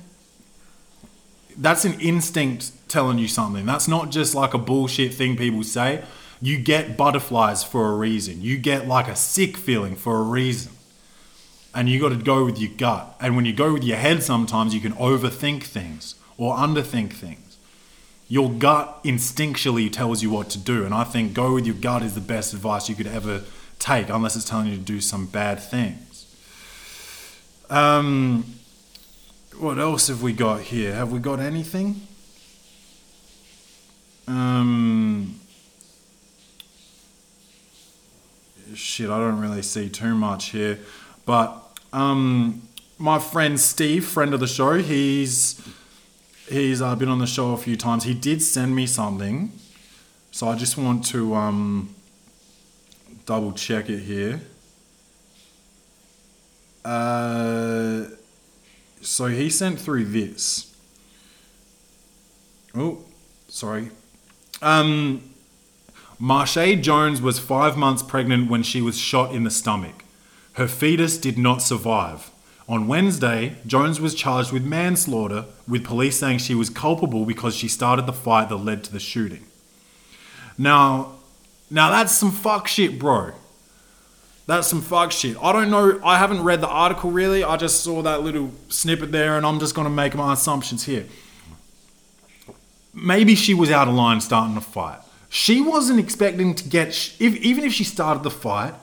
that's 1.57 1.83
an 1.83 1.99
instinct 1.99 2.71
telling 2.87 3.17
you 3.17 3.27
something. 3.27 3.65
That's 3.65 3.87
not 3.87 4.09
just 4.09 4.33
like 4.33 4.53
a 4.53 4.57
bullshit 4.57 5.13
thing 5.13 5.35
people 5.35 5.63
say. 5.63 6.03
You 6.41 6.57
get 6.57 6.95
butterflies 6.95 7.63
for 7.63 7.91
a 7.91 7.95
reason. 7.95 8.41
You 8.41 8.57
get 8.57 8.87
like 8.87 9.07
a 9.07 9.15
sick 9.15 9.57
feeling 9.57 9.95
for 9.95 10.17
a 10.17 10.23
reason. 10.23 10.71
And 11.75 11.89
you 11.89 11.99
got 11.99 12.09
to 12.09 12.15
go 12.15 12.45
with 12.45 12.57
your 12.57 12.71
gut. 12.77 13.15
And 13.19 13.35
when 13.35 13.45
you 13.45 13.53
go 13.53 13.73
with 13.73 13.83
your 13.83 13.97
head, 13.97 14.23
sometimes 14.23 14.73
you 14.73 14.79
can 14.79 14.93
overthink 14.93 15.63
things 15.63 16.15
or 16.37 16.55
underthink 16.55 17.13
things. 17.13 17.57
Your 18.29 18.49
gut 18.49 19.03
instinctually 19.03 19.91
tells 19.91 20.23
you 20.23 20.29
what 20.29 20.49
to 20.51 20.57
do. 20.57 20.85
And 20.85 20.93
I 20.93 21.03
think 21.03 21.33
go 21.33 21.53
with 21.53 21.65
your 21.65 21.75
gut 21.75 22.03
is 22.03 22.15
the 22.15 22.21
best 22.21 22.53
advice 22.53 22.87
you 22.87 22.95
could 22.95 23.07
ever 23.07 23.43
take 23.79 24.09
unless 24.09 24.35
it's 24.35 24.45
telling 24.45 24.67
you 24.67 24.75
to 24.75 24.81
do 24.81 25.01
some 25.01 25.25
bad 25.25 25.59
things. 25.59 26.25
Um, 27.69 28.45
what 29.57 29.79
else 29.79 30.07
have 30.07 30.21
we 30.21 30.33
got 30.33 30.61
here? 30.61 30.93
Have 30.93 31.11
we 31.11 31.19
got 31.19 31.39
anything? 31.39 32.01
Um, 34.27 35.39
shit, 38.73 39.09
I 39.09 39.17
don't 39.19 39.39
really 39.39 39.61
see 39.61 39.89
too 39.89 40.15
much 40.15 40.49
here, 40.49 40.79
but 41.25 41.79
um, 41.93 42.61
my 42.97 43.19
friend 43.19 43.59
Steve, 43.59 44.05
friend 44.05 44.33
of 44.33 44.39
the 44.39 44.47
show, 44.47 44.73
he's 44.73 45.61
he's 46.49 46.81
uh, 46.81 46.95
been 46.95 47.09
on 47.09 47.19
the 47.19 47.27
show 47.27 47.53
a 47.53 47.57
few 47.57 47.77
times. 47.77 48.03
He 48.03 48.13
did 48.13 48.41
send 48.41 48.75
me 48.75 48.85
something, 48.85 49.51
so 50.31 50.49
I 50.49 50.55
just 50.55 50.77
want 50.77 51.05
to 51.05 51.33
um, 51.35 51.95
double 53.27 53.51
check 53.51 53.89
it 53.89 53.99
here. 53.99 54.41
Uh, 56.83 58.05
so 59.01 59.25
he 59.27 59.49
sent 59.49 59.79
through 59.79 60.05
this. 60.05 60.73
Oh, 62.73 63.03
sorry. 63.49 63.91
Um, 64.61 65.21
Marshae 66.19 66.81
Jones 66.81 67.21
was 67.21 67.37
five 67.37 67.75
months 67.77 68.01
pregnant 68.01 68.49
when 68.49 68.63
she 68.63 68.81
was 68.81 68.97
shot 68.97 69.35
in 69.35 69.43
the 69.43 69.51
stomach. 69.51 70.05
Her 70.53 70.67
fetus 70.67 71.17
did 71.17 71.37
not 71.37 71.61
survive. 71.61 72.31
On 72.69 72.87
Wednesday, 72.87 73.57
Jones 73.67 73.99
was 73.99 74.15
charged 74.15 74.53
with 74.53 74.63
manslaughter, 74.63 75.45
with 75.67 75.83
police 75.83 76.17
saying 76.17 76.39
she 76.39 76.55
was 76.55 76.69
culpable 76.69 77.25
because 77.25 77.55
she 77.55 77.67
started 77.67 78.05
the 78.05 78.13
fight 78.13 78.47
that 78.47 78.55
led 78.57 78.85
to 78.85 78.93
the 78.93 78.99
shooting. 78.99 79.45
Now, 80.57 81.16
now 81.69 81.89
that's 81.89 82.13
some 82.13 82.31
fuck 82.31 82.67
shit, 82.67 82.97
bro. 82.97 83.33
That's 84.45 84.67
some 84.67 84.81
fuck 84.81 85.11
shit. 85.11 85.35
I 85.41 85.51
don't 85.51 85.69
know. 85.69 85.99
I 86.03 86.17
haven't 86.17 86.43
read 86.43 86.61
the 86.61 86.69
article 86.69 87.11
really. 87.11 87.43
I 87.43 87.57
just 87.57 87.83
saw 87.83 88.01
that 88.01 88.21
little 88.21 88.51
snippet 88.69 89.11
there, 89.11 89.35
and 89.35 89.45
I'm 89.45 89.59
just 89.59 89.75
gonna 89.75 89.89
make 89.89 90.15
my 90.15 90.33
assumptions 90.33 90.85
here. 90.85 91.05
Maybe 92.93 93.35
she 93.35 93.53
was 93.53 93.69
out 93.69 93.87
of 93.87 93.93
line 93.93 94.21
starting 94.21 94.55
the 94.55 94.61
fight. 94.61 94.99
She 95.29 95.61
wasn't 95.61 95.99
expecting 95.99 96.55
to 96.55 96.67
get. 96.67 96.89
If 97.19 97.35
even 97.35 97.65
if 97.65 97.73
she 97.73 97.83
started 97.83 98.23
the 98.23 98.31
fight, 98.31 98.73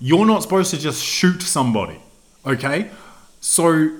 you're 0.00 0.24
not 0.24 0.42
supposed 0.42 0.70
to 0.70 0.78
just 0.78 1.04
shoot 1.04 1.42
somebody, 1.42 2.00
okay? 2.46 2.90
So, 3.40 3.90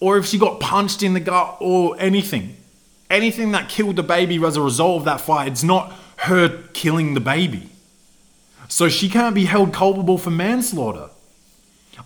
or 0.00 0.18
if 0.18 0.26
she 0.26 0.38
got 0.38 0.58
punched 0.58 1.04
in 1.04 1.14
the 1.14 1.20
gut 1.20 1.58
or 1.60 1.96
anything, 2.00 2.56
anything 3.08 3.52
that 3.52 3.68
killed 3.68 3.96
the 3.96 4.02
baby 4.02 4.44
as 4.44 4.56
a 4.56 4.62
result 4.62 4.98
of 4.98 5.04
that 5.04 5.20
fight, 5.20 5.48
it's 5.48 5.62
not 5.62 5.92
her 6.26 6.62
killing 6.72 7.14
the 7.14 7.20
baby. 7.20 7.70
So 8.68 8.88
she 8.88 9.08
can't 9.08 9.34
be 9.34 9.44
held 9.44 9.72
culpable 9.72 10.18
for 10.18 10.30
manslaughter. 10.30 11.10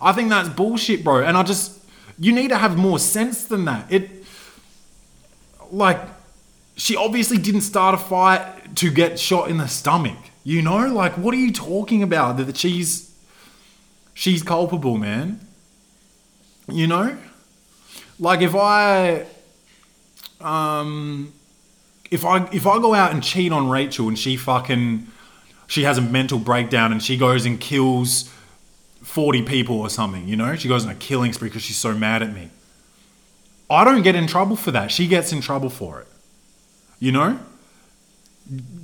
I 0.01 0.13
think 0.13 0.29
that's 0.29 0.49
bullshit, 0.49 1.03
bro. 1.03 1.23
And 1.23 1.37
I 1.37 1.43
just, 1.43 1.79
you 2.17 2.31
need 2.31 2.49
to 2.49 2.57
have 2.57 2.77
more 2.77 2.99
sense 2.99 3.43
than 3.45 3.65
that. 3.65 3.91
It, 3.91 4.09
like, 5.71 5.99
she 6.75 6.95
obviously 6.95 7.37
didn't 7.37 7.61
start 7.61 7.95
a 7.95 7.97
fight 7.97 8.75
to 8.77 8.91
get 8.91 9.19
shot 9.19 9.49
in 9.49 9.57
the 9.57 9.67
stomach. 9.67 10.17
You 10.43 10.61
know, 10.61 10.87
like, 10.87 11.17
what 11.17 11.33
are 11.33 11.37
you 11.37 11.51
talking 11.51 12.01
about? 12.03 12.37
That 12.37 12.57
she's, 12.57 13.15
she's 14.13 14.41
culpable, 14.43 14.97
man. 14.97 15.39
You 16.67 16.87
know, 16.87 17.17
like 18.19 18.41
if 18.41 18.55
I, 18.55 19.25
um, 20.39 21.33
if 22.11 22.25
I 22.25 22.47
if 22.51 22.67
I 22.67 22.77
go 22.79 22.93
out 22.93 23.13
and 23.13 23.23
cheat 23.23 23.51
on 23.51 23.69
Rachel 23.69 24.07
and 24.09 24.19
she 24.19 24.35
fucking 24.35 25.07
she 25.67 25.83
has 25.83 25.97
a 25.97 26.01
mental 26.01 26.37
breakdown 26.37 26.91
and 26.91 27.01
she 27.01 27.15
goes 27.15 27.45
and 27.45 27.59
kills 27.59 28.29
40 29.03 29.43
people 29.43 29.79
or 29.79 29.89
something, 29.89 30.27
you 30.27 30.35
know? 30.35 30.55
She 30.57 30.67
goes 30.67 30.85
on 30.85 30.91
a 30.91 30.95
killing 30.95 31.31
spree 31.31 31.47
because 31.47 31.63
she's 31.63 31.77
so 31.77 31.93
mad 31.93 32.21
at 32.21 32.33
me. 32.33 32.49
I 33.69 33.85
don't 33.85 34.01
get 34.01 34.15
in 34.15 34.27
trouble 34.27 34.57
for 34.57 34.71
that. 34.71 34.91
She 34.91 35.07
gets 35.07 35.31
in 35.31 35.39
trouble 35.39 35.69
for 35.69 36.01
it. 36.01 36.07
You 36.99 37.13
know? 37.13 37.39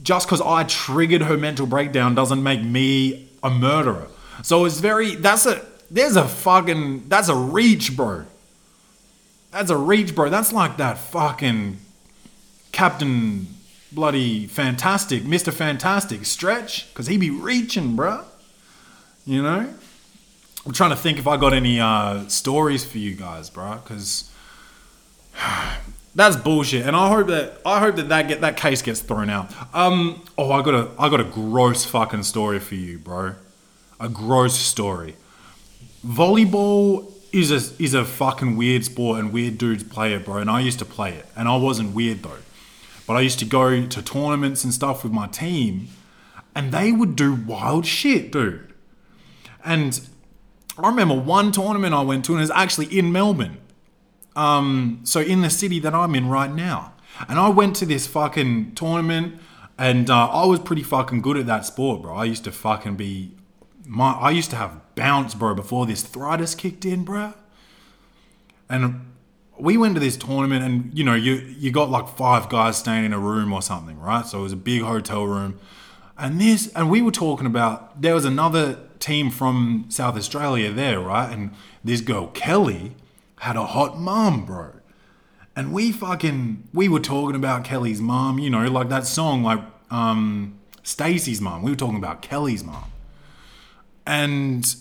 Just 0.02 0.28
because 0.28 0.40
I 0.40 0.64
triggered 0.64 1.24
her 1.24 1.36
mental 1.36 1.68
breakdown 1.68 2.16
doesn't 2.16 2.42
make 2.42 2.64
me 2.64 3.28
a 3.44 3.50
murderer. 3.50 4.08
So 4.44 4.64
it's 4.64 4.80
very, 4.80 5.16
that's 5.16 5.46
a, 5.46 5.62
there's 5.92 6.16
a 6.16 6.26
fucking, 6.26 7.10
that's 7.10 7.28
a 7.28 7.36
reach, 7.36 7.98
bro. 7.98 8.26
That's 9.52 9.70
a 9.70 9.78
reach, 9.78 10.16
bro. 10.16 10.30
That's 10.30 10.54
like 10.54 10.78
that 10.78 10.98
fucking 10.98 11.80
Captain 12.78 13.48
bloody 13.92 14.46
fantastic, 14.46 15.24
Mr. 15.24 15.52
Fantastic 15.52 16.26
stretch, 16.26 16.88
because 16.90 17.08
he 17.08 17.18
be 17.18 17.32
reaching, 17.32 17.98
bruh. 17.98 18.24
You 19.26 19.42
know? 19.42 19.74
I'm 20.64 20.74
trying 20.74 20.92
to 20.92 20.96
think 20.96 21.18
if 21.18 21.26
I 21.26 21.38
got 21.38 21.54
any 21.54 21.80
uh, 21.80 22.28
stories 22.28 22.86
for 22.86 23.00
you 23.00 23.16
guys, 23.16 23.50
bruh, 23.50 23.84
because 23.84 24.30
That's 26.14 26.36
bullshit, 26.36 26.86
and 26.86 26.96
I 26.96 27.10
hope 27.10 27.28
that 27.28 27.62
I 27.66 27.80
hope 27.80 27.96
that 27.96 28.10
that 28.10 28.28
get 28.28 28.42
that 28.42 28.58
case 28.58 28.84
gets 28.84 29.02
thrown 29.02 29.32
out. 29.32 29.52
Um, 29.74 30.24
oh, 30.38 30.52
I 30.52 30.62
got 30.62 30.76
a 30.76 30.90
I 31.00 31.10
got 31.10 31.20
a 31.20 31.24
gross 31.24 31.84
fucking 31.84 32.24
story 32.24 32.60
for 32.60 32.76
you, 32.76 33.00
bro. 33.00 33.36
A 34.00 34.08
gross 34.08 34.56
story. 34.56 35.16
Volleyball 36.06 37.12
is 37.32 37.52
a 37.52 37.82
is 37.82 37.96
a 37.96 38.06
fucking 38.06 38.56
weird 38.56 38.86
sport, 38.86 39.20
and 39.20 39.34
weird 39.34 39.58
dudes 39.58 39.84
play 39.84 40.14
it, 40.14 40.26
bro. 40.26 40.38
And 40.38 40.50
I 40.50 40.60
used 40.60 40.80
to 40.80 40.86
play 40.86 41.14
it, 41.14 41.26
and 41.36 41.48
I 41.48 41.56
wasn't 41.56 41.96
weird 41.96 42.22
though. 42.22 42.38
But 43.08 43.16
I 43.16 43.22
used 43.22 43.40
to 43.40 43.46
go 43.46 43.88
to 43.88 44.02
tournaments 44.02 44.66
and 44.66 44.74
stuff 44.74 45.04
with 45.04 45.14
my 45.14 45.28
team, 45.28 45.88
and 46.54 46.74
they 46.74 46.92
would 46.92 47.16
do 47.16 47.34
wild 47.34 47.86
shit, 47.86 48.32
dude. 48.32 48.74
And 49.64 50.00
I 50.78 50.90
remember 50.90 51.16
one 51.16 51.52
tournament 51.54 51.94
I 51.94 52.02
went 52.02 52.26
to, 52.26 52.34
and 52.34 52.40
it 52.40 52.44
was 52.44 52.52
actually 52.52 52.88
in 52.88 53.12
Melbourne. 53.12 53.58
Um, 54.36 55.00
so 55.04 55.22
in 55.22 55.42
the 55.42 55.50
city 55.50 55.80
that 55.80 55.96
I'm 55.96 56.14
in 56.14 56.28
right 56.30 56.52
now. 56.52 56.94
And 57.28 57.40
I 57.40 57.50
went 57.50 57.76
to 57.78 57.86
this 57.86 58.06
fucking 58.06 58.76
tournament, 58.76 59.40
and 59.78 60.10
uh, 60.10 60.28
I 60.30 60.46
was 60.46 60.60
pretty 60.60 60.84
fucking 60.84 61.22
good 61.22 61.38
at 61.38 61.46
that 61.48 61.66
sport, 61.66 62.02
bro. 62.02 62.16
I 62.16 62.26
used 62.26 62.44
to 62.44 62.52
fucking 62.52 62.96
be, 62.96 63.32
my 63.86 64.12
I 64.12 64.32
used 64.32 64.50
to 64.52 64.58
have 64.58 64.82
bounce, 64.96 65.34
bro, 65.34 65.56
before 65.56 65.86
this 65.86 66.04
arthritis 66.04 66.56
kicked 66.56 66.86
in, 66.86 67.04
bro. 67.04 67.34
And 68.70 69.14
we 69.60 69.78
went 69.78 69.96
to 69.96 70.00
this 70.00 70.18
tournament, 70.18 70.64
and 70.64 70.98
you 70.98 71.04
know, 71.04 71.16
you 71.16 71.34
you 71.58 71.72
got 71.72 71.90
like 71.90 72.08
five 72.10 72.50
guys 72.50 72.78
staying 72.78 73.06
in 73.06 73.14
a 73.14 73.20
room 73.20 73.54
or 73.54 73.62
something, 73.62 74.00
right? 74.00 74.26
So 74.26 74.40
it 74.40 74.44
was 74.44 74.54
a 74.54 74.58
big 74.58 74.82
hotel 74.82 75.26
room, 75.26 75.60
and 76.18 76.40
this, 76.40 76.72
and 76.74 76.90
we 76.90 77.02
were 77.02 77.12
talking 77.12 77.48
about 77.48 78.02
there 78.02 78.16
was 78.16 78.26
another 78.26 78.80
team 79.00 79.30
from 79.30 79.86
South 79.90 80.16
Australia 80.16 80.72
there, 80.72 81.00
right? 81.00 81.32
And 81.32 81.52
this 81.84 82.02
girl 82.02 82.28
Kelly 82.28 82.96
had 83.40 83.56
a 83.56 83.66
hot 83.66 84.00
mom, 84.00 84.46
bro. 84.46 84.72
And 85.56 85.74
we 85.74 85.92
fucking 85.92 86.68
we 86.74 86.88
were 86.88 87.00
talking 87.00 87.36
about 87.36 87.64
Kelly's 87.64 88.02
mom, 88.02 88.40
you 88.40 88.50
know, 88.50 88.68
like 88.68 88.90
that 88.90 89.06
song, 89.08 89.44
like 89.44 89.62
um 89.90 90.60
Stacy's 90.84 91.42
mom. 91.42 91.64
We 91.64 91.72
were 91.72 91.78
talking 91.78 91.98
about 91.98 92.22
Kelly's 92.22 92.64
mom. 92.64 92.86
And 94.06 94.76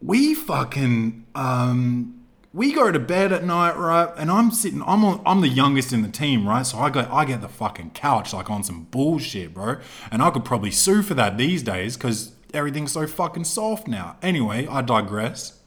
we 0.00 0.34
fucking 0.34 1.26
um 1.34 2.21
we 2.54 2.72
go 2.72 2.92
to 2.92 2.98
bed 2.98 3.32
at 3.32 3.44
night, 3.44 3.76
right? 3.76 4.12
And 4.16 4.30
I'm 4.30 4.50
sitting, 4.50 4.82
I'm 4.82 5.04
on, 5.04 5.22
I'm 5.24 5.40
the 5.40 5.48
youngest 5.48 5.92
in 5.92 6.02
the 6.02 6.08
team, 6.08 6.46
right? 6.46 6.66
So 6.66 6.78
I 6.78 6.90
go, 6.90 7.08
I 7.10 7.24
get 7.24 7.40
the 7.40 7.48
fucking 7.48 7.90
couch 7.90 8.34
like 8.34 8.50
on 8.50 8.62
some 8.62 8.84
bullshit, 8.84 9.54
bro. 9.54 9.78
And 10.10 10.22
I 10.22 10.30
could 10.30 10.44
probably 10.44 10.70
sue 10.70 11.02
for 11.02 11.14
that 11.14 11.38
these 11.38 11.62
days 11.62 11.96
because 11.96 12.32
everything's 12.52 12.92
so 12.92 13.06
fucking 13.06 13.44
soft 13.44 13.88
now. 13.88 14.16
Anyway, 14.20 14.66
I 14.66 14.82
digress. 14.82 15.60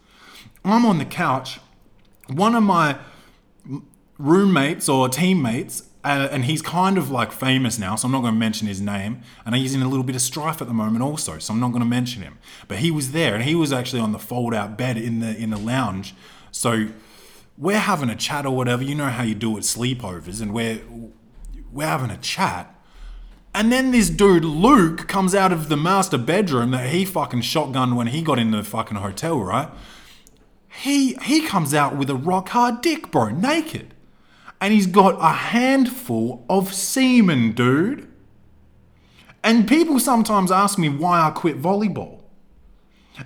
I'm 0.64 0.86
on 0.86 1.00
the 1.00 1.06
couch. 1.06 1.60
One 2.28 2.56
of 2.56 2.64
my 2.64 2.98
roommates 4.18 4.88
or 4.88 5.10
teammates, 5.10 5.90
uh, 6.04 6.28
and 6.32 6.46
he's 6.46 6.62
kind 6.62 7.00
of 7.00 7.10
like 7.10 7.32
famous 7.32 7.80
now, 7.80 7.96
so 7.96 8.06
I'm 8.06 8.12
not 8.12 8.22
going 8.22 8.34
to 8.34 8.40
mention 8.40 8.68
his 8.68 8.80
name. 8.80 9.24
And 9.44 9.56
he's 9.56 9.74
in 9.74 9.82
a 9.82 9.88
little 9.88 10.04
bit 10.04 10.16
of 10.16 10.22
strife 10.22 10.62
at 10.62 10.68
the 10.68 10.74
moment, 10.74 11.04
also, 11.04 11.40
so 11.40 11.52
I'm 11.52 11.60
not 11.60 11.70
going 11.70 11.82
to 11.82 11.90
mention 11.90 12.22
him. 12.22 12.38
But 12.68 12.78
he 12.78 12.92
was 12.92 13.12
there, 13.12 13.34
and 13.34 13.44
he 13.44 13.56
was 13.56 13.74
actually 13.74 14.02
on 14.02 14.12
the 14.12 14.20
fold-out 14.20 14.78
bed 14.78 14.98
in 14.98 15.20
the 15.20 15.36
in 15.36 15.50
the 15.50 15.58
lounge. 15.58 16.14
So 16.56 16.88
we're 17.58 17.78
having 17.78 18.10
a 18.10 18.16
chat 18.16 18.46
or 18.46 18.56
whatever. 18.56 18.82
You 18.82 18.96
know 18.96 19.10
how 19.10 19.24
you 19.24 19.36
do 19.36 19.58
at 19.58 19.64
sleepovers, 19.64 20.42
and 20.42 20.54
we're 20.54 20.82
we're 21.72 21.86
having 21.86 22.10
a 22.10 22.18
chat. 22.18 22.74
And 23.54 23.72
then 23.72 23.92
this 23.92 24.10
dude, 24.10 24.46
Luke, 24.46 25.08
comes 25.08 25.36
out 25.36 25.52
of 25.52 25.68
the 25.68 25.76
master 25.76 26.18
bedroom 26.18 26.72
that 26.72 26.90
he 26.90 27.04
fucking 27.04 27.42
shotgunned 27.42 27.96
when 27.96 28.08
he 28.08 28.22
got 28.22 28.40
in 28.40 28.52
the 28.52 28.64
fucking 28.64 28.98
hotel, 28.98 29.40
right? 29.40 29.70
He 30.70 31.16
he 31.16 31.46
comes 31.46 31.74
out 31.74 31.98
with 31.98 32.10
a 32.10 32.16
rock 32.16 32.50
hard 32.50 32.80
dick, 32.80 33.12
bro, 33.12 33.30
naked. 33.30 33.94
And 34.62 34.74
he's 34.74 34.88
got 34.88 35.18
a 35.20 35.34
handful 35.34 36.46
of 36.50 36.74
semen, 36.74 37.52
dude. 37.52 38.10
And 39.44 39.68
people 39.68 40.00
sometimes 40.00 40.52
ask 40.52 40.80
me 40.80 40.88
why 40.88 41.22
I 41.22 41.32
quit 41.32 41.62
volleyball. 41.62 42.22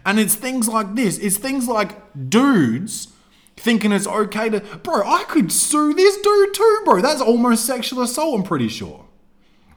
And 0.04 0.20
it's 0.20 0.36
things 0.36 0.68
like 0.68 0.96
this. 0.96 1.20
It's 1.20 1.38
things 1.38 1.68
like 1.68 2.30
dudes 2.30 3.10
thinking 3.60 3.92
it's 3.92 4.08
okay 4.08 4.50
to. 4.50 4.60
Bro, 4.60 5.04
I 5.06 5.24
could 5.26 5.52
sue 5.52 5.94
this 5.94 6.18
dude 6.18 6.54
too, 6.54 6.82
bro. 6.86 7.02
That's 7.02 7.22
almost 7.22 7.66
sexual 7.66 8.02
assault, 8.02 8.40
I'm 8.40 8.44
pretty 8.44 8.70
sure. 8.70 9.06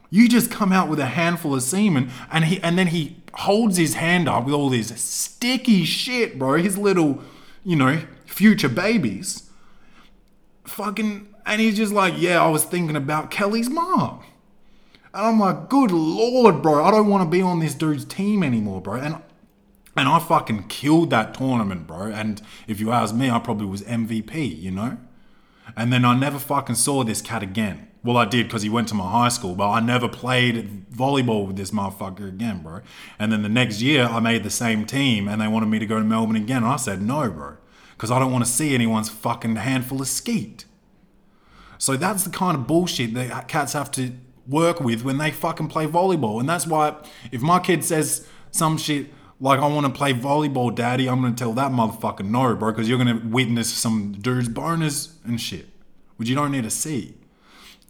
You 0.09 0.29
just 0.29 0.51
come 0.51 0.71
out 0.71 0.89
with 0.89 0.99
a 0.99 1.07
handful 1.07 1.55
of 1.55 1.63
semen 1.63 2.09
and 2.31 2.45
he 2.45 2.61
and 2.61 2.77
then 2.77 2.87
he 2.87 3.17
holds 3.33 3.77
his 3.77 3.95
hand 3.95 4.29
up 4.29 4.45
with 4.45 4.53
all 4.53 4.69
this 4.69 4.89
sticky 5.01 5.85
shit, 5.85 6.37
bro. 6.37 6.53
His 6.53 6.77
little, 6.77 7.21
you 7.63 7.75
know, 7.75 8.01
future 8.25 8.69
babies. 8.69 9.49
Fucking 10.65 11.33
and 11.45 11.61
he's 11.61 11.75
just 11.75 11.91
like, 11.91 12.13
yeah, 12.17 12.43
I 12.43 12.49
was 12.49 12.63
thinking 12.63 12.95
about 12.95 13.31
Kelly's 13.31 13.69
mom. 13.69 14.23
And 15.13 15.27
I'm 15.27 15.39
like, 15.39 15.69
good 15.69 15.91
lord, 15.91 16.61
bro, 16.61 16.83
I 16.83 16.91
don't 16.91 17.07
want 17.07 17.23
to 17.23 17.29
be 17.29 17.41
on 17.41 17.59
this 17.59 17.75
dude's 17.75 18.05
team 18.05 18.43
anymore, 18.43 18.81
bro. 18.81 18.95
And 18.95 19.21
and 19.95 20.09
I 20.09 20.19
fucking 20.19 20.67
killed 20.67 21.09
that 21.11 21.33
tournament, 21.33 21.87
bro. 21.87 22.11
And 22.11 22.41
if 22.67 22.79
you 22.79 22.91
ask 22.91 23.13
me, 23.13 23.29
I 23.29 23.39
probably 23.39 23.67
was 23.67 23.83
MVP, 23.83 24.61
you 24.61 24.71
know? 24.71 24.97
And 25.77 25.93
then 25.93 26.03
I 26.03 26.15
never 26.17 26.39
fucking 26.39 26.75
saw 26.75 27.03
this 27.03 27.21
cat 27.21 27.43
again. 27.43 27.87
Well, 28.03 28.17
I 28.17 28.25
did 28.25 28.47
because 28.47 28.63
he 28.63 28.69
went 28.69 28.89
to 28.89 28.95
my 28.95 29.09
high 29.09 29.29
school, 29.29 29.55
but 29.55 29.69
I 29.69 29.79
never 29.79 30.09
played 30.09 30.89
volleyball 30.91 31.47
with 31.47 31.55
this 31.55 31.71
motherfucker 31.71 32.27
again, 32.27 32.61
bro. 32.61 32.81
And 33.17 33.31
then 33.31 33.43
the 33.43 33.49
next 33.49 33.81
year, 33.81 34.05
I 34.05 34.19
made 34.19 34.43
the 34.43 34.49
same 34.49 34.85
team 34.85 35.27
and 35.29 35.41
they 35.41 35.47
wanted 35.47 35.67
me 35.67 35.79
to 35.79 35.85
go 35.85 35.99
to 35.99 36.03
Melbourne 36.03 36.35
again. 36.35 36.63
And 36.63 36.65
I 36.65 36.75
said 36.75 37.01
no, 37.01 37.29
bro, 37.29 37.57
because 37.91 38.11
I 38.11 38.19
don't 38.19 38.31
want 38.31 38.43
to 38.43 38.51
see 38.51 38.75
anyone's 38.75 39.09
fucking 39.09 39.55
handful 39.55 40.01
of 40.01 40.07
skeet. 40.09 40.65
So 41.77 41.95
that's 41.95 42.25
the 42.25 42.29
kind 42.29 42.57
of 42.57 42.67
bullshit 42.67 43.13
that 43.13 43.47
cats 43.47 43.73
have 43.73 43.89
to 43.91 44.11
work 44.47 44.81
with 44.81 45.03
when 45.03 45.17
they 45.17 45.31
fucking 45.31 45.69
play 45.69 45.87
volleyball. 45.87 46.41
And 46.41 46.49
that's 46.49 46.67
why 46.67 46.95
if 47.31 47.41
my 47.41 47.59
kid 47.59 47.85
says 47.85 48.27
some 48.51 48.77
shit 48.77 49.07
like, 49.39 49.59
I 49.59 49.67
want 49.67 49.85
to 49.85 49.91
play 49.91 50.13
volleyball, 50.13 50.73
daddy, 50.73 51.09
I'm 51.09 51.21
going 51.21 51.35
to 51.35 51.43
tell 51.43 51.53
that 51.53 51.71
motherfucker 51.71 52.25
no, 52.25 52.55
bro, 52.55 52.71
because 52.71 52.87
you're 52.87 53.03
going 53.03 53.19
to 53.19 53.27
witness 53.27 53.69
some 53.69 54.13
dude's 54.13 54.49
boners 54.49 55.13
and 55.25 55.39
shit, 55.39 55.69
which 56.17 56.29
you 56.29 56.35
don't 56.35 56.51
need 56.51 56.63
to 56.63 56.69
see. 56.69 57.15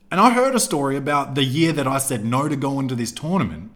And 0.09 0.19
I 0.19 0.31
heard 0.31 0.55
a 0.55 0.59
story 0.59 0.95
about 0.95 1.35
the 1.35 1.43
year 1.43 1.73
that 1.73 1.87
I 1.87 1.97
said 1.97 2.23
no 2.23 2.47
to 2.47 2.55
go 2.55 2.79
into 2.79 2.95
this 2.95 3.11
tournament. 3.11 3.71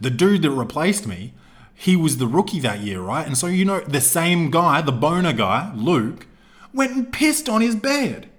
The 0.00 0.10
dude 0.10 0.42
that 0.42 0.50
replaced 0.50 1.06
me, 1.06 1.34
he 1.74 1.94
was 1.94 2.16
the 2.16 2.26
rookie 2.26 2.60
that 2.60 2.80
year, 2.80 3.00
right? 3.00 3.26
And 3.26 3.36
so, 3.36 3.46
you 3.46 3.64
know, 3.64 3.80
the 3.80 4.00
same 4.00 4.50
guy, 4.50 4.80
the 4.80 4.92
boner 4.92 5.32
guy, 5.32 5.72
Luke, 5.74 6.26
went 6.72 6.92
and 6.92 7.12
pissed 7.12 7.48
on 7.48 7.60
his 7.60 7.76
bed. 7.76 8.30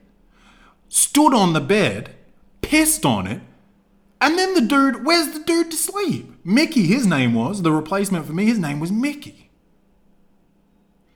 Stood 0.90 1.34
on 1.34 1.54
the 1.54 1.62
bed, 1.62 2.16
pissed 2.62 3.06
on 3.06 3.28
it, 3.28 3.42
and 4.20 4.38
then 4.38 4.54
the 4.54 4.62
dude, 4.62 5.06
where's 5.06 5.34
the 5.34 5.44
dude 5.44 5.72
to 5.72 5.78
sleep? 5.78 6.32
Mickey, 6.50 6.84
his 6.84 7.06
name 7.06 7.34
was, 7.34 7.62
the 7.62 7.74
replacement 7.74 8.26
for 8.26 8.32
me, 8.32 8.46
his 8.46 8.58
name 8.58 8.80
was 8.80 8.90
Mickey. 8.90 9.50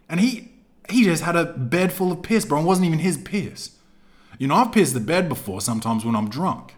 And 0.09 0.19
he 0.19 0.51
he 0.89 1.05
just 1.05 1.23
had 1.23 1.37
a 1.37 1.45
bed 1.45 1.93
full 1.93 2.11
of 2.11 2.21
piss, 2.21 2.43
bro. 2.43 2.59
It 2.59 2.65
wasn't 2.65 2.87
even 2.87 2.99
his 2.99 3.17
piss. 3.17 3.77
You 4.39 4.49
know, 4.49 4.55
I've 4.55 4.73
pissed 4.73 4.93
the 4.93 4.99
bed 4.99 5.29
before 5.29 5.61
sometimes 5.61 6.03
when 6.03 6.17
I'm 6.17 6.29
drunk. 6.29 6.73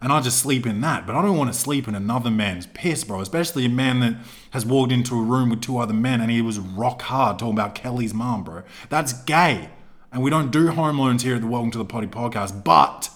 And 0.00 0.10
I 0.10 0.22
just 0.22 0.38
sleep 0.38 0.64
in 0.64 0.80
that. 0.80 1.06
But 1.06 1.14
I 1.14 1.20
don't 1.20 1.36
want 1.36 1.52
to 1.52 1.58
sleep 1.58 1.86
in 1.86 1.94
another 1.94 2.30
man's 2.30 2.66
piss, 2.68 3.04
bro. 3.04 3.20
Especially 3.20 3.66
a 3.66 3.68
man 3.68 4.00
that 4.00 4.16
has 4.52 4.64
walked 4.64 4.90
into 4.90 5.18
a 5.18 5.22
room 5.22 5.50
with 5.50 5.60
two 5.60 5.76
other 5.76 5.92
men 5.92 6.22
and 6.22 6.30
he 6.30 6.40
was 6.40 6.58
rock 6.58 7.02
hard 7.02 7.38
talking 7.38 7.52
about 7.52 7.74
Kelly's 7.74 8.14
mom, 8.14 8.44
bro. 8.44 8.62
That's 8.88 9.12
gay. 9.12 9.68
And 10.10 10.22
we 10.22 10.30
don't 10.30 10.50
do 10.50 10.68
home 10.68 10.98
loans 10.98 11.22
here 11.22 11.34
at 11.34 11.42
the 11.42 11.46
Welcome 11.46 11.72
to 11.72 11.78
the 11.78 11.84
Potty 11.84 12.06
podcast. 12.06 12.64
But 12.64 13.10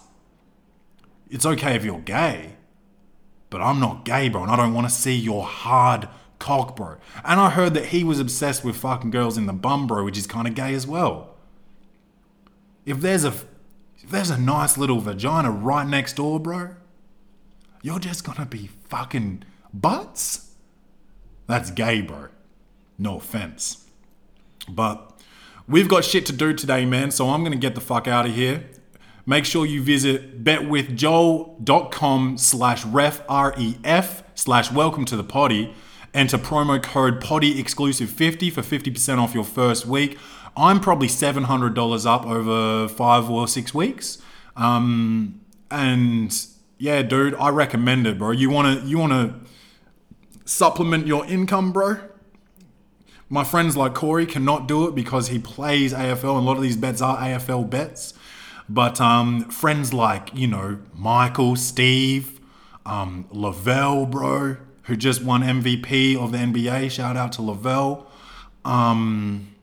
it's 1.31 1.47
okay 1.47 1.75
if 1.75 1.87
you're 1.87 2.01
gay. 2.01 2.57
But 3.53 3.61
I'm 3.61 3.79
not 3.79 4.07
gay, 4.07 4.31
bro. 4.31 4.45
And 4.45 4.51
I 4.51 4.57
don't 4.57 4.73
want 4.73 4.89
to 4.89 4.95
see 4.95 5.15
your 5.15 5.45
hard 5.45 6.09
cock, 6.39 6.75
bro. 6.75 6.97
And 7.23 7.39
I 7.39 7.51
heard 7.51 7.75
that 7.75 7.87
he 7.87 8.03
was 8.03 8.19
obsessed 8.19 8.65
with 8.65 8.77
fucking 8.77 9.11
girls 9.11 9.37
in 9.37 9.45
the 9.45 9.53
bum, 9.53 9.87
bro, 9.87 10.07
which 10.07 10.17
is 10.17 10.27
kind 10.27 10.49
of 10.49 10.55
gay 10.55 10.73
as 10.73 10.87
well. 10.87 11.37
If 12.87 13.03
there's 13.03 13.25
a 13.25 13.35
if 13.99 14.11
there's 14.11 14.31
a 14.31 14.41
nice 14.41 14.79
little 14.79 15.01
vagina 15.01 15.51
right 15.51 15.87
next 15.87 16.17
door, 16.17 16.41
bro, 16.41 16.71
you're 17.83 17.99
just 17.99 18.25
gonna 18.25 18.47
be 18.47 18.71
fucking 18.89 19.45
butts. 19.75 20.55
That's 21.47 21.71
gay, 21.71 22.01
bro. 22.01 22.29
No 22.99 23.19
offense. 23.19 23.85
But 24.67 25.13
we've 25.69 25.89
got 25.89 26.07
shit 26.07 26.25
to 26.27 26.33
do 26.33 26.55
today, 26.55 26.87
man, 26.87 27.11
so 27.11 27.29
I'm 27.29 27.45
gonna 27.45 27.57
get 27.57 27.75
the 27.75 27.83
fuck 27.83 28.09
out 28.09 28.25
of 28.25 28.35
here. 28.35 28.65
Make 29.25 29.45
sure 29.45 29.65
you 29.65 29.83
visit 29.83 30.43
betwithjoel.com 30.43 32.39
slash 32.39 32.85
ref, 32.85 33.23
R-E-F, 33.29 34.25
slash 34.35 34.73
welcome 34.73 35.05
to 35.05 35.17
the 35.17 35.23
potty. 35.23 35.73
Enter 36.13 36.39
promo 36.39 36.83
code 36.83 37.21
potty 37.21 37.61
exclusive 37.61 38.11
50 38.11 38.51
for 38.51 38.63
50% 38.63 39.19
off 39.19 39.33
your 39.33 39.45
first 39.45 39.87
week. 39.87 40.19
I'm 40.57 40.81
probably 40.81 41.07
$700 41.07 42.07
up 42.07 42.27
over 42.27 42.89
five 42.89 43.31
or 43.31 43.47
six 43.49 43.73
weeks. 43.73 44.19
Um, 44.57 45.41
and 45.71 46.47
yeah, 46.79 47.03
dude, 47.03 47.35
I 47.37 47.49
recommend 47.51 48.07
it, 48.07 48.19
bro. 48.19 48.33
You 48.33 48.51
wanna 48.51 48.83
you 48.85 48.99
wanna 48.99 49.41
supplement 50.45 51.07
your 51.07 51.25
income, 51.27 51.73
bro? 51.73 51.97
My 53.29 53.45
friends 53.45 53.77
like 53.77 53.95
Corey 53.95 54.27
cannot 54.27 54.69
do 54.69 54.87
it 54.89 54.95
because 54.95 55.29
he 55.29 55.39
plays 55.39 55.95
AFL, 55.95 56.37
and 56.37 56.41
a 56.41 56.41
lot 56.41 56.57
of 56.57 56.63
these 56.63 56.77
bets 56.77 57.01
are 57.01 57.17
AFL 57.17 57.71
bets. 57.71 58.13
But 58.73 59.03
um, 59.03 59.51
friends 59.51 59.93
like, 59.93 60.35
you 60.35 60.47
know, 60.47 60.79
Michael, 60.95 61.57
Steve, 61.57 62.41
um, 62.87 63.27
Lavelle, 63.31 64.07
bro, 64.07 64.57
who 64.85 64.97
just 64.97 65.23
won 65.23 65.43
MVP 65.43 66.17
of 66.17 66.33
the 66.33 66.39
NBA. 66.39 66.91
Shout 66.91 67.15
out 67.15 67.33
to 67.33 67.43
Lavelle. 67.43 68.07
Um, 68.65 69.55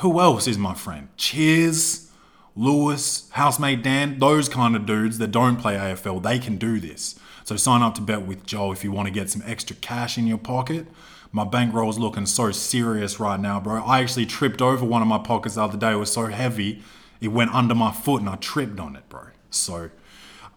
who 0.00 0.20
else 0.20 0.46
is 0.46 0.58
my 0.58 0.74
friend? 0.74 1.08
Cheers, 1.16 2.10
Lewis, 2.54 3.30
housemate 3.32 3.82
Dan, 3.82 4.18
those 4.18 4.50
kind 4.50 4.76
of 4.76 4.84
dudes 4.84 5.16
that 5.16 5.28
don't 5.28 5.56
play 5.56 5.76
AFL, 5.76 6.22
they 6.22 6.38
can 6.38 6.58
do 6.58 6.78
this. 6.78 7.18
So 7.44 7.56
sign 7.56 7.80
up 7.80 7.94
to 7.94 8.02
Bet 8.02 8.26
with 8.26 8.44
Joel 8.44 8.72
if 8.72 8.84
you 8.84 8.92
want 8.92 9.06
to 9.06 9.12
get 9.12 9.30
some 9.30 9.42
extra 9.46 9.74
cash 9.76 10.18
in 10.18 10.26
your 10.26 10.36
pocket. 10.36 10.86
My 11.32 11.44
bankroll 11.44 11.88
is 11.88 11.98
looking 11.98 12.26
so 12.26 12.50
serious 12.50 13.18
right 13.18 13.40
now, 13.40 13.60
bro. 13.60 13.82
I 13.82 14.02
actually 14.02 14.26
tripped 14.26 14.60
over 14.60 14.84
one 14.84 15.00
of 15.00 15.08
my 15.08 15.18
pockets 15.18 15.54
the 15.54 15.62
other 15.62 15.78
day. 15.78 15.92
It 15.92 15.96
was 15.96 16.12
so 16.12 16.26
heavy, 16.26 16.82
it 17.20 17.28
went 17.28 17.54
under 17.54 17.74
my 17.74 17.92
foot 17.92 18.20
and 18.20 18.28
I 18.28 18.36
tripped 18.36 18.78
on 18.80 18.96
it, 18.96 19.08
bro. 19.08 19.28
So, 19.50 19.90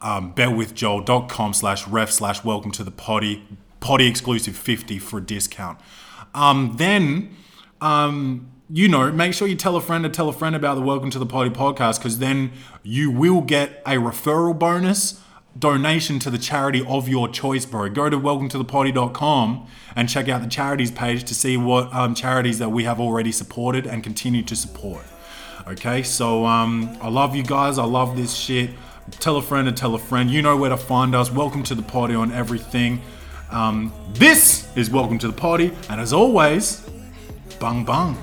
um, 0.02 0.34
betwithjoel.com 0.34 1.54
slash 1.54 1.88
ref 1.88 2.12
slash 2.12 2.44
welcome 2.44 2.72
to 2.72 2.84
the 2.84 2.92
potty. 2.92 3.46
Potty 3.80 4.08
exclusive 4.08 4.58
50 4.58 5.00
for 5.00 5.20
a 5.20 5.22
discount. 5.22 5.80
Um, 6.36 6.76
then, 6.78 7.36
um, 7.82 8.52
you 8.70 8.88
know, 8.88 9.12
make 9.12 9.34
sure 9.34 9.48
you 9.48 9.56
tell 9.56 9.76
a 9.76 9.82
friend 9.82 10.04
to 10.04 10.10
tell 10.10 10.30
a 10.30 10.34
friend 10.34 10.56
about 10.56 10.76
the 10.76 10.82
Welcome 10.82 11.10
to 11.12 11.20
the 11.20 11.26
Potty 11.26 11.50
podcast 11.50 11.98
because 11.98 12.20
then 12.20 12.52
you 12.84 13.10
will 13.10 13.42
get 13.42 13.82
a 13.86 13.94
referral 13.94 14.58
bonus 14.58 15.22
donation 15.58 16.20
to 16.20 16.30
the 16.30 16.38
charity 16.38 16.86
of 16.88 17.10
your 17.10 17.28
choice, 17.28 17.66
bro. 17.66 17.90
Go 17.90 18.10
to 18.10 18.20
welcometothepotty.com 18.20 19.68
and 19.96 20.08
check 20.08 20.30
out 20.30 20.42
the 20.42 20.48
charities 20.48 20.92
page 20.92 21.24
to 21.24 21.34
see 21.34 21.58
what 21.58 21.92
um, 21.94 22.14
charities 22.14 22.60
that 22.60 22.70
we 22.70 22.84
have 22.84 23.00
already 23.00 23.32
supported 23.32 23.88
and 23.88 24.04
continue 24.04 24.44
to 24.44 24.56
support. 24.56 25.04
Okay, 25.70 26.02
so 26.02 26.48
um, 26.48 26.98
I 27.00 27.10
love 27.10 27.36
you 27.36 27.44
guys. 27.44 27.78
I 27.78 27.84
love 27.84 28.18
this 28.18 28.34
shit. 28.34 28.72
Tell 29.12 29.38
a 29.38 29.42
friend 29.42 29.68
and 29.68 29.78
tell 29.78 29.94
a 29.94 30.00
friend. 30.00 30.32
You 30.32 30.42
know 30.42 30.58
where 30.58 30.72
to 30.72 30.78
find 30.78 31.14
us. 31.14 31.32
Welcome 31.32 31.62
to 31.66 31.76
the 31.76 31.84
potty 31.84 32.16
on 32.16 32.32
everything. 32.32 33.00
Um, 33.52 33.94
this 34.14 34.76
is 34.76 34.90
Welcome 34.90 35.20
to 35.20 35.28
the 35.28 35.34
Potty, 35.34 35.72
and 35.88 36.02
as 36.02 36.12
always, 36.12 36.90
bung 37.60 37.86
bung. 37.86 38.18